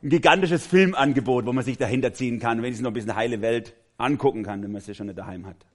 ein 0.02 0.10
gigantisches 0.10 0.66
Filmangebot, 0.66 1.46
wo 1.46 1.54
man 1.54 1.64
sich 1.64 1.78
dahinter 1.78 2.14
ziehen 2.14 2.40
kann, 2.40 2.64
wenn 2.64 2.74
es 2.74 2.82
noch 2.82 2.90
ein 2.90 2.96
bisschen 2.96 3.16
heile 3.16 3.42
Welt 3.42 3.76
angucken 4.00 4.42
kann, 4.42 4.64
wenn 4.64 4.72
man 4.72 4.82
sie 4.82 4.96
schon 4.96 5.06
nicht 5.06 5.20
daheim 5.20 5.46
hat. 5.46 5.68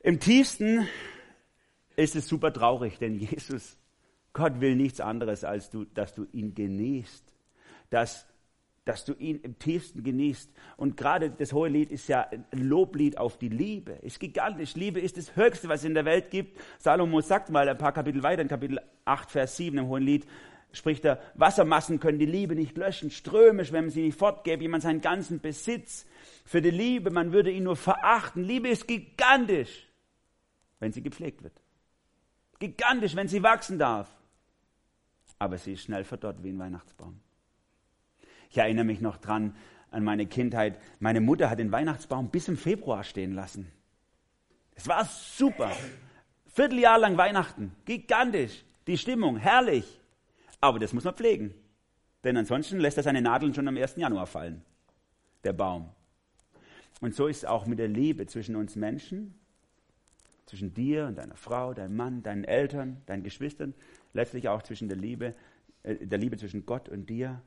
Im 0.00 0.20
tiefsten 0.20 0.88
ist 1.96 2.16
es 2.16 2.26
super 2.26 2.50
traurig, 2.50 2.98
denn 2.98 3.18
Jesus 3.18 3.76
Gott 4.32 4.62
will 4.62 4.74
nichts 4.74 5.02
anderes, 5.02 5.44
als 5.44 5.68
du, 5.68 5.84
dass 5.84 6.14
du 6.14 6.26
ihn 6.32 6.54
genießt, 6.54 7.30
dass, 7.90 8.26
dass 8.84 9.04
du 9.04 9.12
ihn 9.14 9.40
im 9.40 9.58
tiefsten 9.58 10.02
genießt. 10.02 10.50
Und 10.76 10.96
gerade 10.96 11.30
das 11.30 11.52
hohe 11.52 11.68
Lied 11.68 11.90
ist 11.90 12.08
ja 12.08 12.28
ein 12.30 12.44
Loblied 12.52 13.18
auf 13.18 13.38
die 13.38 13.48
Liebe. 13.48 13.92
Ist 14.02 14.20
gigantisch. 14.20 14.74
Liebe 14.74 15.00
ist 15.00 15.16
das 15.16 15.36
Höchste, 15.36 15.68
was 15.68 15.80
es 15.80 15.86
in 15.86 15.94
der 15.94 16.04
Welt 16.04 16.30
gibt. 16.30 16.60
Salomo 16.78 17.20
sagt 17.20 17.50
mal 17.50 17.68
ein 17.68 17.78
paar 17.78 17.92
Kapitel 17.92 18.22
weiter, 18.22 18.42
in 18.42 18.48
Kapitel 18.48 18.80
8, 19.04 19.30
Vers 19.30 19.56
7 19.56 19.78
im 19.78 19.86
hohen 19.86 20.02
Lied, 20.02 20.26
spricht 20.72 21.04
er, 21.04 21.20
Wassermassen 21.34 22.00
können 22.00 22.18
die 22.18 22.26
Liebe 22.26 22.54
nicht 22.54 22.76
löschen, 22.76 23.10
Ströme 23.10 23.64
schwemmen 23.64 23.90
sie 23.90 24.02
nicht 24.02 24.18
fort, 24.18 24.42
gäbe 24.44 24.62
jemand 24.62 24.82
seinen 24.82 25.00
ganzen 25.00 25.40
Besitz 25.40 26.06
für 26.44 26.62
die 26.62 26.70
Liebe, 26.70 27.10
man 27.10 27.32
würde 27.32 27.50
ihn 27.50 27.64
nur 27.64 27.76
verachten. 27.76 28.42
Liebe 28.42 28.68
ist 28.68 28.88
gigantisch, 28.88 29.86
wenn 30.80 30.92
sie 30.92 31.02
gepflegt 31.02 31.42
wird. 31.42 31.60
Gigantisch, 32.58 33.14
wenn 33.16 33.28
sie 33.28 33.42
wachsen 33.42 33.78
darf 33.78 34.08
aber 35.42 35.58
sie 35.58 35.72
ist 35.72 35.82
schnell 35.82 36.04
verdorrt 36.04 36.40
wie 36.44 36.50
ein 36.50 36.58
Weihnachtsbaum. 36.60 37.20
Ich 38.52 38.58
erinnere 38.58 38.84
mich 38.84 39.00
noch 39.00 39.16
dran 39.16 39.56
an 39.90 40.04
meine 40.04 40.26
Kindheit. 40.26 40.78
Meine 41.00 41.22
Mutter 41.22 41.48
hat 41.48 41.58
den 41.58 41.72
Weihnachtsbaum 41.72 42.28
bis 42.28 42.48
im 42.48 42.58
Februar 42.58 43.02
stehen 43.02 43.32
lassen. 43.32 43.72
Es 44.74 44.86
war 44.86 45.06
super. 45.06 45.72
Vierteljahr 46.52 46.98
lang 46.98 47.16
Weihnachten. 47.16 47.74
Gigantisch. 47.86 48.62
Die 48.86 48.98
Stimmung, 48.98 49.38
herrlich. 49.38 50.02
Aber 50.60 50.78
das 50.78 50.92
muss 50.92 51.04
man 51.04 51.14
pflegen. 51.14 51.54
Denn 52.24 52.36
ansonsten 52.36 52.78
lässt 52.78 52.98
er 52.98 53.04
seine 53.04 53.22
Nadeln 53.22 53.54
schon 53.54 53.66
am 53.68 53.76
1. 53.78 53.96
Januar 53.96 54.26
fallen. 54.26 54.62
Der 55.44 55.54
Baum. 55.54 55.88
Und 57.00 57.14
so 57.14 57.28
ist 57.28 57.38
es 57.38 57.44
auch 57.46 57.64
mit 57.64 57.78
der 57.78 57.88
Liebe 57.88 58.26
zwischen 58.26 58.54
uns 58.54 58.76
Menschen, 58.76 59.34
zwischen 60.44 60.74
dir 60.74 61.06
und 61.06 61.16
deiner 61.16 61.36
Frau, 61.36 61.72
deinem 61.72 61.96
Mann, 61.96 62.22
deinen 62.22 62.44
Eltern, 62.44 63.00
deinen 63.06 63.22
Geschwistern, 63.22 63.72
letztlich 64.12 64.50
auch 64.50 64.62
zwischen 64.62 64.88
der 64.88 64.98
Liebe, 64.98 65.34
äh, 65.84 66.06
der 66.06 66.18
Liebe 66.18 66.36
zwischen 66.36 66.66
Gott 66.66 66.90
und 66.90 67.08
dir, 67.08 67.40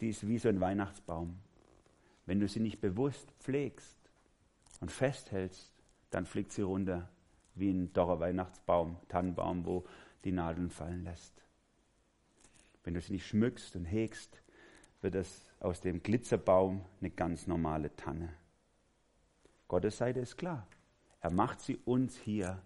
die 0.00 0.10
ist 0.10 0.26
wie 0.26 0.38
so 0.38 0.48
ein 0.48 0.60
Weihnachtsbaum. 0.60 1.38
Wenn 2.26 2.40
du 2.40 2.48
sie 2.48 2.60
nicht 2.60 2.80
bewusst 2.80 3.30
pflegst 3.40 3.98
und 4.80 4.90
festhältst, 4.90 5.72
dann 6.10 6.26
fliegt 6.26 6.52
sie 6.52 6.62
runter 6.62 7.08
wie 7.54 7.70
ein 7.70 7.92
dorrer 7.92 8.20
Weihnachtsbaum, 8.20 8.96
Tannenbaum, 9.08 9.66
wo 9.66 9.84
die 10.24 10.32
Nadeln 10.32 10.70
fallen 10.70 11.04
lässt. 11.04 11.34
Wenn 12.84 12.94
du 12.94 13.00
sie 13.00 13.12
nicht 13.12 13.26
schmückst 13.26 13.76
und 13.76 13.84
hegst, 13.84 14.42
wird 15.02 15.14
es 15.14 15.44
aus 15.60 15.80
dem 15.80 16.02
Glitzerbaum 16.02 16.84
eine 17.00 17.10
ganz 17.10 17.46
normale 17.46 17.94
Tanne. 17.96 18.32
Gottes 19.68 19.98
Seite 19.98 20.20
ist 20.20 20.36
klar. 20.36 20.66
Er 21.20 21.30
macht 21.30 21.60
sie 21.60 21.76
uns 21.84 22.16
hier 22.16 22.62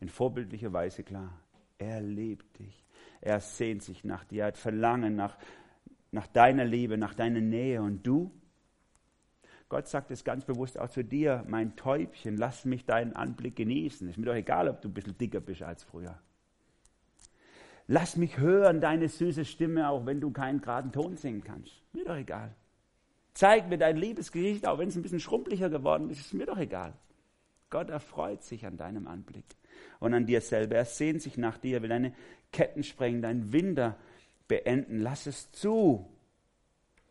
in 0.00 0.08
vorbildlicher 0.08 0.72
Weise 0.72 1.02
klar. 1.02 1.38
Er 1.78 2.00
liebt 2.00 2.58
dich. 2.58 2.84
Er 3.20 3.40
sehnt 3.40 3.82
sich 3.82 4.04
nach 4.04 4.24
dir, 4.24 4.42
er 4.42 4.46
hat 4.48 4.56
Verlangen 4.56 5.16
nach, 5.16 5.36
nach 6.10 6.26
deiner 6.26 6.64
Liebe, 6.64 6.98
nach 6.98 7.14
deiner 7.14 7.40
Nähe. 7.40 7.82
Und 7.82 8.06
du? 8.06 8.32
Gott 9.68 9.86
sagt 9.86 10.10
es 10.10 10.24
ganz 10.24 10.44
bewusst 10.44 10.78
auch 10.78 10.88
zu 10.88 11.04
dir, 11.04 11.44
mein 11.46 11.76
Täubchen, 11.76 12.36
lass 12.36 12.64
mich 12.64 12.86
deinen 12.86 13.14
Anblick 13.14 13.56
genießen. 13.56 14.08
Ist 14.08 14.16
mir 14.16 14.26
doch 14.26 14.34
egal, 14.34 14.68
ob 14.68 14.80
du 14.80 14.88
ein 14.88 14.94
bisschen 14.94 15.18
dicker 15.18 15.40
bist 15.40 15.62
als 15.62 15.84
früher. 15.84 16.18
Lass 17.86 18.16
mich 18.16 18.38
hören 18.38 18.80
deine 18.80 19.08
süße 19.08 19.44
Stimme, 19.44 19.88
auch 19.88 20.04
wenn 20.06 20.20
du 20.20 20.30
keinen 20.30 20.60
geraden 20.60 20.92
Ton 20.92 21.16
singen 21.16 21.42
kannst. 21.42 21.72
Mir 21.92 22.04
doch 22.04 22.16
egal. 22.16 22.54
Zeig 23.34 23.68
mir 23.68 23.78
dein 23.78 23.96
liebes 23.96 24.32
Gesicht, 24.32 24.66
auch 24.66 24.78
wenn 24.78 24.88
es 24.88 24.96
ein 24.96 25.02
bisschen 25.02 25.20
schrumpeliger 25.20 25.70
geworden 25.70 26.10
ist, 26.10 26.20
ist 26.20 26.34
mir 26.34 26.46
doch 26.46 26.58
egal. 26.58 26.94
Gott 27.70 27.90
erfreut 27.90 28.42
sich 28.42 28.66
an 28.66 28.76
deinem 28.76 29.06
Anblick 29.06 29.44
und 30.00 30.14
an 30.14 30.26
dir 30.26 30.40
selber. 30.40 30.76
Er 30.76 30.84
sehnt 30.86 31.22
sich 31.22 31.36
nach 31.36 31.58
dir, 31.58 31.82
will 31.82 31.88
deine 31.88 32.14
Ketten 32.52 32.82
sprengen, 32.82 33.22
deinen 33.22 33.52
Winter 33.52 33.96
beenden. 34.48 35.00
Lass 35.00 35.26
es 35.26 35.52
zu. 35.52 36.08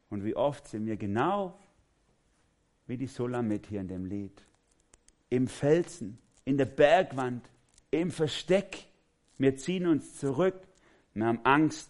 Und 0.09 0.25
wie 0.25 0.35
oft 0.35 0.67
sind 0.67 0.85
wir 0.85 0.97
genau 0.97 1.57
wie 2.87 2.97
die 2.97 3.07
Solamit 3.07 3.67
hier 3.67 3.81
in 3.81 3.87
dem 3.87 4.05
Lied. 4.05 4.41
Im 5.29 5.47
Felsen, 5.47 6.17
in 6.45 6.57
der 6.57 6.65
Bergwand, 6.65 7.47
im 7.91 8.11
Versteck. 8.11 8.85
Wir 9.37 9.57
ziehen 9.57 9.85
uns 9.85 10.17
zurück. 10.17 10.55
Wir 11.13 11.25
haben 11.25 11.41
Angst, 11.43 11.89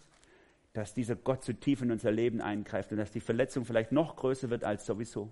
dass 0.74 0.94
dieser 0.94 1.16
Gott 1.16 1.44
zu 1.44 1.54
tief 1.54 1.82
in 1.82 1.92
unser 1.92 2.12
Leben 2.12 2.42
eingreift 2.42 2.92
und 2.92 2.98
dass 2.98 3.12
die 3.12 3.20
Verletzung 3.20 3.66
vielleicht 3.66 3.92
noch 3.92 4.16
größer 4.16 4.50
wird 4.50 4.64
als 4.64 4.86
sowieso. 4.86 5.32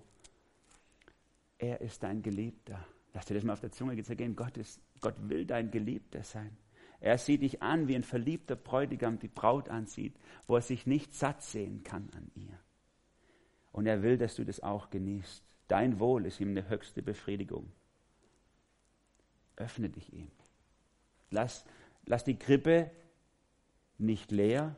Er 1.58 1.80
ist 1.80 2.02
dein 2.02 2.22
Geliebter. 2.22 2.84
Lass 3.12 3.26
dir 3.26 3.34
das 3.34 3.44
mal 3.44 3.54
auf 3.54 3.60
der 3.60 3.72
Zunge 3.72 4.00
zergehen. 4.02 4.36
Gott, 4.36 4.56
ist, 4.56 4.80
Gott 5.00 5.14
will 5.18 5.44
dein 5.44 5.70
Geliebter 5.70 6.22
sein. 6.22 6.56
Er 7.00 7.18
sieht 7.18 7.42
dich 7.42 7.62
an, 7.62 7.88
wie 7.88 7.94
ein 7.94 8.04
verliebter 8.04 8.56
Bräutigam 8.56 9.18
die 9.18 9.28
Braut 9.28 9.68
ansieht, 9.68 10.14
wo 10.46 10.56
er 10.56 10.62
sich 10.62 10.86
nicht 10.86 11.14
satt 11.14 11.42
sehen 11.42 11.82
kann 11.82 12.08
an 12.16 12.30
ihr. 12.34 12.58
Und 13.72 13.86
er 13.86 14.02
will, 14.02 14.18
dass 14.18 14.36
du 14.36 14.44
das 14.44 14.60
auch 14.60 14.90
genießt. 14.90 15.44
Dein 15.68 15.98
Wohl 16.00 16.26
ist 16.26 16.40
ihm 16.40 16.50
eine 16.50 16.68
höchste 16.68 17.02
Befriedigung. 17.02 17.70
Öffne 19.56 19.88
dich 19.88 20.12
ihm. 20.12 20.30
Lass, 21.30 21.64
lass 22.04 22.24
die 22.24 22.38
Krippe 22.38 22.90
nicht 23.98 24.30
leer, 24.30 24.76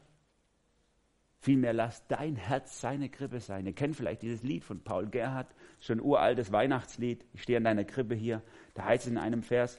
Vielmehr 1.41 1.73
lass 1.73 2.05
dein 2.09 2.35
Herz 2.35 2.81
seine 2.81 3.09
Krippe 3.09 3.39
sein. 3.39 3.67
Ihr 3.67 3.73
kennt 3.73 3.95
vielleicht 3.95 4.23
dieses 4.23 4.43
Lied 4.43 4.65
von 4.65 4.81
Paul 4.81 5.07
Gerhardt, 5.07 5.55
schon 5.79 6.01
uraltes 6.01 6.51
Weihnachtslied. 6.51 7.25
Ich 7.33 7.43
stehe 7.43 7.59
an 7.59 7.65
deiner 7.65 7.85
Krippe 7.85 8.17
hier. 8.17 8.43
Da 8.75 8.87
heißt 8.87 9.05
es 9.05 9.13
in 9.13 9.19
einem 9.19 9.45
Vers, 9.45 9.79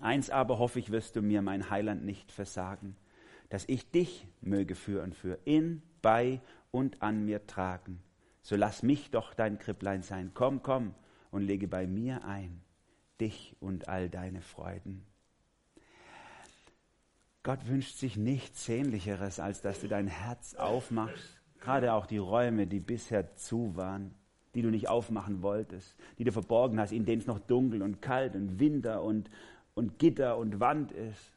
eins 0.00 0.30
aber 0.30 0.58
hoffe 0.58 0.78
ich, 0.78 0.90
wirst 0.90 1.16
du 1.16 1.22
mir, 1.22 1.42
mein 1.42 1.70
Heiland, 1.70 2.04
nicht 2.04 2.32
versagen, 2.32 2.96
dass 3.48 3.64
ich 3.68 3.90
dich 3.90 4.26
möge 4.40 4.74
führen 4.74 5.12
für 5.12 5.38
in, 5.44 5.82
bei 6.02 6.40
und 6.70 7.02
an 7.02 7.24
mir 7.24 7.46
tragen. 7.46 8.00
So 8.42 8.56
lass 8.56 8.82
mich 8.82 9.10
doch 9.10 9.32
dein 9.34 9.58
Kripplein 9.58 10.02
sein. 10.02 10.32
Komm, 10.34 10.62
komm 10.62 10.94
und 11.30 11.42
lege 11.42 11.66
bei 11.66 11.86
mir 11.86 12.24
ein, 12.24 12.60
dich 13.20 13.56
und 13.60 13.88
all 13.88 14.10
deine 14.10 14.42
Freuden. 14.42 15.04
Gott 17.42 17.66
wünscht 17.68 17.96
sich 17.96 18.16
nichts 18.16 18.64
Sehnlicheres, 18.64 19.38
als 19.38 19.60
dass 19.60 19.80
du 19.80 19.88
dein 19.88 20.06
Herz 20.06 20.54
aufmachst, 20.54 21.40
gerade 21.60 21.92
auch 21.92 22.06
die 22.06 22.18
Räume, 22.18 22.66
die 22.66 22.80
bisher 22.80 23.36
zu 23.36 23.76
waren, 23.76 24.14
die 24.54 24.62
du 24.62 24.70
nicht 24.70 24.88
aufmachen 24.88 25.42
wolltest, 25.42 25.94
die 26.18 26.24
du 26.24 26.32
verborgen 26.32 26.80
hast, 26.80 26.92
in 26.92 27.04
denen 27.04 27.20
es 27.20 27.26
noch 27.26 27.40
dunkel 27.40 27.82
und 27.82 28.00
kalt 28.00 28.34
und 28.34 28.60
Winter 28.60 29.02
und, 29.02 29.28
und 29.74 29.98
Gitter 29.98 30.38
und 30.38 30.60
Wand 30.60 30.92
ist, 30.92 31.32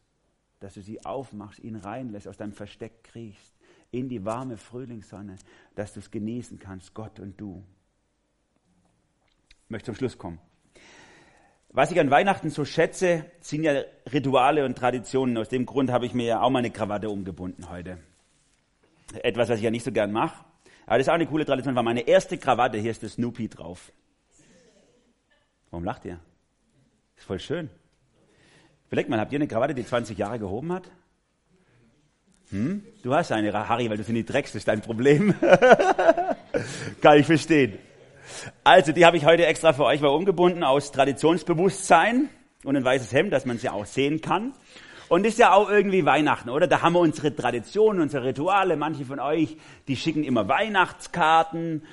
dass 0.59 0.73
du 0.73 0.81
sie 0.81 1.03
aufmachst, 1.05 1.59
ihn 1.59 1.75
reinlässt, 1.75 2.27
aus 2.27 2.37
deinem 2.37 2.53
Versteck 2.53 3.03
kriegst, 3.03 3.55
in 3.91 4.09
die 4.09 4.25
warme 4.25 4.57
Frühlingssonne, 4.57 5.35
dass 5.75 5.93
du 5.93 5.99
es 5.99 6.11
genießen 6.11 6.59
kannst, 6.59 6.93
Gott 6.93 7.19
und 7.19 7.39
du. 7.39 7.63
Ich 9.65 9.69
möchte 9.69 9.87
zum 9.87 9.95
Schluss 9.95 10.17
kommen. 10.17 10.39
Was 11.69 11.91
ich 11.91 11.99
an 11.99 12.09
Weihnachten 12.09 12.49
so 12.49 12.65
schätze, 12.65 13.25
sind 13.41 13.63
ja 13.63 13.81
Rituale 14.11 14.65
und 14.65 14.77
Traditionen. 14.77 15.37
Aus 15.37 15.49
dem 15.49 15.65
Grund 15.65 15.91
habe 15.91 16.05
ich 16.05 16.13
mir 16.13 16.25
ja 16.25 16.41
auch 16.41 16.49
mal 16.49 16.59
eine 16.59 16.71
Krawatte 16.71 17.09
umgebunden 17.09 17.69
heute. 17.69 17.97
Etwas, 19.21 19.49
was 19.49 19.57
ich 19.57 19.63
ja 19.63 19.71
nicht 19.71 19.83
so 19.83 19.91
gern 19.91 20.11
mache. 20.11 20.43
Aber 20.85 20.97
das 20.97 21.07
ist 21.07 21.09
auch 21.09 21.15
eine 21.15 21.27
coole 21.27 21.45
Tradition. 21.45 21.75
War 21.75 21.83
meine 21.83 22.07
erste 22.07 22.37
Krawatte. 22.37 22.77
Hier 22.77 22.91
ist 22.91 23.03
der 23.03 23.09
Snoopy 23.09 23.49
drauf. 23.49 23.91
Warum 25.69 25.83
lacht 25.83 26.05
ihr? 26.05 26.19
Ist 27.17 27.25
voll 27.25 27.39
schön. 27.39 27.69
Vielleicht 28.89 29.09
mal, 29.09 29.19
habt 29.19 29.31
ihr 29.33 29.37
eine 29.37 29.47
Krawatte, 29.47 29.73
die 29.73 29.85
20 29.85 30.17
Jahre 30.17 30.39
gehoben 30.39 30.71
hat? 30.71 30.89
Hm? 32.49 32.83
Du 33.03 33.13
hast 33.13 33.31
eine, 33.31 33.51
Harry, 33.67 33.89
weil 33.89 33.97
du 33.97 34.03
sie 34.03 34.13
nicht 34.13 34.29
trägst, 34.29 34.55
ist 34.55 34.67
dein 34.67 34.81
Problem. 34.81 35.33
Kann 37.01 37.19
ich 37.19 37.25
verstehen. 37.25 37.77
Also, 38.63 38.93
die 38.93 39.05
habe 39.05 39.17
ich 39.17 39.25
heute 39.25 39.45
extra 39.45 39.73
für 39.73 39.83
euch 39.83 39.99
mal 39.99 40.09
umgebunden 40.09 40.63
aus 40.63 40.91
Traditionsbewusstsein 40.91 42.29
und 42.63 42.75
ein 42.75 42.83
weißes 42.83 43.11
Hemd, 43.11 43.33
dass 43.33 43.45
man 43.45 43.57
sie 43.57 43.69
auch 43.69 43.85
sehen 43.85 44.21
kann. 44.21 44.53
Und 45.09 45.25
ist 45.25 45.39
ja 45.39 45.53
auch 45.53 45.69
irgendwie 45.69 46.05
Weihnachten, 46.05 46.49
oder? 46.49 46.67
Da 46.67 46.81
haben 46.81 46.93
wir 46.93 46.99
unsere 46.99 47.33
Traditionen, 47.33 48.01
unsere 48.01 48.25
Rituale. 48.25 48.75
Manche 48.75 49.05
von 49.05 49.19
euch, 49.19 49.57
die 49.87 49.95
schicken 49.95 50.23
immer 50.23 50.47
Weihnachtskarten. 50.47 51.83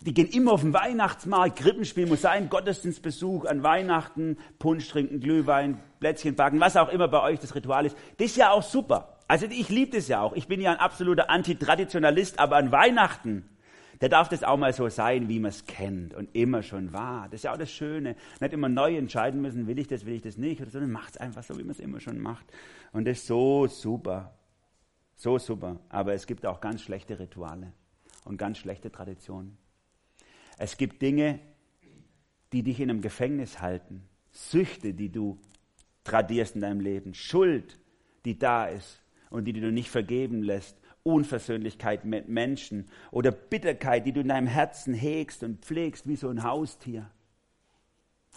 Die 0.00 0.14
gehen 0.14 0.28
immer 0.28 0.52
auf 0.52 0.60
den 0.60 0.72
Weihnachtsmarkt. 0.72 1.58
Krippenspiel 1.58 2.06
muss 2.06 2.22
sein, 2.22 2.48
Gottesdienstbesuch 2.48 3.46
an 3.46 3.64
Weihnachten, 3.64 4.38
Punsch 4.60 4.88
trinken, 4.88 5.20
Glühwein, 5.20 5.80
Plätzchen 5.98 6.36
backen, 6.36 6.60
was 6.60 6.76
auch 6.76 6.88
immer 6.88 7.08
bei 7.08 7.20
euch 7.22 7.40
das 7.40 7.54
Ritual 7.54 7.86
ist. 7.86 7.96
Das 8.18 8.28
ist 8.28 8.36
ja 8.36 8.52
auch 8.52 8.62
super. 8.62 9.18
Also 9.26 9.46
ich 9.46 9.68
liebe 9.68 9.96
das 9.96 10.06
ja 10.08 10.22
auch. 10.22 10.34
Ich 10.34 10.46
bin 10.46 10.60
ja 10.60 10.70
ein 10.70 10.78
absoluter 10.78 11.30
Antitraditionalist, 11.30 12.38
aber 12.38 12.56
an 12.56 12.70
Weihnachten, 12.70 13.48
der 14.00 14.08
darf 14.08 14.28
das 14.28 14.44
auch 14.44 14.56
mal 14.56 14.72
so 14.72 14.88
sein, 14.88 15.28
wie 15.28 15.40
man 15.40 15.48
es 15.48 15.66
kennt 15.66 16.14
und 16.14 16.28
immer 16.32 16.62
schon 16.62 16.92
war. 16.92 17.24
Das 17.24 17.40
ist 17.40 17.42
ja 17.42 17.52
auch 17.52 17.58
das 17.58 17.70
Schöne. 17.70 18.14
Nicht 18.38 18.52
immer 18.52 18.68
neu 18.68 18.96
entscheiden 18.96 19.42
müssen, 19.42 19.66
will 19.66 19.80
ich 19.80 19.88
das, 19.88 20.06
will 20.06 20.14
ich 20.14 20.22
das 20.22 20.36
nicht, 20.36 20.60
oder 20.60 20.70
sondern 20.70 20.92
macht 20.92 21.10
es 21.10 21.16
einfach 21.16 21.42
so, 21.42 21.58
wie 21.58 21.64
man 21.64 21.72
es 21.72 21.80
immer 21.80 21.98
schon 21.98 22.20
macht. 22.20 22.46
Und 22.92 23.06
das 23.06 23.18
ist 23.18 23.26
so 23.26 23.66
super. 23.66 24.32
So 25.16 25.38
super. 25.38 25.80
Aber 25.88 26.14
es 26.14 26.28
gibt 26.28 26.46
auch 26.46 26.60
ganz 26.60 26.82
schlechte 26.82 27.18
Rituale 27.18 27.72
und 28.24 28.36
ganz 28.36 28.58
schlechte 28.58 28.92
Traditionen. 28.92 29.58
Es 30.58 30.76
gibt 30.76 31.00
Dinge, 31.02 31.40
die 32.52 32.62
dich 32.62 32.80
in 32.80 32.90
einem 32.90 33.00
Gefängnis 33.00 33.60
halten. 33.60 34.08
Süchte, 34.30 34.92
die 34.94 35.10
du 35.10 35.38
tradierst 36.04 36.54
in 36.54 36.60
deinem 36.60 36.80
Leben. 36.80 37.14
Schuld, 37.14 37.78
die 38.24 38.38
da 38.38 38.66
ist 38.66 39.02
und 39.30 39.44
die 39.44 39.52
du 39.52 39.72
nicht 39.72 39.90
vergeben 39.90 40.42
lässt 40.42 40.76
Unversöhnlichkeit 41.08 42.04
mit 42.04 42.28
Menschen 42.28 42.88
oder 43.10 43.30
Bitterkeit, 43.30 44.04
die 44.04 44.12
du 44.12 44.20
in 44.20 44.28
deinem 44.28 44.46
Herzen 44.46 44.92
hegst 44.92 45.42
und 45.42 45.64
pflegst 45.64 46.06
wie 46.06 46.16
so 46.16 46.28
ein 46.28 46.42
Haustier. 46.42 47.10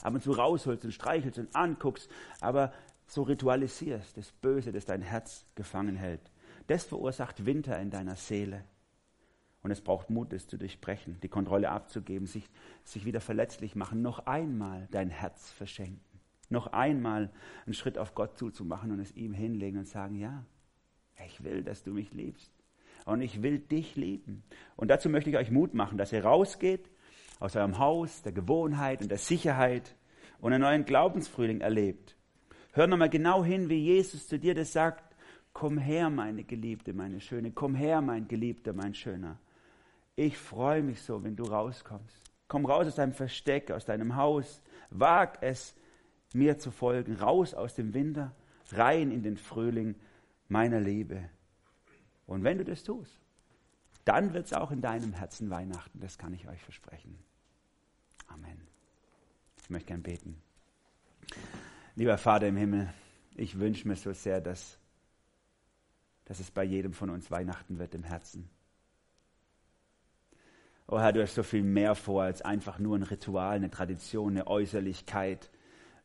Ab 0.02 0.14
und 0.14 0.24
zu 0.24 0.32
rausholst 0.32 0.86
und 0.86 0.94
streichelst 0.94 1.38
und 1.38 1.54
anguckst, 1.56 2.10
aber 2.40 2.72
so 3.08 3.24
ritualisierst 3.24 4.16
das 4.16 4.32
Böse, 4.32 4.72
das 4.72 4.86
dein 4.86 5.02
Herz 5.02 5.46
gefangen 5.56 5.98
hält. 5.98 6.22
Das 6.68 6.86
verursacht 6.86 7.46
Winter 7.46 7.78
in 7.80 7.90
deiner 7.90 8.16
Seele. 8.16 8.64
Und 9.64 9.72
es 9.72 9.82
braucht 9.82 10.10
Mut, 10.10 10.34
es 10.34 10.48
zu 10.48 10.58
durchbrechen, 10.58 11.20
die 11.22 11.28
Kontrolle 11.28 11.70
abzugeben, 11.70 12.28
sich, 12.28 12.50
sich 12.84 13.06
wieder 13.06 13.22
verletzlich 13.22 13.76
machen, 13.76 14.02
noch 14.02 14.26
einmal 14.26 14.88
dein 14.92 15.10
Herz 15.10 15.52
verschenken, 15.52 16.20
noch 16.50 16.68
einmal 16.68 17.32
einen 17.66 17.74
Schritt 17.74 17.98
auf 17.98 18.16
Gott 18.16 18.38
zuzumachen 18.38 18.92
und 18.92 19.00
es 19.00 19.16
ihm 19.16 19.34
hinlegen 19.34 19.78
und 19.78 19.88
sagen, 19.88 20.16
ja, 20.16 20.44
ich 21.26 21.44
will, 21.44 21.64
dass 21.64 21.84
du 21.84 21.94
mich 21.94 22.12
liebst. 22.12 22.52
Und 23.06 23.22
ich 23.22 23.42
will 23.42 23.60
dich 23.60 23.96
lieben. 23.96 24.44
Und 24.76 24.90
dazu 24.90 25.10
möchte 25.10 25.30
ich 25.30 25.38
euch 25.38 25.52
Mut 25.52 25.74
machen, 25.74 25.98
dass 25.98 26.12
ihr 26.12 26.24
rausgeht 26.24 26.90
aus 27.40 27.56
eurem 27.56 27.80
Haus, 27.80 28.22
der 28.22 28.32
Gewohnheit 28.32 29.02
und 29.02 29.10
der 29.10 29.18
Sicherheit 29.18 29.96
und 30.40 30.54
einen 30.54 30.62
neuen 30.62 30.86
Glaubensfrühling 30.86 31.62
erlebt. 31.62 32.16
Hör 32.74 32.88
nochmal 32.88 33.10
genau 33.10 33.44
hin, 33.44 33.70
wie 33.70 33.80
Jesus 33.80 34.28
zu 34.28 34.40
dir 34.40 34.56
das 34.56 34.74
sagt. 34.74 35.16
Komm 35.54 35.78
her, 35.78 36.10
meine 36.10 36.44
Geliebte, 36.44 36.94
meine 36.94 37.20
Schöne. 37.20 37.52
Komm 37.52 37.76
her, 37.76 38.02
mein 38.02 38.28
Geliebter, 38.28 38.74
mein 38.74 38.94
Schöner. 38.94 39.40
Ich 40.16 40.38
freue 40.38 40.84
mich 40.84 41.02
so, 41.02 41.24
wenn 41.24 41.36
du 41.36 41.44
rauskommst. 41.44 42.22
Komm 42.48 42.66
raus 42.66 42.88
aus 42.88 42.96
deinem 42.96 43.14
Versteck, 43.14 43.72
aus 43.72 43.86
deinem 43.86 44.16
Haus. 44.16 44.62
Wag 44.90 45.38
es, 45.42 45.74
mir 46.34 46.58
zu 46.58 46.72
folgen. 46.72 47.16
Raus 47.16 47.54
aus 47.54 47.76
dem 47.76 47.94
Winter, 47.94 48.36
rein 48.72 49.12
in 49.12 49.24
den 49.24 49.38
Frühling 49.38 49.96
meiner 50.48 50.80
Liebe. 50.80 51.30
Und 52.26 52.44
wenn 52.44 52.58
du 52.58 52.66
das 52.66 52.84
tust, 52.84 53.20
dann 54.06 54.34
wird 54.34 54.48
es 54.48 54.54
auch 54.54 54.72
in 54.72 54.82
deinem 54.82 55.14
Herzen 55.14 55.50
Weihnachten, 55.50 56.00
das 56.00 56.18
kann 56.18 56.34
ich 56.34 56.48
euch 56.48 56.62
versprechen. 56.62 57.18
Amen. 58.28 58.68
Ich 59.64 59.70
möchte 59.70 59.88
gern 59.88 60.02
beten. 60.02 60.42
Lieber 61.96 62.18
Vater 62.18 62.48
im 62.48 62.58
Himmel, 62.58 62.94
ich 63.36 63.60
wünsche 63.60 63.88
mir 63.88 63.96
so 63.96 64.14
sehr, 64.14 64.42
dass, 64.42 64.78
dass 66.26 66.40
es 66.40 66.52
bei 66.52 66.64
jedem 66.64 66.94
von 66.94 67.10
uns 67.10 67.30
Weihnachten 67.30 67.78
wird 67.80 67.94
im 67.96 68.04
Herzen. 68.04 68.50
Oh 70.88 71.00
Herr, 71.00 71.14
du 71.14 71.22
hast 71.22 71.36
so 71.36 71.44
viel 71.44 71.64
mehr 71.64 71.96
vor 71.96 72.24
als 72.24 72.42
einfach 72.42 72.80
nur 72.80 72.98
ein 72.98 73.04
Ritual, 73.04 73.56
eine 73.56 73.72
Tradition, 73.72 74.32
eine 74.32 74.48
Äußerlichkeit, 74.48 75.50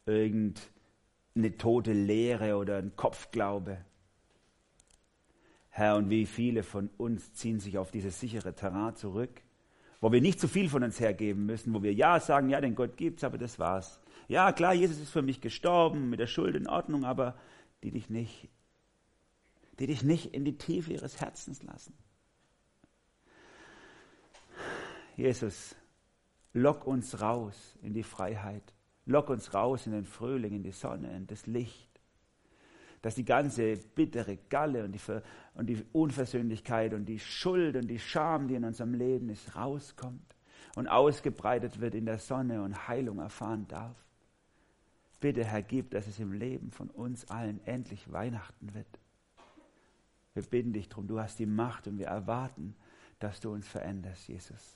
irgendeine 0.07 1.57
tote 1.59 1.93
Lehre 1.93 2.57
oder 2.57 2.79
ein 2.79 2.95
Kopfglaube. 2.95 3.79
Herr, 5.71 5.97
und 5.97 6.09
wie 6.09 6.25
viele 6.25 6.63
von 6.63 6.89
uns 6.97 7.35
ziehen 7.35 7.61
sich 7.61 7.77
auf 7.77 7.91
dieses 7.91 8.19
sichere 8.19 8.55
Terrain 8.55 8.97
zurück, 8.97 9.43
wo 10.01 10.11
wir 10.11 10.21
nicht 10.21 10.41
zu 10.41 10.49
viel 10.49 10.69
von 10.69 10.83
uns 10.83 11.01
hergeben 11.01 11.47
müssen, 11.47 11.75
wo 11.75 11.83
wir 11.83 11.93
ja 11.93 12.21
sagen, 12.21 12.49
ja, 12.49 12.61
den 12.61 12.75
Gott 12.75 12.97
gibt's, 12.97 13.25
aber 13.25 13.39
das 13.39 13.59
war's. 13.59 14.01
Ja, 14.29 14.53
klar, 14.53 14.73
Jesus 14.73 14.99
ist 14.99 15.11
für 15.11 15.23
mich 15.23 15.41
gestorben, 15.41 16.09
mit 16.09 16.21
der 16.21 16.27
Schuld 16.27 16.55
in 16.55 16.67
Ordnung, 16.67 17.05
aber 17.05 17.37
die 17.83 17.91
dich 17.91 18.09
nicht, 18.09 18.49
die 19.79 19.87
dich 19.87 20.03
nicht 20.03 20.33
in 20.33 20.45
die 20.45 20.57
Tiefe 20.57 20.93
ihres 20.93 21.21
Herzens 21.21 21.63
lassen. 21.63 21.93
Jesus, 25.17 25.75
lock 26.53 26.87
uns 26.87 27.21
raus 27.21 27.77
in 27.83 27.95
die 27.95 28.03
Freiheit. 28.03 28.75
Lock 29.07 29.31
uns 29.31 29.55
raus 29.55 29.87
in 29.87 29.93
den 29.93 30.05
Frühling, 30.05 30.53
in 30.53 30.63
die 30.63 30.73
Sonne, 30.73 31.15
in 31.17 31.27
das 31.27 31.47
Licht 31.47 31.97
dass 33.07 33.15
die 33.15 33.25
ganze 33.25 33.77
bittere 33.77 34.37
Galle 34.37 34.85
und 34.85 34.91
die, 34.91 35.01
und 35.55 35.67
die 35.67 35.81
Unversöhnlichkeit 35.93 36.93
und 36.93 37.05
die 37.05 37.21
Schuld 37.21 37.77
und 37.77 37.87
die 37.87 38.01
Scham, 38.01 38.49
die 38.49 38.57
in 38.57 38.65
unserem 38.65 38.95
Leben 38.95 39.29
ist, 39.29 39.55
rauskommt 39.55 40.35
und 40.75 40.89
ausgebreitet 40.89 41.81
wird 41.81 41.95
in 41.95 42.07
der 42.07 42.19
Sonne 42.19 42.63
und 42.63 42.89
Heilung 42.89 43.21
erfahren 43.21 43.69
darf. 43.69 43.97
Bitte, 45.21 45.45
Herr, 45.45 45.63
gib, 45.63 45.93
dass 45.93 46.09
es 46.09 46.19
im 46.19 46.33
Leben 46.33 46.73
von 46.73 46.91
uns 46.91 47.31
allen 47.31 47.65
endlich 47.65 48.11
Weihnachten 48.11 48.75
wird. 48.75 48.99
Wir 50.35 50.43
bitten 50.43 50.73
dich 50.73 50.89
darum, 50.89 51.07
du 51.07 51.21
hast 51.21 51.39
die 51.39 51.47
Macht 51.47 51.87
und 51.87 51.99
wir 51.99 52.09
erwarten, 52.09 52.75
dass 53.21 53.39
du 53.39 53.53
uns 53.53 53.69
veränderst, 53.69 54.27
Jesus. 54.27 54.76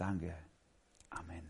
Danke. 0.00 0.34
Amen. 1.10 1.49